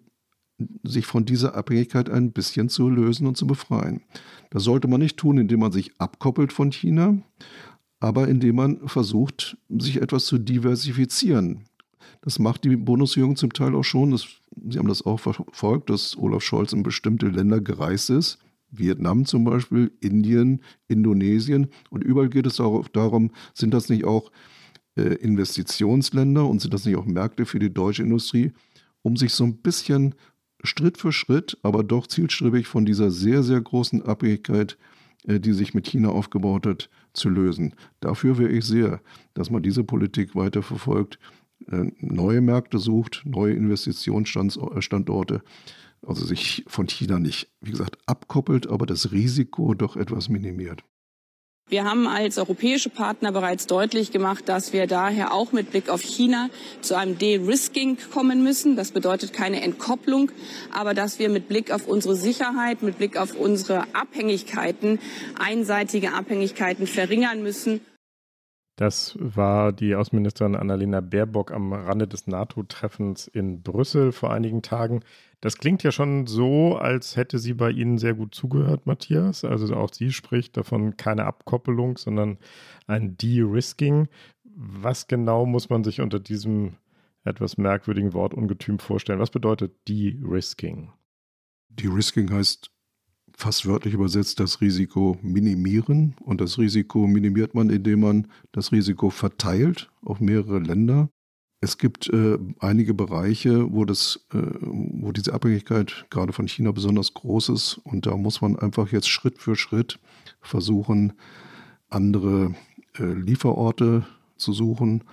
sich 0.85 1.07
von 1.07 1.25
dieser 1.25 1.55
Abhängigkeit 1.55 2.09
ein 2.09 2.33
bisschen 2.33 2.69
zu 2.69 2.89
lösen 2.89 3.27
und 3.27 3.37
zu 3.37 3.47
befreien. 3.47 4.03
Das 4.51 4.63
sollte 4.63 4.89
man 4.89 5.01
nicht 5.01 5.17
tun, 5.17 5.39
indem 5.39 5.61
man 5.61 5.73
sich 5.73 5.93
abkoppelt 5.99 6.53
von 6.53 6.71
China, 6.71 7.19
aber 8.01 8.29
indem 8.29 8.57
man 8.57 8.89
versucht, 8.89 9.57
sich 9.69 10.01
etwas 10.01 10.27
zu 10.27 10.39
diversifizieren. 10.39 11.65
Das 12.21 12.39
macht 12.39 12.65
die 12.65 12.77
Bundesregierung 12.77 13.37
zum 13.37 13.53
Teil 13.53 13.75
auch 13.75 13.83
schon. 13.83 14.11
Das, 14.11 14.27
Sie 14.69 14.79
haben 14.79 14.89
das 14.89 15.05
auch 15.05 15.19
verfolgt, 15.19 15.91
dass 15.91 16.17
Olaf 16.17 16.43
Scholz 16.43 16.73
in 16.73 16.83
bestimmte 16.83 17.29
Länder 17.29 17.61
gereist 17.61 18.11
ist, 18.11 18.39
Vietnam 18.71 19.27
zum 19.27 19.45
Beispiel, 19.45 19.93
Indien, 20.01 20.63
Indonesien. 20.89 21.69
Und 21.91 22.05
überall 22.05 22.29
geht 22.29 22.47
es 22.47 22.57
darum, 22.57 23.31
sind 23.53 23.75
das 23.75 23.89
nicht 23.89 24.05
auch 24.05 24.31
äh, 24.97 25.15
Investitionsländer 25.17 26.47
und 26.47 26.61
sind 26.61 26.73
das 26.73 26.85
nicht 26.85 26.97
auch 26.97 27.07
Märkte 27.07 27.47
für 27.47 27.59
die 27.59 27.73
deutsche 27.73 28.03
Industrie, 28.03 28.53
um 29.03 29.17
sich 29.17 29.33
so 29.33 29.45
ein 29.45 29.59
bisschen 29.59 30.15
Schritt 30.65 30.99
für 30.99 31.13
Schritt, 31.13 31.59
aber 31.63 31.83
doch 31.85 32.07
zielstrebig 32.07 32.67
von 32.67 32.85
dieser 32.85 33.11
sehr, 33.11 33.43
sehr 33.43 33.61
großen 33.61 34.03
Abhängigkeit, 34.03 34.77
äh, 35.27 35.41
die 35.41 35.53
sich 35.53 35.75
mit 35.75 35.87
China 35.87 36.09
aufgebaut 36.09 36.67
hat, 36.67 36.91
zu 37.13 37.29
lösen. 37.29 37.75
Dafür 38.01 38.39
wäre 38.39 38.51
ich 38.51 38.65
sehr, 38.65 39.01
dass 39.35 39.51
man 39.51 39.63
diese 39.63 39.85
Politik 39.85 40.35
weiterverfolgt, 40.35 41.19
äh, 41.71 41.91
neue 42.01 42.41
Märkte 42.41 42.79
sucht, 42.79 43.23
neue 43.25 43.55
Investitionsstandorte, 43.55 45.43
also 46.03 46.25
sich 46.27 46.65
von 46.67 46.87
China 46.87 47.19
nicht, 47.19 47.51
wie 47.61 47.71
gesagt, 47.71 47.99
abkoppelt, 48.07 48.67
aber 48.67 48.87
das 48.87 49.13
Risiko 49.13 49.75
doch 49.75 49.97
etwas 49.97 50.29
minimiert. 50.29 50.85
Wir 51.71 51.85
haben 51.85 52.07
als 52.07 52.37
europäische 52.37 52.91
Partner 52.91 53.33
bereits 53.33 53.67
deutlich 53.67 54.13
gemacht, 54.13 54.51
dass 54.51 54.75
wir 54.75 54.87
daher 54.87 55.33
auch 55.33 55.53
mit 55.53 55.71
Blick 55.71 55.89
auf 55.89 56.03
China 56.03 56.51
zu 56.83 56.95
einem 56.95 57.17
De-Risking 57.17 57.97
kommen 58.13 58.45
müssen. 58.45 58.77
Das 58.77 58.93
bedeutet 58.93 59.33
keine 59.33 59.63
Entkopplung, 59.63 60.31
aber 60.75 60.93
dass 60.93 61.19
wir 61.19 61.31
mit 61.31 61.49
Blick 61.49 61.73
auf 61.73 61.89
unsere 61.89 62.17
Sicherheit, 62.17 62.83
mit 62.83 62.99
Blick 62.99 63.17
auf 63.17 63.35
unsere 63.35 63.87
Abhängigkeiten, 63.95 64.99
einseitige 65.39 66.13
Abhängigkeiten 66.13 66.87
verringern 66.87 67.43
müssen. 67.43 67.81
Das 68.77 69.17
war 69.19 69.73
die 69.73 69.95
Außenministerin 69.95 70.57
Annalena 70.57 71.01
Baerbock 71.01 71.51
am 71.51 71.73
Rande 71.73 72.09
des 72.09 72.27
NATO-Treffens 72.27 73.27
in 73.29 73.63
Brüssel 73.63 74.13
vor 74.13 74.33
einigen 74.33 74.63
Tagen. 74.63 75.01
Das 75.45 75.59
klingt 75.59 75.83
ja 75.83 75.93
schon 75.93 76.27
so, 76.27 76.79
als 76.79 77.17
hätte 77.17 77.39
sie 77.39 77.53
bei 77.53 77.71
Ihnen 77.71 77.99
sehr 77.99 78.15
gut 78.15 78.35
zugehört, 78.35 78.87
Matthias. 78.87 79.45
Also 79.45 79.77
auch 79.77 79.93
sie 79.93 80.11
spricht 80.11 80.57
davon 80.57 80.97
keine 80.97 81.27
Abkoppelung, 81.27 81.99
sondern 81.99 82.39
ein 82.87 83.19
De-Risking. 83.19 84.09
Was 84.43 85.07
genau 85.07 85.45
muss 85.45 85.69
man 85.69 85.85
sich 85.85 86.01
unter 86.01 86.19
diesem 86.19 86.77
etwas 87.25 87.59
merkwürdigen 87.59 88.15
Wort 88.15 88.33
Ungetüm 88.33 88.79
vorstellen? 88.79 89.19
Was 89.19 89.29
bedeutet 89.29 89.75
De-Risking? 89.87 90.91
De-Risking 91.69 92.33
heißt 92.33 92.71
fast 93.37 93.67
wörtlich 93.67 93.93
übersetzt 93.93 94.41
das 94.41 94.63
Risiko 94.63 95.19
minimieren. 95.21 96.17
Und 96.21 96.41
das 96.41 96.57
Risiko 96.57 97.07
minimiert 97.07 97.55
man, 97.55 97.69
indem 97.69 98.01
man 98.01 98.29
das 98.53 98.73
Risiko 98.73 99.11
verteilt 99.11 99.91
auf 100.01 100.21
mehrere 100.21 100.61
Länder. 100.61 101.11
Es 101.65 101.79
gibt 101.79 102.11
äh, 102.11 102.37
einige 102.59 102.93
Bereiche, 102.93 103.73
wo, 103.73 103.87
das, 103.87 104.21
äh, 104.35 104.39
wo 104.61 105.13
diese 105.13 105.33
Abhängigkeit 105.33 106.05
gerade 106.11 106.35
von 106.35 106.47
China 106.47 106.73
besonders 106.73 107.15
groß 107.15 107.49
ist. 107.49 107.81
Und 107.85 108.05
da 108.05 108.19
muss 108.19 108.43
man 108.43 108.59
einfach 108.59 108.93
jetzt 108.93 109.09
Schritt 109.09 109.39
für 109.39 109.57
Schritt 109.57 109.99
versuchen, 110.43 111.15
andere 111.89 112.55
äh, 112.99 113.05
Lieferorte 113.05 114.05
zu 114.37 114.53
suchen, 114.53 115.05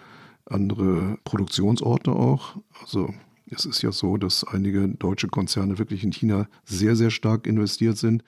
andere 0.44 1.18
Produktionsorte 1.24 2.12
auch. 2.12 2.58
Also 2.82 3.14
es 3.46 3.66
ist 3.66 3.82
ja 3.82 3.94
so, 3.94 4.18
dass 4.18 4.44
einige 4.44 4.90
deutsche 4.90 5.30
Konzerne 5.30 5.80
wirklich 5.80 6.04
in 6.04 6.12
China 6.12 6.50
sehr, 6.66 6.98
sehr 6.98 7.12
stark 7.12 7.48
investiert 7.48 7.98
sind. 7.98 8.26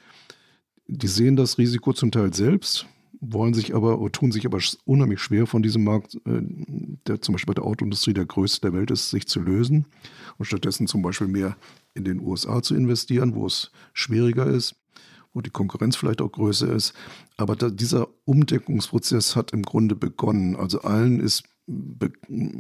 Die 0.88 1.08
sehen 1.08 1.36
das 1.36 1.58
Risiko 1.58 1.92
zum 1.92 2.10
Teil 2.10 2.34
selbst, 2.34 2.86
wollen 3.32 3.54
sich 3.54 3.74
aber 3.74 4.00
oder 4.00 4.12
tun 4.12 4.32
sich 4.32 4.46
aber 4.46 4.60
unheimlich 4.86 5.22
schwer 5.22 5.48
von 5.48 5.64
diesem 5.64 5.84
Markt, 5.84 6.16
äh, 6.26 6.42
der 7.08 7.22
zum 7.22 7.34
Beispiel 7.34 7.54
bei 7.54 7.62
der 7.62 7.66
Autoindustrie 7.66 8.14
der 8.14 8.26
größte 8.26 8.62
der 8.62 8.74
Welt 8.74 8.92
ist, 8.92 9.10
sich 9.10 9.28
zu 9.28 9.40
lösen 9.40 9.86
und 10.38 10.46
stattdessen 10.46 10.88
zum 10.88 11.02
Beispiel 11.02 11.28
mehr 11.28 11.56
in 11.94 12.04
den 12.04 12.20
USA 12.20 12.62
zu 12.62 12.76
investieren, 12.76 13.36
wo 13.36 13.46
es 13.46 13.72
schwieriger 13.94 14.48
ist, 14.48 14.76
wo 15.34 15.42
die 15.42 15.50
Konkurrenz 15.50 15.96
vielleicht 15.96 16.22
auch 16.22 16.32
größer 16.32 16.72
ist. 16.72 16.94
Aber 17.38 17.56
da, 17.56 17.70
dieser 17.70 18.08
Umdeckungsprozess 18.26 19.36
hat 19.36 19.52
im 19.52 19.64
Grunde 19.64 19.96
begonnen. 19.96 20.56
Also 20.56 20.82
allen 20.82 21.20
ist 21.20 21.44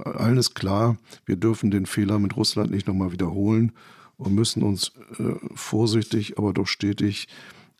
allen 0.05 0.37
ist 0.37 0.55
klar, 0.55 0.97
wir 1.25 1.35
dürfen 1.35 1.71
den 1.71 1.85
Fehler 1.85 2.19
mit 2.19 2.37
Russland 2.37 2.71
nicht 2.71 2.87
nochmal 2.87 3.11
wiederholen 3.11 3.73
und 4.15 4.33
müssen 4.33 4.63
uns 4.63 4.93
äh, 5.19 5.33
vorsichtig, 5.55 6.37
aber 6.37 6.53
doch 6.53 6.67
stetig 6.67 7.27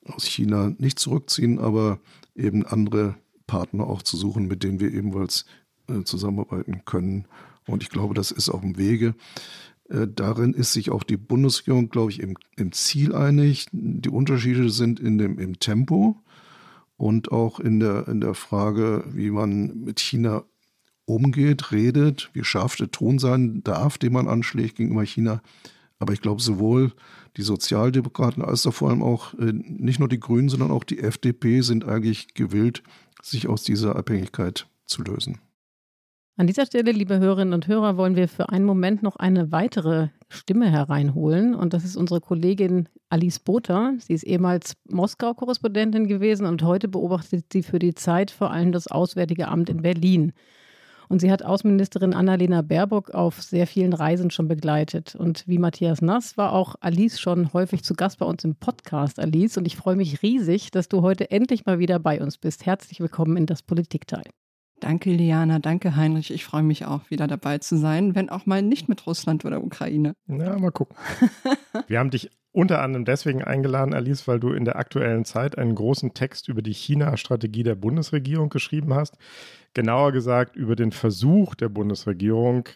aus 0.06 0.26
China 0.26 0.74
nicht 0.78 1.00
zurückziehen, 1.00 1.60
aber 1.60 2.00
eben 2.36 2.66
andere 2.66 3.16
Partner 3.48 3.88
auch 3.88 4.02
zu 4.02 4.18
suchen, 4.18 4.48
mit 4.48 4.64
denen 4.64 4.80
wir 4.80 4.94
ebenfalls 4.94 5.46
äh, 5.88 6.04
zusammenarbeiten 6.04 6.84
können. 6.86 7.28
Und 7.68 7.84
ich 7.84 7.90
glaube, 7.90 8.14
das 8.14 8.32
ist 8.32 8.50
auf 8.50 8.62
dem 8.62 8.78
Wege. 8.78 9.16
Äh, 9.90 10.08
darin 10.08 10.54
ist 10.54 10.74
sich 10.74 10.92
auch 10.92 11.04
die 11.04 11.18
Bundesregierung, 11.18 11.90
glaube 11.90 12.12
ich, 12.12 12.20
im, 12.20 12.36
im 12.56 12.72
Ziel 12.72 13.14
einig. 13.14 13.68
Die 13.72 14.10
Unterschiede 14.10 14.70
sind 14.70 15.00
in 15.00 15.18
dem, 15.18 15.40
im 15.40 15.60
Tempo 15.60 16.18
und 16.98 17.32
auch 17.32 17.60
in 17.60 17.80
der, 17.80 18.08
in 18.08 18.22
der 18.22 18.34
Frage, 18.34 19.06
wie 19.12 19.30
man 19.30 19.84
mit 19.84 20.00
China 20.00 20.44
umgeht, 21.06 21.72
redet, 21.72 22.30
wie 22.34 22.44
scharf 22.44 22.76
der 22.76 22.92
Ton 22.92 23.20
sein 23.20 23.62
darf, 23.64 23.98
den 23.98 24.14
man 24.14 24.28
anschlägt 24.28 24.78
gegenüber 24.78 25.04
China. 25.04 25.42
Aber 26.00 26.14
ich 26.14 26.22
glaube, 26.22 26.42
sowohl 26.42 26.94
die 27.38 27.42
Sozialdemokraten 27.42 28.44
als 28.44 28.68
vor 28.72 28.90
allem 28.90 29.04
auch 29.04 29.34
äh, 29.36 29.52
nicht 29.54 30.00
nur 30.00 30.10
die 30.10 30.20
Grünen, 30.20 30.50
sondern 30.50 30.72
auch 30.72 30.84
die 30.84 31.00
FDP 31.00 31.62
sind 31.62 31.86
eigentlich 31.86 32.34
gewillt, 32.34 32.84
sich 33.22 33.48
aus 33.48 33.64
dieser 33.64 33.96
Abhängigkeit 33.96 34.68
zu 34.86 35.04
lösen. 35.04 35.40
An 36.36 36.48
dieser 36.48 36.66
Stelle, 36.66 36.92
liebe 36.92 37.20
Hörerinnen 37.20 37.54
und 37.54 37.68
Hörer, 37.68 37.96
wollen 37.96 38.16
wir 38.16 38.28
für 38.28 38.50
einen 38.50 38.66
Moment 38.66 39.04
noch 39.04 39.18
eine 39.18 39.52
weitere 39.52 40.08
Stimme 40.30 40.70
hereinholen. 40.70 41.54
Und 41.54 41.74
das 41.74 41.86
ist 41.86 41.96
unsere 41.96 42.22
Kollegin 42.22 42.90
Alice 43.10 43.40
Botha. 43.40 43.94
Sie 44.00 44.14
ist 44.14 44.24
ehemals 44.24 44.76
Moskau-Korrespondentin 44.90 46.08
gewesen 46.08 46.48
und 46.48 46.64
heute 46.64 46.88
beobachtet 46.88 47.46
sie 47.54 47.62
für 47.62 47.78
die 47.78 47.94
Zeit 47.94 48.32
vor 48.32 48.50
allem 48.50 48.72
das 48.72 48.88
Auswärtige 48.88 49.48
Amt 49.48 49.70
in 49.70 49.84
Berlin. 49.84 50.34
Und 51.14 51.20
sie 51.20 51.32
hat 51.32 51.46
Außenministerin 51.46 52.16
Annalena 52.16 52.64
Baerbock 52.64 53.12
auf 53.12 53.40
sehr 53.40 53.68
vielen 53.68 53.94
Reisen 53.94 54.32
schon 54.32 54.48
begleitet. 54.48 55.14
Und 55.14 55.48
wie 55.48 55.60
Matthias 55.60 56.02
Nass 56.02 56.38
war 56.38 56.54
auch 56.54 56.74
Alice 56.80 57.20
schon 57.20 57.54
häufig 57.54 57.84
zu 57.84 57.94
Gast 57.94 58.18
bei 58.18 58.26
uns 58.26 58.44
im 58.44 58.56
Podcast, 58.56 59.20
Alice. 59.20 59.56
Und 59.58 59.68
ich 59.68 59.76
freue 59.76 59.96
mich 59.96 60.24
riesig, 60.24 60.72
dass 60.72 60.90
du 60.90 61.04
heute 61.04 61.30
endlich 61.30 61.68
mal 61.68 61.78
wieder 61.78 62.00
bei 62.00 62.20
uns 62.20 62.40
bist. 62.40 62.66
Herzlich 62.66 63.00
willkommen 63.00 63.38
in 63.38 63.46
das 63.46 63.62
Politikteil. 63.62 64.24
Danke, 64.80 65.12
Liana. 65.12 65.60
Danke, 65.60 65.96
Heinrich. 65.96 66.32
Ich 66.32 66.46
freue 66.46 66.64
mich 66.64 66.88
auch, 66.88 67.12
wieder 67.12 67.28
dabei 67.28 67.60
zu 67.60 67.78
sein, 67.78 68.16
wenn 68.16 68.30
auch 68.32 68.48
mal 68.48 68.64
nicht 68.64 68.90
mit 68.90 69.06
Russland 69.06 69.46
oder 69.46 69.64
Ukraine. 69.64 70.16
Na, 70.26 70.58
mal 70.58 70.72
gucken. 70.72 70.96
Wir 71.88 72.00
haben 72.00 72.10
dich 72.10 72.32
unter 72.54 72.82
anderem 72.82 73.04
deswegen 73.04 73.44
eingeladen, 73.44 73.94
Alice, 73.94 74.28
weil 74.28 74.40
du 74.40 74.54
in 74.54 74.64
der 74.64 74.78
aktuellen 74.78 75.26
Zeit 75.26 75.58
einen 75.58 75.76
großen 75.76 76.14
Text 76.14 76.48
über 76.48 76.62
die 76.62 76.74
China-Strategie 76.74 77.64
der 77.64 77.76
Bundesregierung 77.76 78.50
geschrieben 78.50 78.94
hast 78.94 79.18
genauer 79.74 80.12
gesagt 80.12 80.56
über 80.56 80.76
den 80.76 80.92
Versuch 80.92 81.56
der 81.56 81.70
Bundesregierung, 81.70 82.70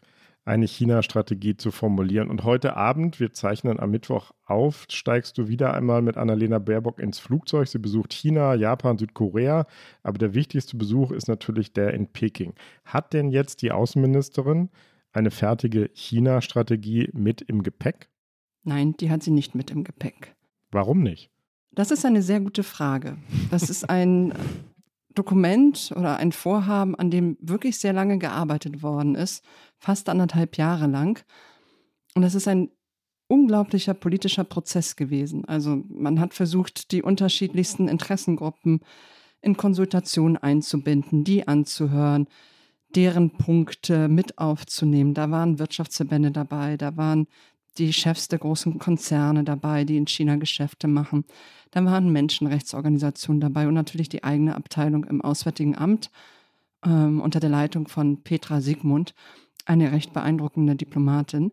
eine 0.46 0.66
China-Strategie 0.66 1.58
zu 1.58 1.72
formulieren. 1.72 2.30
Und 2.30 2.44
heute 2.46 2.78
Abend, 2.78 3.20
wir 3.20 3.34
zeichnen 3.34 3.80
am 3.80 3.92
Mittwoch 3.92 4.32
auf, 4.46 4.86
steigst 4.90 5.38
du 5.38 5.50
wieder 5.50 5.74
einmal 5.74 6.02
mit 6.02 6.16
Annalena 6.16 6.58
Baerbock 6.58 7.00
ins 7.00 7.20
Flugzeug. 7.20 7.68
Sie 7.68 7.80
besucht 7.80 8.14
China, 8.14 8.56
Japan, 8.56 8.98
Südkorea. 8.98 9.68
Aber 10.04 10.18
der 10.18 10.34
wichtigste 10.34 10.78
Besuch 10.78 11.12
ist 11.12 11.28
natürlich 11.28 11.74
der 11.74 11.94
in 11.94 12.08
Peking. 12.08 12.54
Hat 12.86 13.12
denn 13.12 13.30
jetzt 13.30 13.62
die 13.62 13.74
Außenministerin 13.74 14.70
eine 15.12 15.32
fertige 15.32 15.90
China-Strategie 15.94 17.10
mit 17.12 17.42
im 17.42 17.62
Gepäck? 17.62 18.08
Nein, 18.68 18.96
die 18.98 19.10
hat 19.10 19.24
sie 19.24 19.32
nicht 19.32 19.56
mit 19.56 19.72
im 19.72 19.86
Gepäck. 19.86 20.36
Warum 20.72 21.02
nicht? 21.02 21.32
Das 21.72 21.90
ist 21.90 22.06
eine 22.06 22.22
sehr 22.22 22.42
gute 22.42 22.64
Frage. 22.64 23.18
Das 23.50 23.70
ist 23.70 23.90
ein 23.90 24.34
Dokument 25.16 25.94
oder 25.96 26.18
ein 26.18 26.34
Vorhaben, 26.34 26.94
an 26.94 27.10
dem 27.10 27.38
wirklich 27.40 27.78
sehr 27.78 27.94
lange 27.94 28.18
gearbeitet 28.18 28.84
worden 28.84 29.16
ist, 29.16 29.42
fast 29.78 30.10
anderthalb 30.10 30.58
Jahre 30.58 30.88
lang. 30.88 31.24
Und 32.14 32.24
das 32.24 32.36
ist 32.36 32.50
ein 32.50 32.70
unglaublicher 33.30 33.94
politischer 33.94 34.44
Prozess 34.44 34.98
gewesen. 34.98 35.46
Also 35.46 35.82
man 35.88 36.20
hat 36.20 36.34
versucht, 36.34 36.92
die 36.92 37.02
unterschiedlichsten 37.02 37.88
Interessengruppen 37.88 38.82
in 39.42 39.56
Konsultationen 39.56 40.36
einzubinden, 40.36 41.24
die 41.24 41.48
anzuhören, 41.48 42.28
deren 42.96 43.32
Punkte 43.32 44.10
mit 44.10 44.38
aufzunehmen. 44.38 45.14
Da 45.14 45.32
waren 45.32 45.58
Wirtschaftsverbände 45.58 46.32
dabei, 46.32 46.76
da 46.76 46.98
waren 46.98 47.28
die 47.78 47.94
Chefs 47.94 48.28
der 48.28 48.40
großen 48.40 48.80
Konzerne 48.80 49.44
dabei, 49.44 49.84
die 49.84 49.98
in 49.98 50.08
China 50.08 50.36
Geschäfte 50.36 50.88
machen. 50.88 51.26
Da 51.72 51.84
waren 51.86 52.12
Menschenrechtsorganisationen 52.12 53.42
dabei 53.42 53.68
und 53.68 53.74
natürlich 53.74 54.10
die 54.10 54.24
eigene 54.24 54.56
Abteilung 54.56 55.04
im 55.06 55.22
Auswärtigen 55.22 55.78
Amt 55.78 56.10
ähm, 56.86 57.22
unter 57.22 57.40
der 57.40 57.50
Leitung 57.50 57.88
von 57.88 58.24
Petra 58.24 58.62
Sigmund, 58.62 59.14
eine 59.66 59.92
recht 59.92 60.14
beeindruckende 60.14 60.76
Diplomatin. 60.76 61.52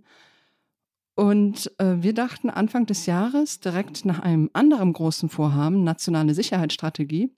Und 1.17 1.73
äh, 1.79 2.03
wir 2.03 2.13
dachten 2.13 2.51
Anfang 2.51 2.87
des 2.87 3.07
Jahres, 3.07 3.61
direkt 3.61 4.05
nach 4.05 4.21
einem 4.21 4.51
anderen 4.53 4.93
großen 4.93 5.29
Vorhaben, 5.29 5.85
nationale 5.85 6.35
Sicherheitsstrategie, 6.35 7.33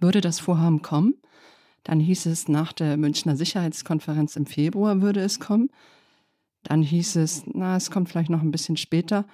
würde 0.00 0.20
das 0.20 0.40
Vorhaben 0.40 0.82
kommen. 0.82 1.14
Dann 1.84 2.00
hieß 2.00 2.26
es, 2.26 2.48
nach 2.48 2.72
der 2.72 2.96
Münchner 2.96 3.36
Sicherheitskonferenz 3.36 4.36
im 4.36 4.46
Februar 4.46 5.02
würde 5.02 5.20
es 5.20 5.40
kommen. 5.40 5.70
Dann 6.66 6.82
hieß 6.82 7.16
es, 7.16 7.44
na, 7.46 7.76
es 7.76 7.92
kommt 7.92 8.08
vielleicht 8.08 8.28
noch 8.28 8.42
ein 8.42 8.50
bisschen 8.50 8.76
später. 8.76 9.24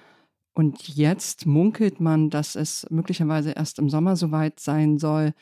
Und 0.53 0.87
jetzt 0.87 1.47
munkelt 1.47 1.99
man, 1.99 2.29
dass 2.29 2.55
es 2.55 2.85
möglicherweise 2.91 3.51
erst 3.53 3.79
im 3.79 3.89
Sommer 3.89 4.15
soweit 4.15 4.59
sein 4.59 4.99
soll, 4.99 5.33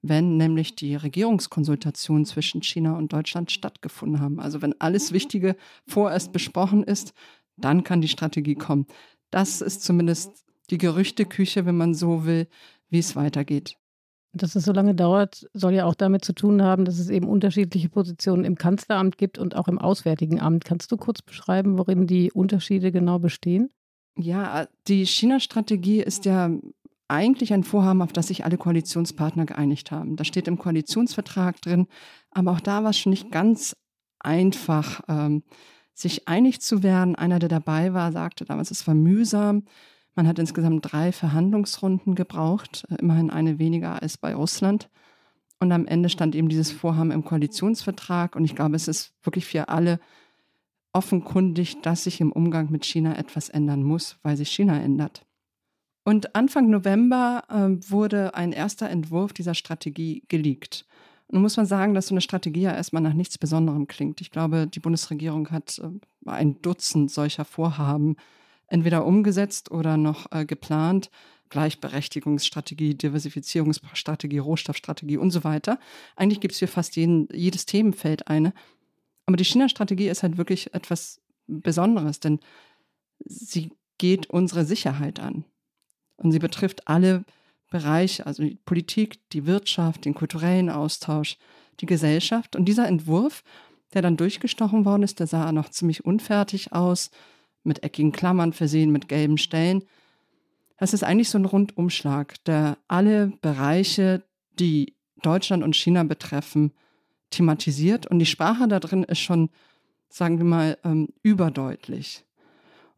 wenn 0.00 0.36
nämlich 0.36 0.76
die 0.76 0.94
Regierungskonsultationen 0.94 2.24
zwischen 2.24 2.62
China 2.62 2.96
und 2.96 3.12
Deutschland 3.12 3.50
stattgefunden 3.50 4.20
haben. 4.20 4.38
Also 4.38 4.62
wenn 4.62 4.80
alles 4.80 5.10
Wichtige 5.12 5.56
vorerst 5.88 6.32
besprochen 6.32 6.84
ist, 6.84 7.14
dann 7.56 7.82
kann 7.82 8.00
die 8.00 8.08
Strategie 8.08 8.54
kommen. 8.54 8.86
Das 9.30 9.60
ist 9.60 9.82
zumindest 9.82 10.44
die 10.70 10.78
Gerüchteküche, 10.78 11.66
wenn 11.66 11.76
man 11.76 11.94
so 11.94 12.24
will, 12.24 12.46
wie 12.90 13.00
es 13.00 13.16
weitergeht. 13.16 13.76
Dass 14.32 14.54
es 14.54 14.64
so 14.64 14.72
lange 14.72 14.94
dauert, 14.94 15.48
soll 15.54 15.74
ja 15.74 15.86
auch 15.86 15.94
damit 15.94 16.24
zu 16.24 16.32
tun 16.32 16.62
haben, 16.62 16.84
dass 16.84 16.98
es 16.98 17.08
eben 17.08 17.28
unterschiedliche 17.28 17.88
Positionen 17.88 18.44
im 18.44 18.56
Kanzleramt 18.56 19.18
gibt 19.18 19.38
und 19.38 19.56
auch 19.56 19.66
im 19.66 19.78
Auswärtigen 19.78 20.40
Amt. 20.40 20.64
Kannst 20.64 20.92
du 20.92 20.96
kurz 20.96 21.20
beschreiben, 21.20 21.78
worin 21.78 22.06
die 22.06 22.30
Unterschiede 22.30 22.92
genau 22.92 23.18
bestehen? 23.18 23.70
Ja, 24.16 24.68
die 24.86 25.04
China-Strategie 25.04 26.00
ist 26.00 26.26
ja 26.26 26.50
eigentlich 27.08 27.52
ein 27.52 27.64
Vorhaben, 27.64 28.02
auf 28.02 28.12
das 28.12 28.28
sich 28.28 28.44
alle 28.44 28.56
Koalitionspartner 28.56 29.46
geeinigt 29.46 29.90
haben. 29.90 30.14
Das 30.14 30.28
steht 30.28 30.46
im 30.46 30.58
Koalitionsvertrag 30.58 31.60
drin, 31.60 31.88
aber 32.30 32.52
auch 32.52 32.60
da 32.60 32.84
war 32.84 32.90
es 32.90 32.98
schon 32.98 33.10
nicht 33.10 33.32
ganz 33.32 33.76
einfach, 34.20 35.02
ähm, 35.08 35.42
sich 35.92 36.28
einig 36.28 36.60
zu 36.60 36.82
werden. 36.82 37.16
Einer, 37.16 37.40
der 37.40 37.48
dabei 37.48 37.92
war, 37.92 38.12
sagte 38.12 38.44
damals, 38.44 38.70
es 38.70 38.86
war 38.86 38.94
mühsam. 38.94 39.64
Man 40.20 40.28
hat 40.28 40.38
insgesamt 40.38 40.92
drei 40.92 41.12
Verhandlungsrunden 41.12 42.14
gebraucht, 42.14 42.86
äh, 42.90 42.96
immerhin 42.96 43.30
eine 43.30 43.58
weniger 43.58 44.02
als 44.02 44.18
bei 44.18 44.34
Russland. 44.34 44.90
Und 45.60 45.72
am 45.72 45.86
Ende 45.86 46.10
stand 46.10 46.34
eben 46.34 46.50
dieses 46.50 46.70
Vorhaben 46.70 47.10
im 47.10 47.24
Koalitionsvertrag. 47.24 48.36
Und 48.36 48.44
ich 48.44 48.54
glaube, 48.54 48.76
es 48.76 48.86
ist 48.86 49.14
wirklich 49.22 49.46
für 49.46 49.70
alle 49.70 49.98
offenkundig, 50.92 51.80
dass 51.80 52.04
sich 52.04 52.20
im 52.20 52.32
Umgang 52.32 52.70
mit 52.70 52.84
China 52.84 53.16
etwas 53.16 53.48
ändern 53.48 53.82
muss, 53.82 54.18
weil 54.22 54.36
sich 54.36 54.50
China 54.50 54.78
ändert. 54.78 55.24
Und 56.04 56.34
Anfang 56.36 56.68
November 56.68 57.44
äh, 57.48 57.90
wurde 57.90 58.34
ein 58.34 58.52
erster 58.52 58.90
Entwurf 58.90 59.32
dieser 59.32 59.54
Strategie 59.54 60.24
geleakt. 60.28 60.84
Nun 61.30 61.40
muss 61.40 61.56
man 61.56 61.64
sagen, 61.64 61.94
dass 61.94 62.08
so 62.08 62.14
eine 62.14 62.20
Strategie 62.20 62.60
ja 62.60 62.74
erstmal 62.74 63.00
nach 63.00 63.14
nichts 63.14 63.38
Besonderem 63.38 63.86
klingt. 63.86 64.20
Ich 64.20 64.30
glaube, 64.30 64.66
die 64.66 64.80
Bundesregierung 64.80 65.50
hat 65.50 65.78
äh, 65.78 66.28
ein 66.28 66.60
Dutzend 66.60 67.10
solcher 67.10 67.46
Vorhaben 67.46 68.16
entweder 68.70 69.04
umgesetzt 69.04 69.70
oder 69.70 69.96
noch 69.96 70.32
äh, 70.32 70.46
geplant. 70.46 71.10
Gleichberechtigungsstrategie, 71.50 72.94
Diversifizierungsstrategie, 72.94 74.38
Rohstoffstrategie 74.38 75.16
und 75.16 75.32
so 75.32 75.44
weiter. 75.44 75.78
Eigentlich 76.16 76.40
gibt 76.40 76.54
es 76.54 76.60
für 76.60 76.68
fast 76.68 76.96
jeden, 76.96 77.28
jedes 77.32 77.66
Themenfeld 77.66 78.28
eine. 78.28 78.54
Aber 79.26 79.36
die 79.36 79.44
China-Strategie 79.44 80.08
ist 80.08 80.22
halt 80.22 80.38
wirklich 80.38 80.72
etwas 80.74 81.20
Besonderes, 81.48 82.20
denn 82.20 82.38
sie 83.24 83.72
geht 83.98 84.30
unsere 84.30 84.64
Sicherheit 84.64 85.20
an. 85.20 85.44
Und 86.16 86.32
sie 86.32 86.38
betrifft 86.38 86.86
alle 86.88 87.24
Bereiche, 87.70 88.26
also 88.26 88.42
die 88.42 88.58
Politik, 88.64 89.18
die 89.30 89.46
Wirtschaft, 89.46 90.04
den 90.04 90.14
kulturellen 90.14 90.70
Austausch, 90.70 91.36
die 91.80 91.86
Gesellschaft. 91.86 92.56
Und 92.56 92.66
dieser 92.66 92.86
Entwurf, 92.86 93.42
der 93.92 94.02
dann 94.02 94.16
durchgestochen 94.16 94.84
worden 94.84 95.02
ist, 95.02 95.18
der 95.18 95.26
sah 95.26 95.50
noch 95.52 95.68
ziemlich 95.68 96.04
unfertig 96.04 96.72
aus, 96.72 97.10
mit 97.62 97.82
eckigen 97.82 98.12
Klammern 98.12 98.52
versehen, 98.52 98.90
mit 98.90 99.08
gelben 99.08 99.38
Stellen. 99.38 99.84
Das 100.78 100.94
ist 100.94 101.04
eigentlich 101.04 101.28
so 101.28 101.38
ein 101.38 101.44
Rundumschlag, 101.44 102.42
der 102.44 102.78
alle 102.88 103.32
Bereiche, 103.42 104.22
die 104.58 104.94
Deutschland 105.22 105.62
und 105.62 105.76
China 105.76 106.04
betreffen, 106.04 106.72
thematisiert. 107.30 108.06
Und 108.06 108.18
die 108.18 108.26
Sprache 108.26 108.66
da 108.66 108.80
drin 108.80 109.04
ist 109.04 109.20
schon, 109.20 109.50
sagen 110.08 110.38
wir 110.38 110.44
mal, 110.44 110.78
ähm, 110.84 111.08
überdeutlich. 111.22 112.24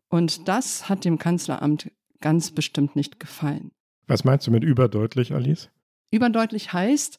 Und 0.08 0.46
das 0.48 0.88
hat 0.88 1.04
dem 1.04 1.18
Kanzleramt 1.18 1.90
ganz 2.20 2.50
bestimmt 2.50 2.96
nicht 2.96 3.18
gefallen. 3.18 3.72
Was 4.06 4.24
meinst 4.24 4.46
du 4.46 4.50
mit 4.50 4.62
überdeutlich, 4.62 5.32
Alice? 5.32 5.70
Überdeutlich 6.10 6.72
heißt, 6.72 7.18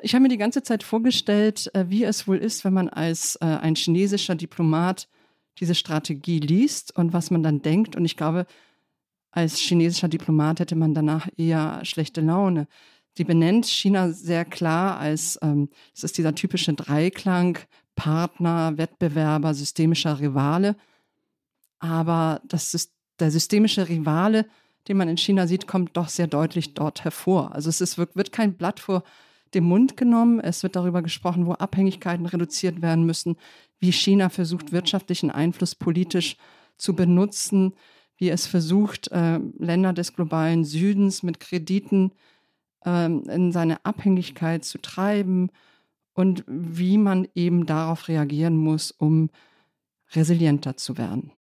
ich 0.00 0.14
habe 0.14 0.22
mir 0.22 0.28
die 0.28 0.36
ganze 0.36 0.62
Zeit 0.62 0.82
vorgestellt, 0.82 1.70
äh, 1.74 1.86
wie 1.88 2.04
es 2.04 2.28
wohl 2.28 2.36
ist, 2.36 2.64
wenn 2.64 2.74
man 2.74 2.88
als 2.88 3.36
äh, 3.36 3.44
ein 3.46 3.74
chinesischer 3.74 4.34
Diplomat 4.34 5.08
diese 5.58 5.74
Strategie 5.74 6.40
liest 6.40 6.96
und 6.96 7.12
was 7.12 7.30
man 7.30 7.42
dann 7.42 7.62
denkt. 7.62 7.96
Und 7.96 8.04
ich 8.04 8.16
glaube, 8.16 8.46
als 9.30 9.58
chinesischer 9.58 10.08
Diplomat 10.08 10.60
hätte 10.60 10.76
man 10.76 10.94
danach 10.94 11.28
eher 11.36 11.84
schlechte 11.84 12.20
Laune. 12.20 12.68
Sie 13.16 13.24
benennt 13.24 13.66
China 13.66 14.10
sehr 14.10 14.44
klar 14.44 14.98
als, 14.98 15.38
ähm, 15.42 15.68
es 15.94 16.04
ist 16.04 16.18
dieser 16.18 16.34
typische 16.34 16.74
Dreiklang, 16.74 17.58
Partner, 17.94 18.76
Wettbewerber, 18.76 19.54
systemischer 19.54 20.20
Rivale. 20.20 20.76
Aber 21.78 22.42
das 22.44 22.90
der 23.18 23.30
systemische 23.30 23.88
Rivale, 23.88 24.46
den 24.88 24.98
man 24.98 25.08
in 25.08 25.16
China 25.16 25.46
sieht, 25.46 25.66
kommt 25.66 25.96
doch 25.96 26.08
sehr 26.08 26.26
deutlich 26.26 26.74
dort 26.74 27.04
hervor. 27.04 27.54
Also 27.54 27.70
es 27.70 27.80
ist, 27.80 27.98
wird 27.98 28.32
kein 28.32 28.54
Blatt 28.54 28.80
vor 28.80 29.02
dem 29.54 29.64
Mund 29.64 29.96
genommen. 29.96 30.40
Es 30.40 30.62
wird 30.62 30.76
darüber 30.76 31.02
gesprochen, 31.02 31.46
wo 31.46 31.52
Abhängigkeiten 31.52 32.26
reduziert 32.26 32.82
werden 32.82 33.06
müssen, 33.06 33.36
wie 33.78 33.92
China 33.92 34.28
versucht, 34.28 34.72
wirtschaftlichen 34.72 35.30
Einfluss 35.30 35.74
politisch 35.74 36.36
zu 36.76 36.94
benutzen, 36.94 37.74
wie 38.16 38.30
es 38.30 38.46
versucht, 38.46 39.08
äh, 39.12 39.38
Länder 39.58 39.92
des 39.92 40.14
globalen 40.14 40.64
Südens 40.64 41.22
mit 41.22 41.40
Krediten 41.40 42.12
äh, 42.84 43.06
in 43.06 43.52
seine 43.52 43.84
Abhängigkeit 43.84 44.64
zu 44.64 44.78
treiben 44.78 45.50
und 46.14 46.44
wie 46.46 46.96
man 46.96 47.28
eben 47.34 47.66
darauf 47.66 48.08
reagieren 48.08 48.56
muss, 48.56 48.90
um 48.90 49.30
resilienter 50.14 50.76
zu 50.76 50.96
werden. 50.96 51.32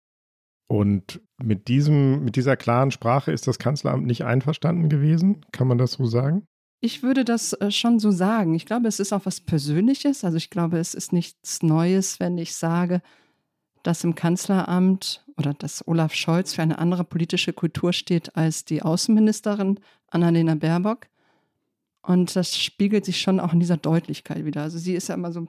Und 0.66 1.20
mit, 1.42 1.68
diesem, 1.68 2.24
mit 2.24 2.36
dieser 2.36 2.56
klaren 2.56 2.90
Sprache 2.90 3.30
ist 3.30 3.46
das 3.46 3.58
Kanzleramt 3.58 4.06
nicht 4.06 4.24
einverstanden 4.24 4.88
gewesen? 4.88 5.44
Kann 5.52 5.68
man 5.68 5.78
das 5.78 5.92
so 5.92 6.06
sagen? 6.06 6.46
Ich 6.84 7.02
würde 7.02 7.24
das 7.24 7.54
äh, 7.54 7.70
schon 7.70 7.98
so 7.98 8.10
sagen. 8.10 8.54
Ich 8.54 8.66
glaube, 8.66 8.88
es 8.88 9.00
ist 9.00 9.14
auch 9.14 9.24
was 9.24 9.40
Persönliches. 9.40 10.22
Also 10.22 10.36
ich 10.36 10.50
glaube, 10.50 10.76
es 10.76 10.92
ist 10.92 11.14
nichts 11.14 11.62
Neues, 11.62 12.20
wenn 12.20 12.36
ich 12.36 12.54
sage, 12.54 13.00
dass 13.82 14.04
im 14.04 14.14
Kanzleramt 14.14 15.24
oder 15.38 15.54
dass 15.54 15.88
Olaf 15.88 16.12
Scholz 16.12 16.52
für 16.52 16.60
eine 16.60 16.78
andere 16.78 17.02
politische 17.02 17.54
Kultur 17.54 17.94
steht 17.94 18.36
als 18.36 18.66
die 18.66 18.82
Außenministerin 18.82 19.80
Annalena 20.10 20.56
Baerbock. 20.56 21.06
Und 22.02 22.36
das 22.36 22.54
spiegelt 22.54 23.06
sich 23.06 23.18
schon 23.18 23.40
auch 23.40 23.54
in 23.54 23.60
dieser 23.60 23.78
Deutlichkeit 23.78 24.44
wieder. 24.44 24.60
Also 24.60 24.76
sie 24.76 24.92
ist 24.92 25.08
ja 25.08 25.14
immer 25.14 25.32
so 25.32 25.46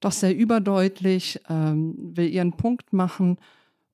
doch 0.00 0.12
sehr 0.12 0.34
überdeutlich, 0.34 1.40
ähm, 1.50 1.94
will 2.16 2.30
ihren 2.30 2.52
Punkt 2.52 2.94
machen 2.94 3.36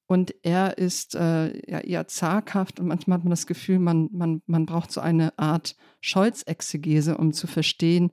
und 0.09 0.35
er 0.43 0.79
ist 0.79 1.15
äh, 1.15 1.71
ja, 1.71 1.81
eher 1.81 2.09
zaghaft 2.09 2.81
und 2.81 2.87
manchmal 2.87 3.19
hat 3.19 3.25
man 3.25 3.31
das 3.31 3.47
Gefühl, 3.47 3.79
man, 3.79 4.09
man, 4.11 4.43
man 4.47 4.65
braucht 4.65 4.91
so 4.91 5.03
eine 5.03 5.39
Art 5.39 5.77
Scholz-Exegese, 6.01 7.19
um 7.19 7.35
zu 7.35 7.47
verstehen, 7.47 8.11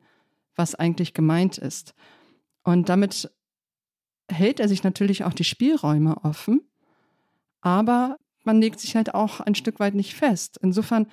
was 0.55 0.75
eigentlich 0.75 1.13
gemeint 1.13 1.57
ist. 1.57 1.95
Und 2.63 2.89
damit 2.89 3.31
hält 4.29 4.59
er 4.59 4.67
sich 4.67 4.83
natürlich 4.83 5.23
auch 5.23 5.31
die 5.31 5.45
Spielräume 5.45 6.17
offen, 6.25 6.67
aber 7.61 8.17
man 8.43 8.59
legt 8.59 8.81
sich 8.81 8.97
halt 8.97 9.15
auch 9.15 9.39
ein 9.39 9.55
Stück 9.55 9.79
weit 9.79 9.95
nicht 9.95 10.15
fest. 10.15 10.59
Insofern 10.61 11.07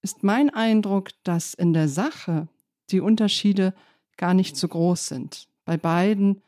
ist 0.00 0.24
mein 0.24 0.48
Eindruck, 0.48 1.10
dass 1.24 1.52
in 1.52 1.74
der 1.74 1.88
Sache 1.88 2.48
die 2.90 3.00
Unterschiede 3.00 3.74
gar 4.16 4.32
nicht 4.32 4.56
so 4.56 4.66
groß 4.66 5.08
sind. 5.08 5.48
Bei 5.66 5.76
beiden 5.76 6.40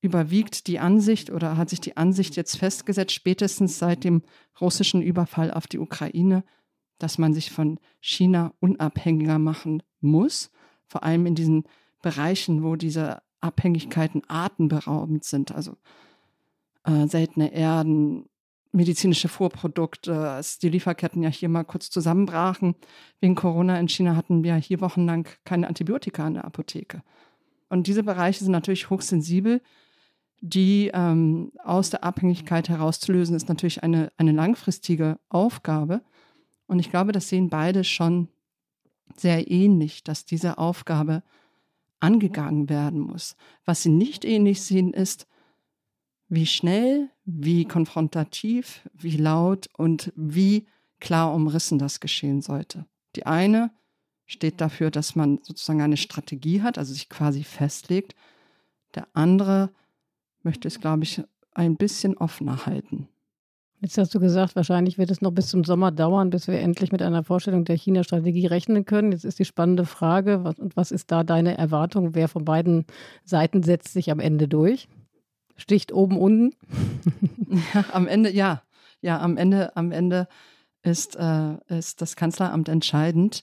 überwiegt 0.00 0.66
die 0.66 0.78
Ansicht 0.78 1.30
oder 1.30 1.56
hat 1.56 1.70
sich 1.70 1.80
die 1.80 1.96
Ansicht 1.96 2.36
jetzt 2.36 2.56
festgesetzt, 2.56 3.12
spätestens 3.12 3.78
seit 3.78 4.04
dem 4.04 4.22
russischen 4.60 5.02
Überfall 5.02 5.50
auf 5.50 5.66
die 5.66 5.78
Ukraine, 5.78 6.44
dass 6.98 7.18
man 7.18 7.34
sich 7.34 7.50
von 7.50 7.78
China 8.00 8.54
unabhängiger 8.60 9.38
machen 9.38 9.82
muss, 10.00 10.50
vor 10.86 11.02
allem 11.02 11.26
in 11.26 11.34
diesen 11.34 11.64
Bereichen, 12.02 12.62
wo 12.62 12.76
diese 12.76 13.22
Abhängigkeiten 13.40 14.22
atemberaubend 14.28 15.24
sind, 15.24 15.52
also 15.52 15.76
äh, 16.84 17.06
seltene 17.06 17.52
Erden, 17.52 18.26
medizinische 18.72 19.28
Vorprodukte, 19.28 20.30
als 20.30 20.58
die 20.58 20.68
Lieferketten 20.68 21.22
ja 21.22 21.28
hier 21.28 21.48
mal 21.48 21.64
kurz 21.64 21.90
zusammenbrachen. 21.90 22.74
Wegen 23.20 23.34
Corona 23.34 23.78
in 23.80 23.88
China 23.88 24.16
hatten 24.16 24.44
wir 24.44 24.54
hier 24.56 24.80
wochenlang 24.80 25.26
keine 25.44 25.68
Antibiotika 25.68 26.26
in 26.26 26.34
der 26.34 26.44
Apotheke. 26.44 27.02
Und 27.68 27.86
diese 27.86 28.02
Bereiche 28.02 28.44
sind 28.44 28.52
natürlich 28.52 28.90
hochsensibel 28.90 29.60
die 30.40 30.90
ähm, 30.94 31.52
aus 31.62 31.90
der 31.90 32.04
Abhängigkeit 32.04 32.68
herauszulösen, 32.68 33.36
ist 33.36 33.48
natürlich 33.48 33.82
eine, 33.82 34.12
eine 34.16 34.32
langfristige 34.32 35.18
Aufgabe. 35.28 36.02
Und 36.66 36.78
ich 36.78 36.90
glaube, 36.90 37.12
das 37.12 37.28
sehen 37.28 37.50
beide 37.50 37.84
schon 37.84 38.28
sehr 39.16 39.50
ähnlich, 39.50 40.02
dass 40.02 40.24
diese 40.24 40.58
Aufgabe 40.58 41.22
angegangen 41.98 42.68
werden 42.68 43.00
muss. 43.00 43.36
Was 43.64 43.82
sie 43.82 43.90
nicht 43.90 44.24
ähnlich 44.24 44.62
sehen, 44.62 44.94
ist, 44.94 45.26
wie 46.28 46.46
schnell, 46.46 47.10
wie 47.24 47.64
konfrontativ, 47.66 48.88
wie 48.94 49.16
laut 49.16 49.68
und 49.76 50.12
wie 50.16 50.66
klar 51.00 51.34
umrissen 51.34 51.78
das 51.78 52.00
geschehen 52.00 52.40
sollte. 52.40 52.86
Die 53.16 53.26
eine 53.26 53.72
steht 54.26 54.60
dafür, 54.60 54.90
dass 54.90 55.16
man 55.16 55.40
sozusagen 55.42 55.82
eine 55.82 55.96
Strategie 55.96 56.62
hat, 56.62 56.78
also 56.78 56.92
sich 56.92 57.08
quasi 57.08 57.42
festlegt. 57.42 58.14
Der 58.94 59.08
andere 59.12 59.70
möchte 60.42 60.68
es, 60.68 60.80
glaube 60.80 61.04
ich, 61.04 61.22
ein 61.52 61.76
bisschen 61.76 62.16
offener 62.16 62.66
halten. 62.66 63.08
Jetzt 63.82 63.96
hast 63.96 64.14
du 64.14 64.20
gesagt, 64.20 64.56
wahrscheinlich 64.56 64.98
wird 64.98 65.10
es 65.10 65.22
noch 65.22 65.30
bis 65.30 65.48
zum 65.48 65.64
Sommer 65.64 65.90
dauern, 65.90 66.28
bis 66.28 66.48
wir 66.48 66.60
endlich 66.60 66.92
mit 66.92 67.00
einer 67.00 67.24
Vorstellung 67.24 67.64
der 67.64 67.76
China-Strategie 67.76 68.46
rechnen 68.46 68.84
können. 68.84 69.10
Jetzt 69.10 69.24
ist 69.24 69.38
die 69.38 69.46
spannende 69.46 69.86
Frage, 69.86 70.44
was, 70.44 70.58
und 70.58 70.76
was 70.76 70.90
ist 70.90 71.10
da 71.10 71.24
deine 71.24 71.56
Erwartung? 71.56 72.14
Wer 72.14 72.28
von 72.28 72.44
beiden 72.44 72.84
Seiten 73.24 73.62
setzt 73.62 73.94
sich 73.94 74.10
am 74.10 74.20
Ende 74.20 74.48
durch? 74.48 74.88
Sticht 75.56 75.92
oben 75.92 76.18
unten? 76.18 76.54
Ja, 77.74 77.84
am 77.92 78.06
Ende, 78.06 78.30
ja. 78.30 78.62
Ja, 79.00 79.18
am 79.20 79.36
Ende, 79.36 79.76
am 79.76 79.90
Ende 79.90 80.28
ist, 80.82 81.16
äh, 81.16 81.56
ist 81.66 82.00
das 82.00 82.14
Kanzleramt 82.14 82.68
entscheidend. 82.68 83.42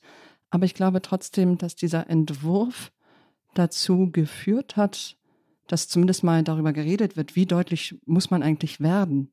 Aber 0.49 0.63
ich 0.63 0.73
glaube 0.73 1.01
trotzdem, 1.01 1.57
dass 1.57 1.75
dieser 1.75 2.09
Entwurf 2.09 2.93
dazu 3.53 4.09
geführt 4.11 4.77
hat, 4.77 5.17
dass 5.67 5.87
zumindest 5.87 6.23
mal 6.23 6.43
darüber 6.43 6.73
geredet 6.73 7.17
wird, 7.17 7.35
wie 7.35 7.45
deutlich 7.45 7.99
muss 8.05 8.31
man 8.31 8.43
eigentlich 8.43 8.79
werden, 8.79 9.31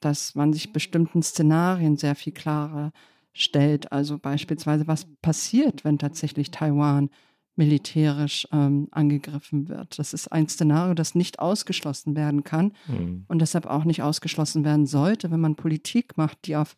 dass 0.00 0.34
man 0.34 0.52
sich 0.52 0.72
bestimmten 0.72 1.22
Szenarien 1.22 1.96
sehr 1.96 2.14
viel 2.14 2.32
klarer 2.32 2.92
stellt. 3.32 3.92
Also 3.92 4.18
beispielsweise, 4.18 4.86
was 4.86 5.06
passiert, 5.22 5.84
wenn 5.84 5.98
tatsächlich 5.98 6.50
Taiwan 6.50 7.10
militärisch 7.56 8.48
ähm, 8.52 8.88
angegriffen 8.90 9.68
wird. 9.68 9.98
Das 9.98 10.14
ist 10.14 10.28
ein 10.28 10.48
Szenario, 10.48 10.94
das 10.94 11.14
nicht 11.14 11.40
ausgeschlossen 11.40 12.16
werden 12.16 12.42
kann 12.42 12.72
mhm. 12.86 13.24
und 13.28 13.40
deshalb 13.40 13.66
auch 13.66 13.84
nicht 13.84 14.02
ausgeschlossen 14.02 14.64
werden 14.64 14.86
sollte, 14.86 15.30
wenn 15.30 15.40
man 15.40 15.56
Politik 15.56 16.16
macht, 16.16 16.46
die 16.46 16.56
auf, 16.56 16.74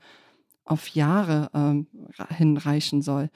auf 0.64 0.88
Jahre 0.88 1.50
ähm, 1.54 1.86
hinreichen 2.30 3.00
soll. 3.00 3.30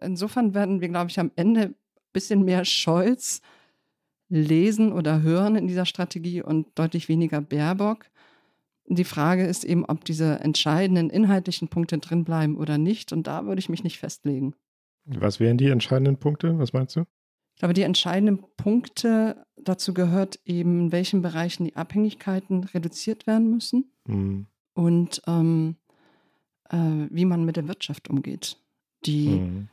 Insofern 0.00 0.52
werden 0.52 0.80
wir, 0.80 0.88
glaube 0.88 1.10
ich, 1.10 1.20
am 1.20 1.30
Ende 1.36 1.60
ein 1.60 1.74
bisschen 2.12 2.44
mehr 2.44 2.64
Scholz 2.64 3.40
lesen 4.32 4.92
oder 4.92 5.22
hören 5.22 5.56
in 5.56 5.68
dieser 5.68 5.84
Strategie 5.84 6.42
und 6.42 6.66
deutlich 6.74 7.08
weniger 7.08 7.40
Baerbock. 7.40 8.06
Die 8.86 9.04
Frage 9.04 9.44
ist 9.44 9.64
eben, 9.64 9.84
ob 9.84 10.04
diese 10.04 10.40
entscheidenden 10.40 11.10
inhaltlichen 11.10 11.68
Punkte 11.68 11.98
drinbleiben 11.98 12.56
oder 12.56 12.78
nicht. 12.78 13.12
Und 13.12 13.26
da 13.26 13.44
würde 13.44 13.58
ich 13.58 13.68
mich 13.68 13.84
nicht 13.84 13.98
festlegen. 13.98 14.54
Was 15.04 15.38
wären 15.38 15.58
die 15.58 15.68
entscheidenden 15.68 16.16
Punkte? 16.16 16.58
Was 16.58 16.72
meinst 16.72 16.96
du? 16.96 17.04
Ich 17.54 17.58
glaube, 17.58 17.74
die 17.74 17.82
entscheidenden 17.82 18.42
Punkte, 18.56 19.44
dazu 19.56 19.92
gehört 19.92 20.40
eben, 20.46 20.80
in 20.80 20.92
welchen 20.92 21.20
Bereichen 21.20 21.64
die 21.64 21.76
Abhängigkeiten 21.76 22.64
reduziert 22.64 23.26
werden 23.26 23.50
müssen 23.50 23.92
mhm. 24.06 24.46
und 24.72 25.22
ähm, 25.26 25.76
äh, 26.70 26.78
wie 27.10 27.26
man 27.26 27.44
mit 27.44 27.56
der 27.56 27.68
Wirtschaft 27.68 28.08
umgeht. 28.08 28.56
Die, 29.04 29.28
mhm. 29.28 29.68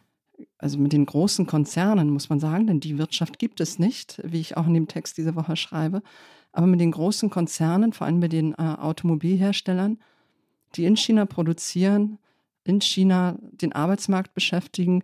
Also 0.57 0.77
mit 0.77 0.93
den 0.93 1.05
großen 1.05 1.45
Konzernen, 1.45 2.09
muss 2.09 2.29
man 2.29 2.39
sagen, 2.39 2.67
denn 2.67 2.79
die 2.79 2.97
Wirtschaft 2.97 3.39
gibt 3.39 3.61
es 3.61 3.79
nicht, 3.79 4.21
wie 4.23 4.39
ich 4.39 4.57
auch 4.57 4.67
in 4.67 4.73
dem 4.73 4.87
Text 4.87 5.17
diese 5.17 5.35
Woche 5.35 5.55
schreibe. 5.55 6.01
Aber 6.51 6.67
mit 6.67 6.79
den 6.79 6.91
großen 6.91 7.29
Konzernen, 7.29 7.93
vor 7.93 8.07
allem 8.07 8.19
mit 8.19 8.33
den 8.33 8.53
äh, 8.53 8.57
Automobilherstellern, 8.57 9.99
die 10.75 10.85
in 10.85 10.97
China 10.97 11.25
produzieren, 11.25 12.17
in 12.63 12.81
China 12.81 13.37
den 13.39 13.73
Arbeitsmarkt 13.73 14.33
beschäftigen, 14.33 15.03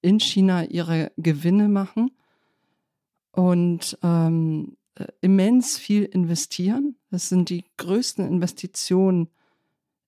in 0.00 0.20
China 0.20 0.64
ihre 0.64 1.12
Gewinne 1.16 1.68
machen 1.68 2.10
und 3.32 3.98
ähm, 4.02 4.76
äh, 4.94 5.06
immens 5.20 5.78
viel 5.78 6.04
investieren. 6.04 6.96
Das 7.10 7.28
sind 7.28 7.50
die 7.50 7.64
größten 7.76 8.26
Investitionen 8.26 9.28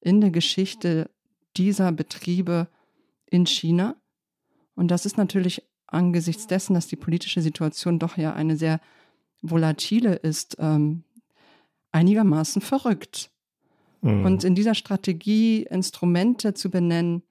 in 0.00 0.20
der 0.20 0.30
Geschichte 0.30 1.10
dieser 1.56 1.92
Betriebe 1.92 2.68
in 3.26 3.46
China. 3.46 3.96
Und 4.80 4.90
das 4.90 5.04
ist 5.04 5.18
natürlich 5.18 5.62
angesichts 5.88 6.46
dessen, 6.46 6.72
dass 6.72 6.86
die 6.86 6.96
politische 6.96 7.42
Situation 7.42 7.98
doch 7.98 8.16
ja 8.16 8.32
eine 8.32 8.56
sehr 8.56 8.80
volatile 9.42 10.14
ist, 10.14 10.56
ähm, 10.58 11.04
einigermaßen 11.92 12.62
verrückt. 12.62 13.30
Mhm. 14.00 14.24
Und 14.24 14.42
in 14.42 14.54
dieser 14.54 14.74
Strategie 14.74 15.64
Instrumente 15.64 16.54
zu 16.54 16.70
benennen, 16.70 17.22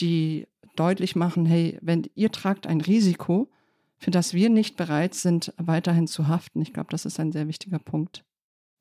die 0.00 0.48
deutlich 0.74 1.14
machen, 1.14 1.46
hey, 1.46 1.78
wenn 1.80 2.10
ihr 2.16 2.32
tragt 2.32 2.66
ein 2.66 2.80
Risiko, 2.80 3.48
für 3.96 4.10
das 4.10 4.34
wir 4.34 4.50
nicht 4.50 4.76
bereit 4.76 5.14
sind, 5.14 5.54
weiterhin 5.58 6.08
zu 6.08 6.26
haften. 6.26 6.60
Ich 6.60 6.72
glaube, 6.72 6.90
das 6.90 7.04
ist 7.04 7.20
ein 7.20 7.30
sehr 7.30 7.46
wichtiger 7.46 7.78
Punkt. 7.78 8.24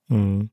Mhm. 0.08 0.50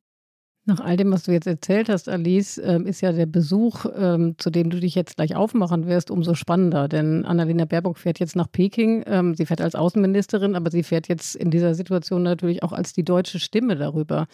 Nach 0.66 0.80
all 0.80 0.96
dem, 0.96 1.12
was 1.12 1.24
du 1.24 1.32
jetzt 1.32 1.46
erzählt 1.46 1.90
hast, 1.90 2.08
Alice, 2.08 2.56
ähm, 2.56 2.86
ist 2.86 3.02
ja 3.02 3.12
der 3.12 3.26
Besuch, 3.26 3.84
ähm, 3.94 4.36
zu 4.38 4.48
dem 4.48 4.70
du 4.70 4.80
dich 4.80 4.94
jetzt 4.94 5.16
gleich 5.16 5.36
aufmachen 5.36 5.86
wirst, 5.86 6.10
umso 6.10 6.32
spannender. 6.32 6.88
Denn 6.88 7.26
Annalena 7.26 7.66
Baerbock 7.66 7.98
fährt 7.98 8.18
jetzt 8.18 8.34
nach 8.34 8.50
Peking. 8.50 9.04
Ähm, 9.06 9.34
sie 9.34 9.44
fährt 9.44 9.60
als 9.60 9.74
Außenministerin, 9.74 10.54
aber 10.54 10.70
sie 10.70 10.82
fährt 10.82 11.06
jetzt 11.06 11.36
in 11.36 11.50
dieser 11.50 11.74
Situation 11.74 12.22
natürlich 12.22 12.62
auch 12.62 12.72
als 12.72 12.94
die 12.94 13.04
deutsche 13.04 13.40
Stimme 13.40 13.76
darüber. 13.76 14.26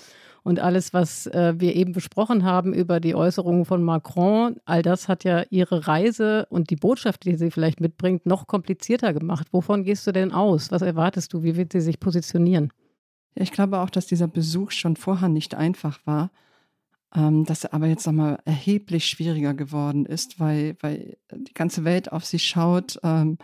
Und 0.44 0.60
alles, 0.60 0.94
was 0.94 1.26
äh, 1.26 1.54
wir 1.56 1.74
eben 1.74 1.92
besprochen 1.92 2.44
haben 2.44 2.74
über 2.74 3.00
die 3.00 3.16
Äußerungen 3.16 3.64
von 3.64 3.82
Macron, 3.82 4.54
all 4.66 4.82
das 4.82 5.08
hat 5.08 5.24
ja 5.24 5.42
ihre 5.50 5.88
Reise 5.88 6.46
und 6.48 6.70
die 6.70 6.76
Botschaft, 6.76 7.24
die 7.24 7.34
sie 7.34 7.50
vielleicht 7.50 7.80
mitbringt, 7.80 8.24
noch 8.24 8.46
komplizierter 8.46 9.12
gemacht. 9.12 9.48
Wovon 9.50 9.82
gehst 9.82 10.06
du 10.06 10.12
denn 10.12 10.30
aus? 10.30 10.70
Was 10.70 10.82
erwartest 10.82 11.32
du? 11.32 11.42
Wie 11.42 11.56
wird 11.56 11.72
sie 11.72 11.80
sich 11.80 11.98
positionieren? 11.98 12.70
Ich 13.34 13.52
glaube 13.52 13.78
auch, 13.78 13.90
dass 13.90 14.06
dieser 14.06 14.28
Besuch 14.28 14.70
schon 14.72 14.96
vorher 14.96 15.28
nicht 15.28 15.54
einfach 15.54 16.00
war, 16.04 16.30
ähm, 17.14 17.44
dass 17.44 17.64
er 17.64 17.74
aber 17.74 17.86
jetzt 17.86 18.06
nochmal 18.06 18.38
erheblich 18.44 19.06
schwieriger 19.06 19.54
geworden 19.54 20.06
ist, 20.06 20.40
weil, 20.40 20.76
weil 20.80 21.16
die 21.32 21.54
ganze 21.54 21.84
Welt 21.84 22.12
auf 22.12 22.24
sie 22.24 22.38
schaut 22.38 22.98
ähm, 23.02 23.38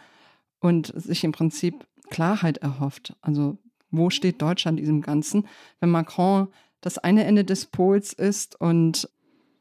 und 0.60 0.92
sich 0.94 1.24
im 1.24 1.32
Prinzip 1.32 1.86
Klarheit 2.10 2.58
erhofft. 2.58 3.16
Also 3.20 3.58
wo 3.90 4.10
steht 4.10 4.42
Deutschland 4.42 4.78
in 4.78 4.84
diesem 4.84 5.00
Ganzen? 5.02 5.46
Wenn 5.80 5.90
Macron 5.90 6.48
das 6.80 6.98
eine 6.98 7.24
Ende 7.24 7.44
des 7.44 7.66
Pols 7.66 8.12
ist 8.12 8.60
und 8.60 9.08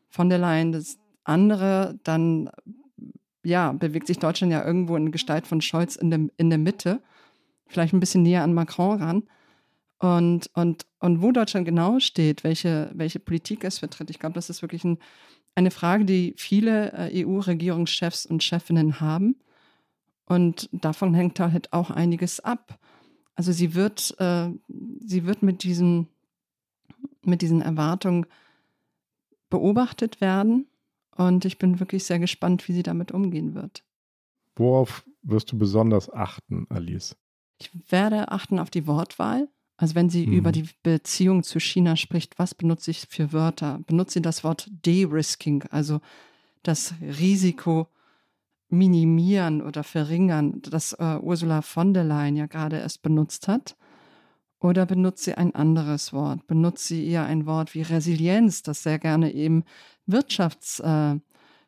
von 0.10 0.30
der 0.30 0.38
Leyen 0.38 0.72
das 0.72 0.98
andere, 1.24 2.00
dann 2.04 2.50
ja, 3.44 3.72
bewegt 3.72 4.08
sich 4.08 4.20
Deutschland 4.20 4.52
ja 4.52 4.66
irgendwo 4.66 4.96
in 4.96 5.12
Gestalt 5.12 5.48
von 5.48 5.62
Scholz 5.62 5.96
in 5.96 6.10
der, 6.10 6.20
in 6.38 6.50
der 6.50 6.60
Mitte, 6.60 7.02
vielleicht 7.68 7.94
ein 7.94 8.00
bisschen 8.00 8.24
näher 8.24 8.44
an 8.44 8.54
Macron 8.54 9.02
ran. 9.02 9.24
Und, 10.00 10.50
und, 10.54 10.86
und 11.00 11.22
wo 11.22 11.32
Deutschland 11.32 11.66
genau 11.66 12.00
steht, 12.00 12.44
welche, 12.44 12.92
welche 12.94 13.20
Politik 13.20 13.64
es 13.64 13.80
vertritt, 13.80 14.10
ich 14.10 14.20
glaube, 14.20 14.34
das 14.34 14.50
ist 14.50 14.62
wirklich 14.62 14.84
ein, 14.84 14.98
eine 15.56 15.72
Frage, 15.72 16.06
die 16.06 16.34
viele 16.38 16.92
äh, 16.92 17.26
EU-Regierungschefs 17.26 18.26
und 18.26 18.44
Chefinnen 18.44 19.00
haben. 19.00 19.38
Und 20.26 20.70
davon 20.72 21.14
hängt 21.14 21.40
halt 21.40 21.72
auch 21.72 21.92
einiges 21.92 22.40
ab. 22.40 22.80
Also 23.36 23.52
sie 23.52 23.74
wird, 23.74 24.16
äh, 24.20 24.50
sie 25.06 25.26
wird 25.26 25.44
mit, 25.44 25.64
diesen, 25.64 26.08
mit 27.24 27.42
diesen 27.42 27.62
Erwartungen 27.62 28.26
beobachtet 29.50 30.20
werden. 30.20 30.68
Und 31.16 31.46
ich 31.46 31.58
bin 31.58 31.80
wirklich 31.80 32.04
sehr 32.04 32.20
gespannt, 32.20 32.68
wie 32.68 32.74
sie 32.74 32.84
damit 32.84 33.12
umgehen 33.12 33.56
wird. 33.56 33.84
Worauf 34.56 35.06
wirst 35.22 35.52
du 35.52 35.58
besonders 35.58 36.12
achten, 36.12 36.66
Alice? 36.70 37.16
Ich 37.60 37.72
werde 37.90 38.30
achten 38.32 38.60
auf 38.60 38.70
die 38.70 38.88
Wortwahl. 38.88 39.48
Also 39.78 39.96
wenn 39.96 40.10
sie 40.10 40.26
mhm. 40.26 40.34
über 40.34 40.52
die 40.52 40.70
Beziehung 40.84 41.44
zu 41.44 41.60
China 41.60 41.96
spricht, 41.96 42.40
was 42.40 42.56
benutze 42.56 42.92
ich 42.92 43.08
für 43.10 43.34
Wörter? 43.34 43.80
Benutze 43.86 44.14
sie 44.14 44.22
das 44.22 44.44
Wort 44.44 44.70
De-Risking, 44.86 45.64
also 45.70 46.00
das 46.64 46.94
Risiko 47.02 47.88
minimieren 48.70 49.62
oder 49.62 49.84
verringern, 49.84 50.62
das 50.62 50.94
äh, 50.94 51.18
Ursula 51.22 51.62
von 51.62 51.94
der 51.94 52.04
Leyen 52.04 52.36
ja 52.36 52.48
gerade 52.48 52.78
erst 52.78 53.02
benutzt 53.02 53.48
hat? 53.48 53.76
Oder 54.60 54.86
benutzt 54.86 55.24
sie 55.26 55.36
ein 55.36 55.54
anderes 55.54 56.14
Wort? 56.14 56.48
Benutzt 56.48 56.88
sie 56.88 57.06
eher 57.06 57.26
ein 57.26 57.46
Wort 57.46 57.76
wie 57.76 57.82
Resilienz, 57.82 58.64
das 58.64 58.82
sehr 58.82 58.98
gerne 58.98 59.32
eben 59.34 59.64
Wirtschaftsführer, 60.08 61.22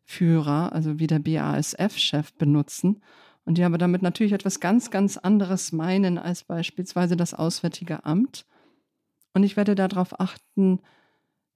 äh, 0.08 0.74
also 0.74 0.97
wie 0.97 1.08
der 1.08 1.20
BASF-Chef 1.20 2.34
benutzen? 2.34 3.01
Und 3.48 3.58
die 3.58 3.64
aber 3.64 3.78
damit 3.78 4.02
natürlich 4.02 4.34
etwas 4.34 4.60
ganz, 4.60 4.91
ganz 4.91 5.16
anderes 5.16 5.72
meinen 5.72 6.18
als 6.18 6.43
beispielsweise 6.43 7.16
das 7.16 7.34
Auswärtige 7.34 8.04
Amt. 8.06 8.45
Und 9.34 9.43
ich 9.43 9.56
werde 9.56 9.74
darauf 9.74 10.20
achten, 10.20 10.82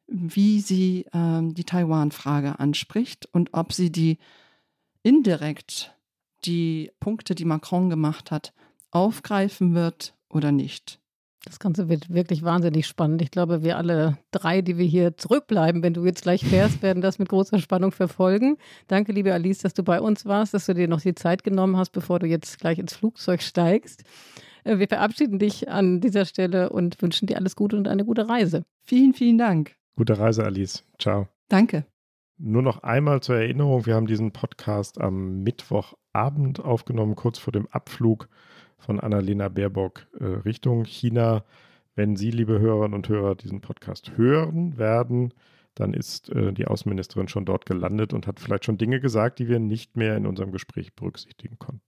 wie 0.07 0.61
sie 0.61 1.05
ähm, 1.13 1.53
die 1.53 1.65
Taiwan-Frage 1.65 2.59
anspricht 2.59 3.27
und 3.33 3.49
ob 3.53 3.73
sie 3.73 3.91
die 3.91 4.19
indirekt 5.03 5.93
die 6.45 6.91
Punkte, 7.01 7.35
die 7.35 7.43
Macron 7.43 7.89
gemacht 7.89 8.31
hat, 8.31 8.53
aufgreifen 8.91 9.73
wird 9.73 10.15
oder 10.29 10.53
nicht. 10.53 11.00
Das 11.43 11.57
Ganze 11.57 11.89
wird 11.89 12.13
wirklich 12.13 12.43
wahnsinnig 12.43 12.85
spannend. 12.85 13.21
Ich 13.21 13.31
glaube, 13.31 13.63
wir 13.63 13.77
alle 13.77 14.17
drei, 14.29 14.61
die 14.61 14.77
wir 14.77 14.85
hier 14.85 15.17
zurückbleiben, 15.17 15.81
wenn 15.81 15.95
du 15.95 16.05
jetzt 16.05 16.21
gleich 16.21 16.45
fährst, 16.45 16.81
werden 16.83 17.01
das 17.01 17.17
mit 17.17 17.29
großer 17.29 17.57
Spannung 17.57 17.91
verfolgen. 17.91 18.57
Danke, 18.87 19.11
liebe 19.11 19.33
Alice, 19.33 19.59
dass 19.59 19.73
du 19.73 19.83
bei 19.83 19.99
uns 19.99 20.25
warst, 20.25 20.53
dass 20.53 20.67
du 20.67 20.75
dir 20.75 20.87
noch 20.87 21.01
die 21.01 21.15
Zeit 21.15 21.43
genommen 21.43 21.77
hast, 21.77 21.91
bevor 21.91 22.19
du 22.19 22.27
jetzt 22.27 22.59
gleich 22.59 22.77
ins 22.77 22.93
Flugzeug 22.93 23.41
steigst. 23.41 24.03
Äh, 24.63 24.77
wir 24.77 24.87
verabschieden 24.87 25.39
dich 25.39 25.67
an 25.67 25.99
dieser 25.99 26.25
Stelle 26.25 26.69
und 26.69 27.01
wünschen 27.01 27.25
dir 27.25 27.37
alles 27.37 27.55
Gute 27.55 27.75
und 27.75 27.87
eine 27.87 28.05
gute 28.05 28.29
Reise. 28.29 28.63
Vielen, 28.83 29.13
vielen 29.13 29.39
Dank. 29.39 29.75
Gute 29.95 30.19
Reise, 30.19 30.43
Alice. 30.43 30.83
Ciao. 30.99 31.27
Danke. 31.49 31.85
Nur 32.37 32.61
noch 32.61 32.83
einmal 32.83 33.21
zur 33.21 33.35
Erinnerung, 33.35 33.85
wir 33.85 33.95
haben 33.95 34.07
diesen 34.07 34.31
Podcast 34.31 34.99
am 34.99 35.43
Mittwochabend 35.43 36.59
aufgenommen, 36.59 37.15
kurz 37.15 37.37
vor 37.37 37.53
dem 37.53 37.67
Abflug 37.67 38.29
von 38.81 38.99
Annalena 38.99 39.47
Baerbock 39.49 40.07
äh, 40.19 40.25
Richtung 40.25 40.83
China. 40.83 41.43
Wenn 41.95 42.15
Sie, 42.15 42.31
liebe 42.31 42.59
Hörerinnen 42.59 42.93
und 42.93 43.07
Hörer, 43.09 43.35
diesen 43.35 43.61
Podcast 43.61 44.17
hören 44.17 44.77
werden, 44.77 45.33
dann 45.75 45.93
ist 45.93 46.29
äh, 46.29 46.51
die 46.51 46.67
Außenministerin 46.67 47.27
schon 47.27 47.45
dort 47.45 47.65
gelandet 47.65 48.13
und 48.13 48.27
hat 48.27 48.39
vielleicht 48.39 48.65
schon 48.65 48.77
Dinge 48.77 48.99
gesagt, 48.99 49.39
die 49.39 49.47
wir 49.47 49.59
nicht 49.59 49.95
mehr 49.95 50.17
in 50.17 50.25
unserem 50.25 50.51
Gespräch 50.51 50.93
berücksichtigen 50.93 51.57
konnten. 51.59 51.81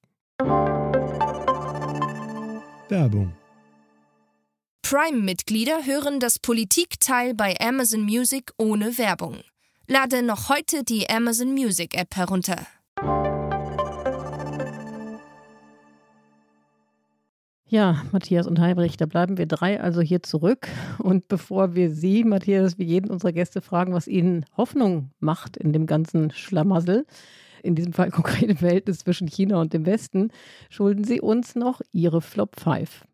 Werbung. 2.89 3.33
Prime-Mitglieder 4.83 5.85
hören 5.85 6.19
das 6.19 6.39
Politikteil 6.39 7.33
bei 7.33 7.55
Amazon 7.59 8.03
Music 8.03 8.51
ohne 8.57 8.97
Werbung. 8.97 9.37
Lade 9.87 10.21
noch 10.21 10.49
heute 10.49 10.83
die 10.83 11.09
Amazon 11.09 11.53
Music 11.53 11.97
App 11.97 12.15
herunter. 12.15 12.67
Ja, 17.73 18.03
Matthias 18.11 18.45
und 18.45 18.59
Heimrich, 18.59 18.97
da 18.97 19.07
bleiben 19.07 19.39
wir 19.39 19.47
drei 19.47 19.81
also 19.81 19.99
hier 19.99 20.21
zurück. 20.21 20.67
Und 20.99 21.27
bevor 21.27 21.73
wir 21.73 21.89
Sie, 21.89 22.23
Matthias, 22.23 22.77
wie 22.77 22.83
jeden 22.83 23.09
unserer 23.09 23.31
Gäste 23.31 23.61
fragen, 23.61 23.95
was 23.95 24.07
Ihnen 24.07 24.45
Hoffnung 24.55 25.09
macht 25.19 25.57
in 25.57 25.73
dem 25.73 25.87
ganzen 25.87 26.29
Schlamassel, 26.29 27.07
in 27.63 27.73
diesem 27.73 27.91
Fall 27.91 28.11
konkret 28.11 28.47
im 28.47 28.57
Verhältnis 28.57 28.99
zwischen 28.99 29.27
China 29.27 29.59
und 29.59 29.73
dem 29.73 29.87
Westen, 29.87 30.29
schulden 30.69 31.03
Sie 31.03 31.19
uns 31.19 31.55
noch 31.55 31.81
Ihre 31.91 32.21
Flop 32.21 32.59
5. 32.59 33.05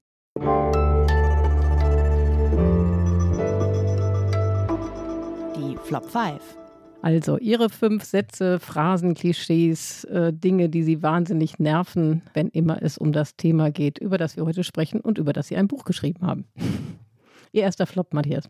Die 5.55 5.77
Flop 5.85 6.11
5. 6.11 6.68
Also 7.01 7.37
Ihre 7.37 7.69
fünf 7.69 8.03
Sätze, 8.03 8.59
Phrasen, 8.59 9.13
Klischees, 9.13 10.03
äh, 10.05 10.33
Dinge, 10.33 10.67
die 10.67 10.83
Sie 10.83 11.01
wahnsinnig 11.01 11.57
nerven, 11.57 12.23
wenn 12.33 12.49
immer 12.49 12.81
es 12.83 12.97
um 12.97 13.13
das 13.13 13.37
Thema 13.37 13.71
geht, 13.71 13.99
über 13.99 14.17
das 14.17 14.35
wir 14.35 14.45
heute 14.45 14.65
sprechen 14.65 14.99
und 14.99 15.17
über 15.17 15.31
das 15.31 15.47
Sie 15.47 15.55
ein 15.55 15.69
Buch 15.69 15.85
geschrieben 15.85 16.27
haben. 16.27 16.45
Ihr 17.53 17.63
erster 17.63 17.87
Flop, 17.87 18.13
Matthias. 18.13 18.49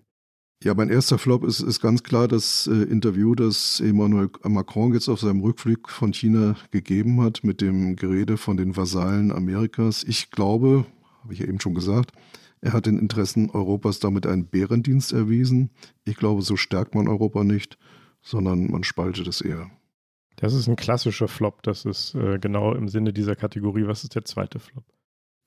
Ja, 0.64 0.74
mein 0.74 0.90
erster 0.90 1.18
Flop 1.18 1.46
ist, 1.46 1.62
ist 1.62 1.80
ganz 1.80 2.04
klar 2.04 2.28
das 2.28 2.68
äh, 2.68 2.74
Interview, 2.74 3.34
das 3.36 3.80
Emmanuel 3.80 4.30
Macron 4.44 4.94
jetzt 4.94 5.08
auf 5.08 5.22
seinem 5.22 5.42
Rückflug 5.42 5.90
von 5.90 6.12
China 6.12 6.56
gegeben 6.72 7.22
hat 7.22 7.44
mit 7.44 7.62
dem 7.62 7.96
Gerede 7.96 8.36
von 8.36 8.58
den 8.58 8.76
Vasallen 8.76 9.32
Amerikas. 9.32 10.04
Ich 10.04 10.32
glaube, 10.32 10.86
habe 11.24 11.34
ich 11.34 11.40
ja 11.40 11.46
eben 11.46 11.62
schon 11.62 11.76
gesagt, 11.76 12.12
er 12.62 12.74
hat 12.74 12.88
den 12.88 12.98
Interessen 12.98 13.52
Europas 13.52 14.00
damit 14.00 14.26
einen 14.26 14.48
Bärendienst 14.48 15.14
erwiesen. 15.14 15.70
Ich 16.04 16.18
glaube, 16.18 16.42
so 16.42 16.58
stärkt 16.58 16.94
man 16.94 17.08
Europa 17.08 17.46
nicht 17.46 17.78
sondern 18.22 18.72
man 18.72 18.84
spaltet 18.84 19.28
es 19.28 19.42
eher. 19.42 19.70
Das 20.36 20.54
ist 20.54 20.68
ein 20.68 20.76
klassischer 20.76 21.28
Flop. 21.28 21.62
Das 21.64 21.86
ist 21.86 22.16
äh, 22.16 22.40
genau 22.40 22.74
im 22.74 22.88
Sinne 22.88 23.12
dieser 23.12 23.36
Kategorie. 23.36 23.88
Was 23.88 24.04
ist 24.04 24.16
der 24.16 24.26
zweite 24.26 24.60
Flop? 24.60 24.86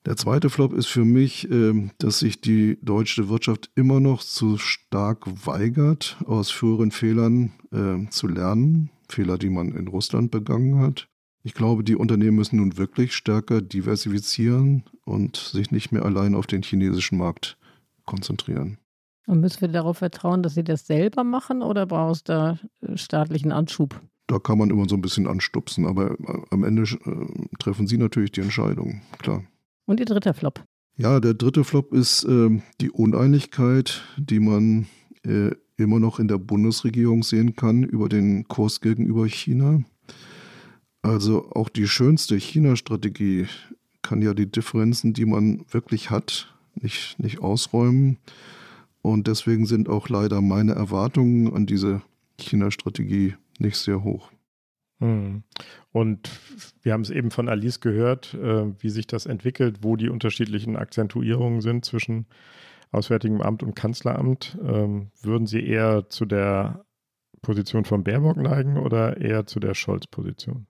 Der 0.05 0.17
zweite 0.17 0.49
Flop 0.49 0.73
ist 0.73 0.87
für 0.87 1.05
mich, 1.05 1.49
äh, 1.49 1.89
dass 1.97 2.19
sich 2.19 2.41
die 2.41 2.77
deutsche 2.81 3.29
Wirtschaft 3.29 3.71
immer 3.75 3.99
noch 3.99 4.21
zu 4.21 4.57
stark 4.57 5.25
weigert, 5.47 6.17
aus 6.25 6.51
früheren 6.51 6.91
Fehlern 6.91 7.53
äh, 7.71 8.09
zu 8.09 8.27
lernen. 8.27 8.91
Fehler, 9.09 9.37
die 9.37 9.49
man 9.49 9.71
in 9.71 9.87
Russland 9.87 10.31
begangen 10.31 10.79
hat. 10.79 11.07
Ich 11.43 11.53
glaube, 11.53 11.83
die 11.83 11.95
Unternehmen 11.95 12.37
müssen 12.37 12.57
nun 12.57 12.77
wirklich 12.77 13.13
stärker 13.13 13.61
diversifizieren 13.61 14.83
und 15.05 15.37
sich 15.37 15.71
nicht 15.71 15.91
mehr 15.91 16.05
allein 16.05 16.35
auf 16.35 16.47
den 16.47 16.63
chinesischen 16.63 17.17
Markt 17.17 17.57
konzentrieren. 18.05 18.77
Und 19.25 19.39
müssen 19.39 19.61
wir 19.61 19.69
darauf 19.69 19.99
vertrauen, 19.99 20.43
dass 20.43 20.55
sie 20.55 20.63
das 20.63 20.85
selber 20.85 21.23
machen 21.23 21.61
oder 21.61 21.85
brauchst 21.85 22.29
du 22.29 22.33
da 22.33 22.59
äh, 22.81 22.97
staatlichen 22.97 23.51
Anschub? 23.51 24.01
Da 24.27 24.39
kann 24.39 24.57
man 24.57 24.69
immer 24.69 24.87
so 24.87 24.95
ein 24.95 25.01
bisschen 25.01 25.27
anstupsen, 25.27 25.85
aber 25.85 26.11
äh, 26.11 26.41
am 26.49 26.63
Ende 26.63 26.83
äh, 26.83 27.57
treffen 27.59 27.87
sie 27.87 27.97
natürlich 27.97 28.31
die 28.31 28.41
Entscheidung, 28.41 29.01
klar. 29.19 29.43
Und 29.85 29.99
ihr 29.99 30.05
dritter 30.05 30.33
Flop? 30.33 30.63
Ja, 30.95 31.19
der 31.19 31.33
dritte 31.33 31.63
Flop 31.63 31.93
ist 31.93 32.23
äh, 32.25 32.61
die 32.79 32.91
Uneinigkeit, 32.91 34.03
die 34.17 34.39
man 34.39 34.87
äh, 35.25 35.51
immer 35.77 35.99
noch 35.99 36.19
in 36.19 36.27
der 36.27 36.37
Bundesregierung 36.37 37.23
sehen 37.23 37.55
kann 37.55 37.83
über 37.83 38.09
den 38.09 38.47
Kurs 38.47 38.81
gegenüber 38.81 39.27
China. 39.27 39.83
Also 41.01 41.51
auch 41.51 41.69
die 41.69 41.87
schönste 41.87 42.37
China-Strategie 42.37 43.47
kann 44.01 44.21
ja 44.21 44.33
die 44.33 44.49
Differenzen, 44.49 45.13
die 45.13 45.25
man 45.25 45.65
wirklich 45.69 46.09
hat, 46.09 46.53
nicht, 46.75 47.19
nicht 47.19 47.39
ausräumen. 47.39 48.17
Und 49.03 49.27
deswegen 49.27 49.65
sind 49.65 49.89
auch 49.89 50.07
leider 50.07 50.41
meine 50.41 50.73
Erwartungen 50.73 51.53
an 51.53 51.65
diese 51.65 52.01
China-Strategie 52.39 53.35
nicht 53.59 53.77
sehr 53.77 54.03
hoch. 54.03 54.31
Hm. 54.99 55.43
Und 55.91 56.31
wir 56.81 56.93
haben 56.93 57.01
es 57.01 57.09
eben 57.09 57.29
von 57.29 57.49
Alice 57.49 57.81
gehört, 57.81 58.33
äh, 58.33 58.71
wie 58.79 58.89
sich 58.89 59.05
das 59.05 59.25
entwickelt, 59.25 59.79
wo 59.81 59.97
die 59.97 60.07
unterschiedlichen 60.07 60.77
Akzentuierungen 60.77 61.59
sind 61.59 61.83
zwischen 61.83 62.27
Auswärtigem 62.91 63.41
Amt 63.41 63.61
und 63.61 63.75
Kanzleramt. 63.75 64.57
Ähm, 64.63 65.11
würden 65.21 65.47
Sie 65.47 65.65
eher 65.65 66.09
zu 66.09 66.25
der 66.25 66.85
Position 67.41 67.83
von 67.83 68.05
Baerbock 68.05 68.37
neigen 68.37 68.77
oder 68.77 69.17
eher 69.19 69.45
zu 69.45 69.59
der 69.59 69.73
Scholz-Position? 69.73 70.65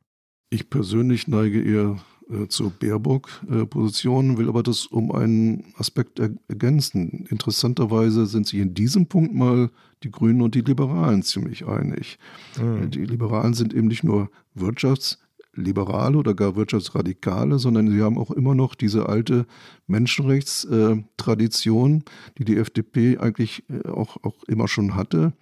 Ich 0.50 0.72
persönlich 0.72 1.28
neige 1.28 1.62
eher 1.62 1.98
äh, 2.30 2.48
zur 2.48 2.72
Baerbock-Position, 2.72 4.38
will 4.38 4.50
aber 4.50 4.64
das 4.64 4.86
um 4.86 5.12
einen 5.12 5.74
Aspekt 5.78 6.20
er 6.20 6.32
ergänzen. 6.48 7.26
Interessanterweise 7.30 8.26
sind 8.26 8.48
sich 8.48 8.60
in 8.60 8.74
diesem 8.74 9.08
Punkt 9.08 9.34
mal 9.34 9.70
die 10.04 10.12
Grünen 10.12 10.42
und 10.42 10.56
die 10.56 10.62
Liberalen 10.62 11.24
ziemlich 11.24 11.66
einig. 11.66 12.18
Mhm. 12.62 12.92
Die 12.92 13.06
Liberalen 13.06 13.54
sind 13.54 13.74
eben 13.74 13.88
nicht 13.88 14.04
nur 14.04 14.30
Wirtschaftsliberale 14.54 16.18
oder 16.18 16.34
gar 16.34 16.56
Wirtschaftsradikale, 16.56 17.60
sondern 17.60 17.90
sie 17.90 18.02
haben 18.02 18.18
auch 18.18 18.32
immer 18.32 18.56
noch 18.56 18.76
diese 18.76 19.10
alte 19.10 19.46
Menschenrechtstradition, 19.88 22.04
die 22.38 22.46
die 22.46 22.58
FDP 22.58 23.18
eigentlich 23.18 23.64
äh, 23.70 23.88
auch, 23.90 24.18
auch 24.24 24.44
immer 24.44 24.68
schon 24.68 24.96
hatte. 24.96 25.34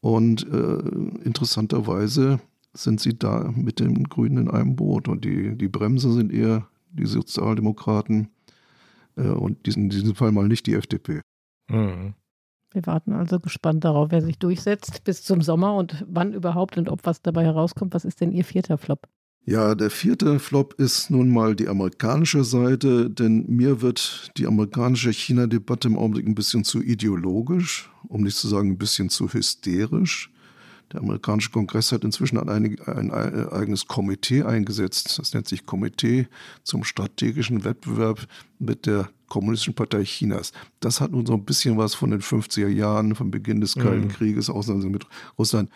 Und 0.00 0.46
äh, 0.46 0.78
interessanterweise 1.24 2.38
sind 2.74 3.00
sie 3.00 3.18
da 3.18 3.52
mit 3.54 3.80
den 3.80 4.04
Grünen 4.04 4.46
in 4.46 4.50
einem 4.50 4.76
Boot. 4.76 5.08
Und 5.08 5.24
die, 5.24 5.56
die 5.56 5.68
Bremse 5.68 6.12
sind 6.12 6.32
eher 6.32 6.68
die 6.90 7.06
Sozialdemokraten 7.06 8.28
äh, 9.16 9.28
und 9.28 9.66
diesen, 9.66 9.84
in 9.84 9.90
diesem 9.90 10.14
Fall 10.14 10.32
mal 10.32 10.48
nicht 10.48 10.66
die 10.66 10.74
FDP. 10.74 11.20
Mhm. 11.70 12.14
Wir 12.70 12.86
warten 12.86 13.12
also 13.12 13.40
gespannt 13.40 13.84
darauf, 13.84 14.10
wer 14.10 14.20
sich 14.20 14.38
durchsetzt 14.38 15.02
bis 15.04 15.22
zum 15.22 15.40
Sommer 15.40 15.74
und 15.74 16.04
wann 16.06 16.34
überhaupt 16.34 16.76
und 16.76 16.88
ob 16.90 17.06
was 17.06 17.22
dabei 17.22 17.44
herauskommt. 17.44 17.94
Was 17.94 18.04
ist 18.04 18.20
denn 18.20 18.30
Ihr 18.30 18.44
vierter 18.44 18.76
Flop? 18.76 19.08
Ja, 19.46 19.74
der 19.74 19.88
vierte 19.88 20.38
Flop 20.38 20.74
ist 20.74 21.10
nun 21.10 21.30
mal 21.30 21.56
die 21.56 21.68
amerikanische 21.68 22.44
Seite, 22.44 23.08
denn 23.08 23.46
mir 23.48 23.80
wird 23.80 24.30
die 24.36 24.46
amerikanische 24.46 25.10
China-Debatte 25.10 25.88
im 25.88 25.96
Augenblick 25.96 26.26
ein 26.26 26.34
bisschen 26.34 26.64
zu 26.64 26.82
ideologisch, 26.82 27.90
um 28.08 28.22
nicht 28.22 28.36
zu 28.36 28.46
sagen 28.46 28.72
ein 28.72 28.78
bisschen 28.78 29.08
zu 29.08 29.32
hysterisch. 29.32 30.30
Der 30.92 31.00
amerikanische 31.00 31.50
Kongress 31.50 31.92
hat 31.92 32.04
inzwischen 32.04 32.38
ein, 32.38 32.48
ein, 32.48 33.10
ein, 33.10 33.48
eigenes 33.50 33.86
Komitee 33.86 34.42
eingesetzt. 34.42 35.18
Das 35.18 35.34
nennt 35.34 35.46
sich 35.46 35.66
Komitee 35.66 36.28
zum 36.62 36.84
strategischen 36.84 37.64
Wettbewerb 37.64 38.26
mit 38.58 38.86
der 38.86 39.10
Kommunistischen 39.28 39.74
Partei 39.74 40.04
Chinas. 40.04 40.52
Das 40.80 41.00
hat 41.00 41.12
nun 41.12 41.26
so 41.26 41.34
ein 41.34 41.44
bisschen 41.44 41.76
was 41.76 41.94
von 41.94 42.10
den 42.10 42.22
50er 42.22 42.68
Jahren, 42.68 43.14
vom 43.14 43.30
Beginn 43.30 43.60
des 43.60 43.74
Kalten 43.74 44.04
mhm. 44.04 44.08
Krieges, 44.08 44.48
Auseinandersetzung 44.48 44.92
mit 44.92 45.06
Russland. 45.38 45.70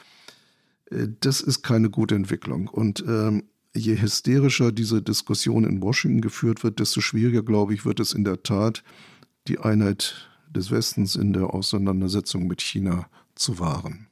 Äh, 0.91 1.09
das 1.21 1.41
ist 1.43 1.63
keine 1.63 1.91
gute 1.91 2.15
Entwicklung. 2.15 2.69
Und 2.69 3.05
ähm, 3.07 3.45
je 3.75 4.01
hysterischer 4.01 4.73
diese 4.73 5.03
Diskussion 5.03 5.65
in 5.65 5.83
Washington 5.83 6.23
geführt 6.23 6.65
wird, 6.65 6.81
desto 6.81 7.01
schwieriger, 7.01 7.43
glaube 7.43 7.75
ich, 7.75 7.85
wird 7.85 8.01
es 8.01 8.13
in 8.13 8.25
der 8.25 8.43
Tat, 8.43 8.83
die 9.49 9.59
Einheit 9.59 10.29
des 10.51 10.71
Westens 10.71 11.17
in 11.17 11.33
der 11.33 11.53
Auseinandersetzung 11.53 12.47
mit 12.47 12.63
China 12.63 13.07
zu 13.35 13.59
wahren. 13.59 14.09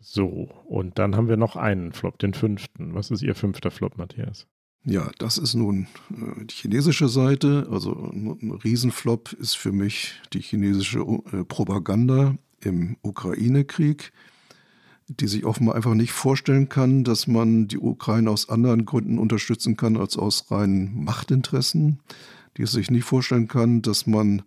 So, 0.00 0.48
und 0.66 0.98
dann 0.98 1.16
haben 1.16 1.28
wir 1.28 1.36
noch 1.36 1.56
einen 1.56 1.92
Flop, 1.92 2.18
den 2.18 2.34
fünften. 2.34 2.94
Was 2.94 3.10
ist 3.10 3.22
Ihr 3.22 3.34
fünfter 3.34 3.70
Flop, 3.70 3.98
Matthias? 3.98 4.46
Ja, 4.84 5.10
das 5.18 5.38
ist 5.38 5.54
nun 5.54 5.88
äh, 6.10 6.44
die 6.44 6.54
chinesische 6.54 7.08
Seite. 7.08 7.68
Also 7.70 7.92
ein 7.92 8.52
Riesenflop 8.64 9.32
ist 9.34 9.56
für 9.56 9.72
mich 9.72 10.14
die 10.32 10.40
chinesische 10.40 11.00
äh, 11.00 11.44
Propaganda 11.44 12.36
im 12.60 12.96
Ukraine-Krieg, 13.02 14.12
die 15.08 15.26
sich 15.26 15.44
offenbar 15.44 15.74
einfach 15.74 15.94
nicht 15.94 16.12
vorstellen 16.12 16.68
kann, 16.68 17.04
dass 17.04 17.26
man 17.26 17.68
die 17.68 17.78
Ukraine 17.78 18.30
aus 18.30 18.48
anderen 18.48 18.84
Gründen 18.84 19.18
unterstützen 19.18 19.76
kann 19.76 19.96
als 19.96 20.16
aus 20.16 20.50
reinen 20.50 21.04
Machtinteressen, 21.04 22.00
die 22.56 22.62
es 22.62 22.72
sich 22.72 22.90
nicht 22.90 23.04
vorstellen 23.04 23.48
kann, 23.48 23.82
dass 23.82 24.06
man 24.06 24.42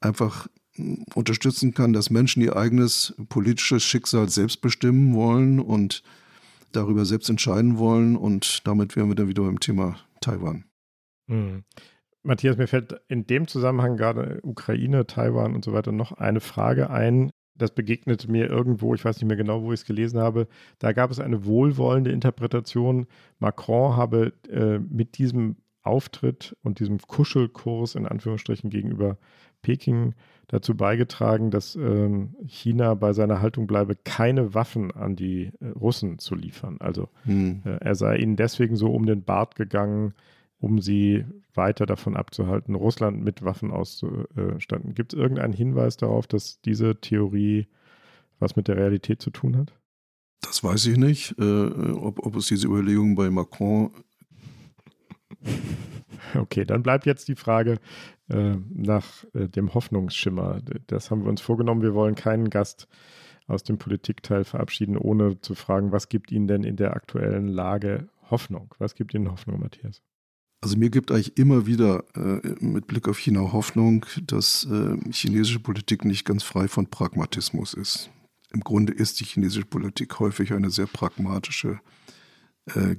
einfach 0.00 0.48
unterstützen 1.14 1.74
kann, 1.74 1.92
dass 1.92 2.10
Menschen 2.10 2.42
ihr 2.42 2.56
eigenes 2.56 3.14
politisches 3.28 3.82
Schicksal 3.82 4.28
selbst 4.28 4.60
bestimmen 4.60 5.14
wollen 5.14 5.60
und 5.60 6.02
darüber 6.72 7.04
selbst 7.04 7.28
entscheiden 7.28 7.78
wollen. 7.78 8.16
Und 8.16 8.66
damit 8.66 8.96
wären 8.96 9.08
wir 9.08 9.14
dann 9.14 9.28
wieder 9.28 9.42
beim 9.42 9.60
Thema 9.60 9.96
Taiwan. 10.20 10.64
Hm. 11.28 11.64
Matthias, 12.22 12.56
mir 12.58 12.66
fällt 12.66 13.00
in 13.08 13.26
dem 13.26 13.46
Zusammenhang 13.46 13.96
gerade 13.96 14.40
Ukraine, 14.42 15.06
Taiwan 15.06 15.54
und 15.54 15.64
so 15.64 15.72
weiter 15.72 15.92
noch 15.92 16.12
eine 16.12 16.40
Frage 16.40 16.90
ein. 16.90 17.30
Das 17.56 17.74
begegnete 17.74 18.30
mir 18.30 18.46
irgendwo, 18.48 18.94
ich 18.94 19.04
weiß 19.04 19.16
nicht 19.16 19.26
mehr 19.26 19.36
genau, 19.36 19.62
wo 19.62 19.72
ich 19.72 19.80
es 19.80 19.86
gelesen 19.86 20.20
habe. 20.20 20.46
Da 20.78 20.92
gab 20.92 21.10
es 21.10 21.18
eine 21.18 21.44
wohlwollende 21.44 22.10
Interpretation. 22.10 23.06
Macron 23.38 23.96
habe 23.96 24.32
äh, 24.48 24.78
mit 24.78 25.18
diesem 25.18 25.56
Auftritt 25.82 26.56
und 26.62 26.78
diesem 26.78 26.98
Kuschelkurs 26.98 27.94
in 27.94 28.06
Anführungsstrichen 28.06 28.70
gegenüber 28.70 29.18
Peking 29.62 30.14
dazu 30.48 30.76
beigetragen, 30.76 31.50
dass 31.50 31.76
ähm, 31.76 32.34
China 32.46 32.94
bei 32.94 33.12
seiner 33.12 33.40
Haltung 33.40 33.66
bleibe, 33.66 33.94
keine 33.94 34.52
Waffen 34.52 34.90
an 34.90 35.14
die 35.14 35.52
äh, 35.60 35.68
Russen 35.68 36.18
zu 36.18 36.34
liefern. 36.34 36.78
Also 36.80 37.08
hm. 37.24 37.62
äh, 37.64 37.76
er 37.80 37.94
sei 37.94 38.16
ihnen 38.16 38.36
deswegen 38.36 38.76
so 38.76 38.92
um 38.92 39.06
den 39.06 39.22
Bart 39.22 39.54
gegangen, 39.54 40.14
um 40.58 40.80
sie 40.80 41.24
weiter 41.54 41.86
davon 41.86 42.16
abzuhalten, 42.16 42.74
Russland 42.74 43.22
mit 43.22 43.44
Waffen 43.44 43.70
auszustatten. 43.70 44.94
Gibt 44.94 45.12
es 45.12 45.18
irgendeinen 45.18 45.52
Hinweis 45.52 45.96
darauf, 45.96 46.26
dass 46.26 46.60
diese 46.60 47.00
Theorie 47.00 47.68
was 48.40 48.56
mit 48.56 48.68
der 48.68 48.76
Realität 48.76 49.22
zu 49.22 49.30
tun 49.30 49.56
hat? 49.56 49.72
Das 50.42 50.64
weiß 50.64 50.86
ich 50.86 50.96
nicht, 50.96 51.38
äh, 51.38 51.92
ob, 51.92 52.26
ob 52.26 52.34
es 52.36 52.46
diese 52.46 52.66
Überlegungen 52.66 53.14
bei 53.14 53.30
Macron 53.30 53.90
Okay, 56.34 56.64
dann 56.64 56.82
bleibt 56.82 57.06
jetzt 57.06 57.28
die 57.28 57.34
Frage 57.34 57.78
äh, 58.30 58.56
nach 58.72 59.24
äh, 59.34 59.48
dem 59.48 59.74
Hoffnungsschimmer. 59.74 60.60
Das 60.86 61.10
haben 61.10 61.24
wir 61.24 61.30
uns 61.30 61.40
vorgenommen. 61.40 61.82
Wir 61.82 61.94
wollen 61.94 62.14
keinen 62.14 62.48
Gast 62.48 62.86
aus 63.48 63.64
dem 63.64 63.76
Politikteil 63.76 64.44
verabschieden, 64.44 64.96
ohne 64.96 65.40
zu 65.40 65.56
fragen, 65.56 65.90
was 65.90 66.08
gibt 66.08 66.30
Ihnen 66.30 66.46
denn 66.46 66.62
in 66.62 66.76
der 66.76 66.94
aktuellen 66.94 67.48
Lage 67.48 68.08
Hoffnung? 68.30 68.72
Was 68.78 68.94
gibt 68.94 69.14
Ihnen 69.14 69.32
Hoffnung, 69.32 69.58
Matthias? 69.58 70.00
Also 70.60 70.76
mir 70.76 70.90
gibt 70.90 71.10
eigentlich 71.10 71.38
immer 71.38 71.66
wieder 71.66 72.04
äh, 72.14 72.64
mit 72.64 72.86
Blick 72.86 73.08
auf 73.08 73.18
China 73.18 73.52
Hoffnung, 73.52 74.06
dass 74.22 74.64
äh, 74.70 74.96
chinesische 75.10 75.58
Politik 75.58 76.04
nicht 76.04 76.24
ganz 76.24 76.44
frei 76.44 76.68
von 76.68 76.86
Pragmatismus 76.86 77.74
ist. 77.74 78.10
Im 78.52 78.60
Grunde 78.60 78.92
ist 78.92 79.18
die 79.18 79.24
chinesische 79.24 79.66
Politik 79.66 80.20
häufig 80.20 80.52
eine 80.52 80.70
sehr 80.70 80.86
pragmatische 80.86 81.80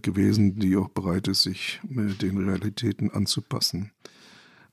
gewesen, 0.02 0.60
die 0.60 0.76
auch 0.76 0.90
bereit 0.90 1.30
ist, 1.30 1.44
sich 1.44 1.80
den 1.84 2.38
Realitäten 2.40 3.10
anzupassen. 3.12 3.92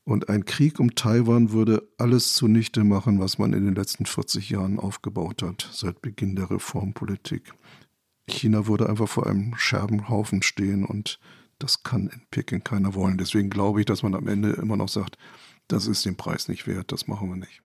Und 0.09 0.31
ein 0.31 0.47
Krieg 0.47 0.81
um 0.81 0.95
Taiwan 0.95 1.53
würde 1.53 1.87
alles 1.99 2.33
zunichte 2.33 2.83
machen, 2.83 3.21
was 3.21 3.37
man 3.37 3.53
in 3.53 3.67
den 3.67 3.75
letzten 3.75 4.07
40 4.07 4.49
Jahren 4.49 4.79
aufgebaut 4.79 5.43
hat, 5.43 5.69
seit 5.71 6.01
Beginn 6.01 6.35
der 6.35 6.51
Reformpolitik. 6.51 7.53
China 8.27 8.67
würde 8.67 8.89
einfach 8.89 9.07
vor 9.07 9.27
einem 9.27 9.55
Scherbenhaufen 9.59 10.41
stehen 10.41 10.87
und 10.87 11.21
das 11.59 11.83
kann 11.83 12.07
in 12.07 12.23
Peking 12.31 12.65
keiner 12.65 12.95
wollen. 12.95 13.19
Deswegen 13.19 13.51
glaube 13.51 13.81
ich, 13.81 13.85
dass 13.85 14.03
man 14.03 14.15
am 14.15 14.29
Ende 14.29 14.53
immer 14.53 14.79
noch 14.79 14.89
sagt, 14.89 15.19
das 15.67 15.87
ist 15.87 16.07
den 16.07 16.17
Preis 16.17 16.49
nicht 16.49 16.67
wert, 16.67 16.91
das 16.91 17.07
machen 17.07 17.29
wir 17.29 17.37
nicht. 17.37 17.61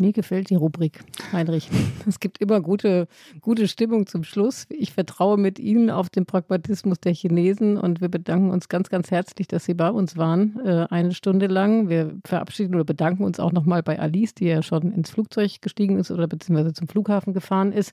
Mir 0.00 0.12
gefällt 0.12 0.48
die 0.48 0.54
Rubrik, 0.54 1.00
Heinrich. 1.32 1.68
Es 2.06 2.20
gibt 2.20 2.40
immer 2.40 2.60
gute, 2.60 3.08
gute 3.40 3.66
Stimmung 3.66 4.06
zum 4.06 4.22
Schluss. 4.22 4.66
Ich 4.70 4.92
vertraue 4.92 5.36
mit 5.36 5.58
Ihnen 5.58 5.90
auf 5.90 6.08
den 6.08 6.24
Pragmatismus 6.24 7.00
der 7.00 7.12
Chinesen 7.12 7.76
und 7.76 8.00
wir 8.00 8.08
bedanken 8.08 8.50
uns 8.50 8.68
ganz, 8.68 8.90
ganz 8.90 9.10
herzlich, 9.10 9.48
dass 9.48 9.64
Sie 9.64 9.74
bei 9.74 9.90
uns 9.90 10.16
waren, 10.16 10.60
äh, 10.64 10.86
eine 10.88 11.12
Stunde 11.14 11.48
lang. 11.48 11.88
Wir 11.88 12.14
verabschieden 12.24 12.76
oder 12.76 12.84
bedanken 12.84 13.24
uns 13.24 13.40
auch 13.40 13.50
nochmal 13.50 13.82
bei 13.82 13.98
Alice, 13.98 14.34
die 14.34 14.46
ja 14.46 14.62
schon 14.62 14.92
ins 14.92 15.10
Flugzeug 15.10 15.60
gestiegen 15.60 15.98
ist 15.98 16.12
oder 16.12 16.28
beziehungsweise 16.28 16.72
zum 16.74 16.86
Flughafen 16.86 17.34
gefahren 17.34 17.72
ist. 17.72 17.92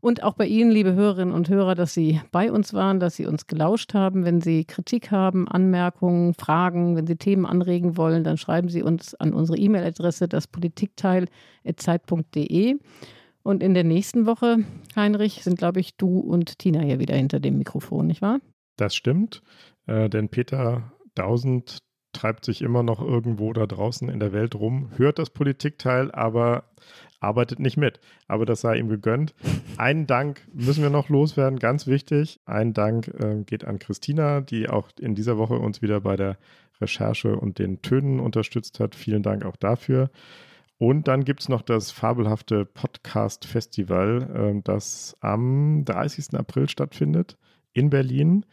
Und 0.00 0.22
auch 0.22 0.34
bei 0.34 0.46
Ihnen, 0.46 0.70
liebe 0.70 0.94
Hörerinnen 0.94 1.34
und 1.34 1.48
Hörer, 1.50 1.74
dass 1.74 1.92
Sie 1.92 2.22
bei 2.32 2.50
uns 2.50 2.72
waren, 2.72 3.00
dass 3.00 3.16
Sie 3.16 3.26
uns 3.26 3.46
gelauscht 3.46 3.92
haben. 3.92 4.24
Wenn 4.24 4.40
Sie 4.40 4.64
Kritik 4.64 5.10
haben, 5.10 5.46
Anmerkungen, 5.46 6.32
Fragen, 6.34 6.96
wenn 6.96 7.06
Sie 7.06 7.16
Themen 7.16 7.44
anregen 7.44 7.98
wollen, 7.98 8.24
dann 8.24 8.38
schreiben 8.38 8.70
Sie 8.70 8.82
uns 8.82 9.14
an 9.14 9.34
unsere 9.34 9.58
E-Mail-Adresse 9.58 10.26
daspolitikteil.zeit.de. 10.28 12.78
Und 13.42 13.62
in 13.62 13.74
der 13.74 13.84
nächsten 13.84 14.24
Woche, 14.26 14.64
Heinrich, 14.96 15.42
sind, 15.42 15.58
glaube 15.58 15.80
ich, 15.80 15.96
du 15.96 16.18
und 16.18 16.58
Tina 16.58 16.80
hier 16.80 16.98
wieder 16.98 17.16
hinter 17.16 17.40
dem 17.40 17.58
Mikrofon, 17.58 18.06
nicht 18.06 18.22
wahr? 18.22 18.38
Das 18.76 18.94
stimmt, 18.94 19.42
äh, 19.86 20.08
denn 20.08 20.30
Peter 20.30 20.92
Dausend 21.14 21.82
treibt 22.12 22.44
sich 22.44 22.62
immer 22.62 22.82
noch 22.82 23.00
irgendwo 23.00 23.52
da 23.52 23.66
draußen 23.66 24.08
in 24.08 24.20
der 24.20 24.32
Welt 24.32 24.54
rum, 24.54 24.90
hört 24.96 25.18
das 25.18 25.30
Politikteil, 25.30 26.10
aber 26.12 26.64
arbeitet 27.20 27.60
nicht 27.60 27.76
mit. 27.76 28.00
Aber 28.26 28.46
das 28.46 28.62
sei 28.62 28.78
ihm 28.78 28.88
gegönnt. 28.88 29.34
Einen 29.76 30.06
Dank 30.06 30.46
müssen 30.52 30.82
wir 30.82 30.90
noch 30.90 31.08
loswerden, 31.08 31.58
ganz 31.58 31.86
wichtig. 31.86 32.40
Ein 32.46 32.72
Dank 32.72 33.08
äh, 33.08 33.42
geht 33.44 33.64
an 33.64 33.78
Christina, 33.78 34.40
die 34.40 34.68
auch 34.68 34.88
in 34.98 35.14
dieser 35.14 35.38
Woche 35.38 35.54
uns 35.54 35.82
wieder 35.82 36.00
bei 36.00 36.16
der 36.16 36.38
Recherche 36.80 37.36
und 37.36 37.58
den 37.58 37.82
Tönen 37.82 38.20
unterstützt 38.20 38.80
hat. 38.80 38.94
Vielen 38.94 39.22
Dank 39.22 39.44
auch 39.44 39.56
dafür. 39.56 40.10
Und 40.78 41.08
dann 41.08 41.24
gibt 41.24 41.40
es 41.40 41.50
noch 41.50 41.60
das 41.60 41.90
fabelhafte 41.90 42.64
Podcast 42.64 43.44
Festival, 43.44 44.54
äh, 44.56 44.62
das 44.64 45.14
am 45.20 45.84
30. 45.84 46.38
April 46.38 46.68
stattfindet 46.68 47.36
in 47.74 47.90
Berlin. 47.90 48.46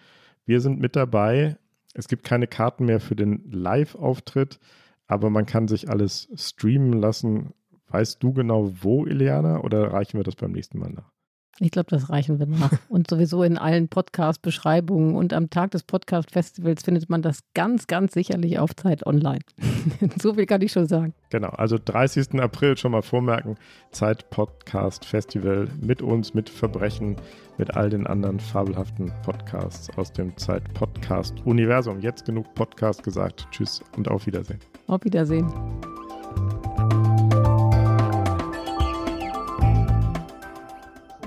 Wir 0.46 0.60
sind 0.60 0.80
mit 0.80 0.96
dabei. 0.96 1.58
Es 1.94 2.08
gibt 2.08 2.26
keine 2.26 2.48
Karten 2.48 2.86
mehr 2.86 3.00
für 3.00 3.16
den 3.16 3.50
Live-Auftritt, 3.50 4.60
aber 5.08 5.30
man 5.30 5.46
kann 5.46 5.68
sich 5.68 5.90
alles 5.90 6.30
streamen 6.36 6.94
lassen 6.94 7.54
Weißt 7.90 8.22
du 8.22 8.34
genau 8.34 8.72
wo, 8.82 9.06
Ileana, 9.06 9.62
oder 9.62 9.94
reichen 9.94 10.18
wir 10.18 10.24
das 10.24 10.36
beim 10.36 10.52
nächsten 10.52 10.80
Mal 10.80 10.92
nach? 10.92 11.12
Ich 11.60 11.72
glaube, 11.72 11.90
das 11.90 12.10
reichen 12.10 12.40
wir 12.40 12.46
nach. 12.46 12.72
Und 12.90 13.10
sowieso 13.10 13.42
in 13.42 13.58
allen 13.58 13.88
Podcast-Beschreibungen 13.88 15.16
und 15.16 15.34
am 15.34 15.50
Tag 15.50 15.72
des 15.72 15.84
Podcast-Festivals 15.84 16.84
findet 16.84 17.10
man 17.10 17.22
das 17.22 17.40
ganz, 17.56 17.88
ganz 17.88 18.14
sicherlich 18.14 18.60
auf 18.60 18.76
Zeit 18.76 19.06
online. 19.06 19.40
so 20.22 20.36
viel 20.36 20.46
kann 20.46 20.62
ich 20.62 20.72
schon 20.72 20.88
sagen. 20.88 21.14
Genau, 21.32 21.50
also 21.50 21.78
30. 21.84 22.40
April 22.40 22.78
schon 22.78 22.92
mal 22.92 23.02
vormerken. 23.02 23.56
Zeit 23.92 24.30
Podcast 24.30 25.06
Festival 25.06 25.68
mit 25.82 26.02
uns, 26.02 26.34
mit 26.34 26.50
Verbrechen, 26.50 27.16
mit 27.58 27.76
all 27.76 27.90
den 27.90 28.06
anderen 28.06 28.40
fabelhaften 28.40 29.12
Podcasts 29.24 29.90
aus 29.98 30.14
dem 30.14 30.38
Zeit 30.38 30.74
Podcast 30.76 31.34
Universum. 31.46 32.02
Jetzt 32.02 32.26
genug 32.26 32.54
Podcast 32.54 33.04
gesagt. 33.04 33.48
Tschüss 33.52 33.82
und 33.96 34.08
auf 34.08 34.28
Wiedersehen. 34.28 34.60
Auf 34.86 35.04
Wiedersehen. 35.04 35.52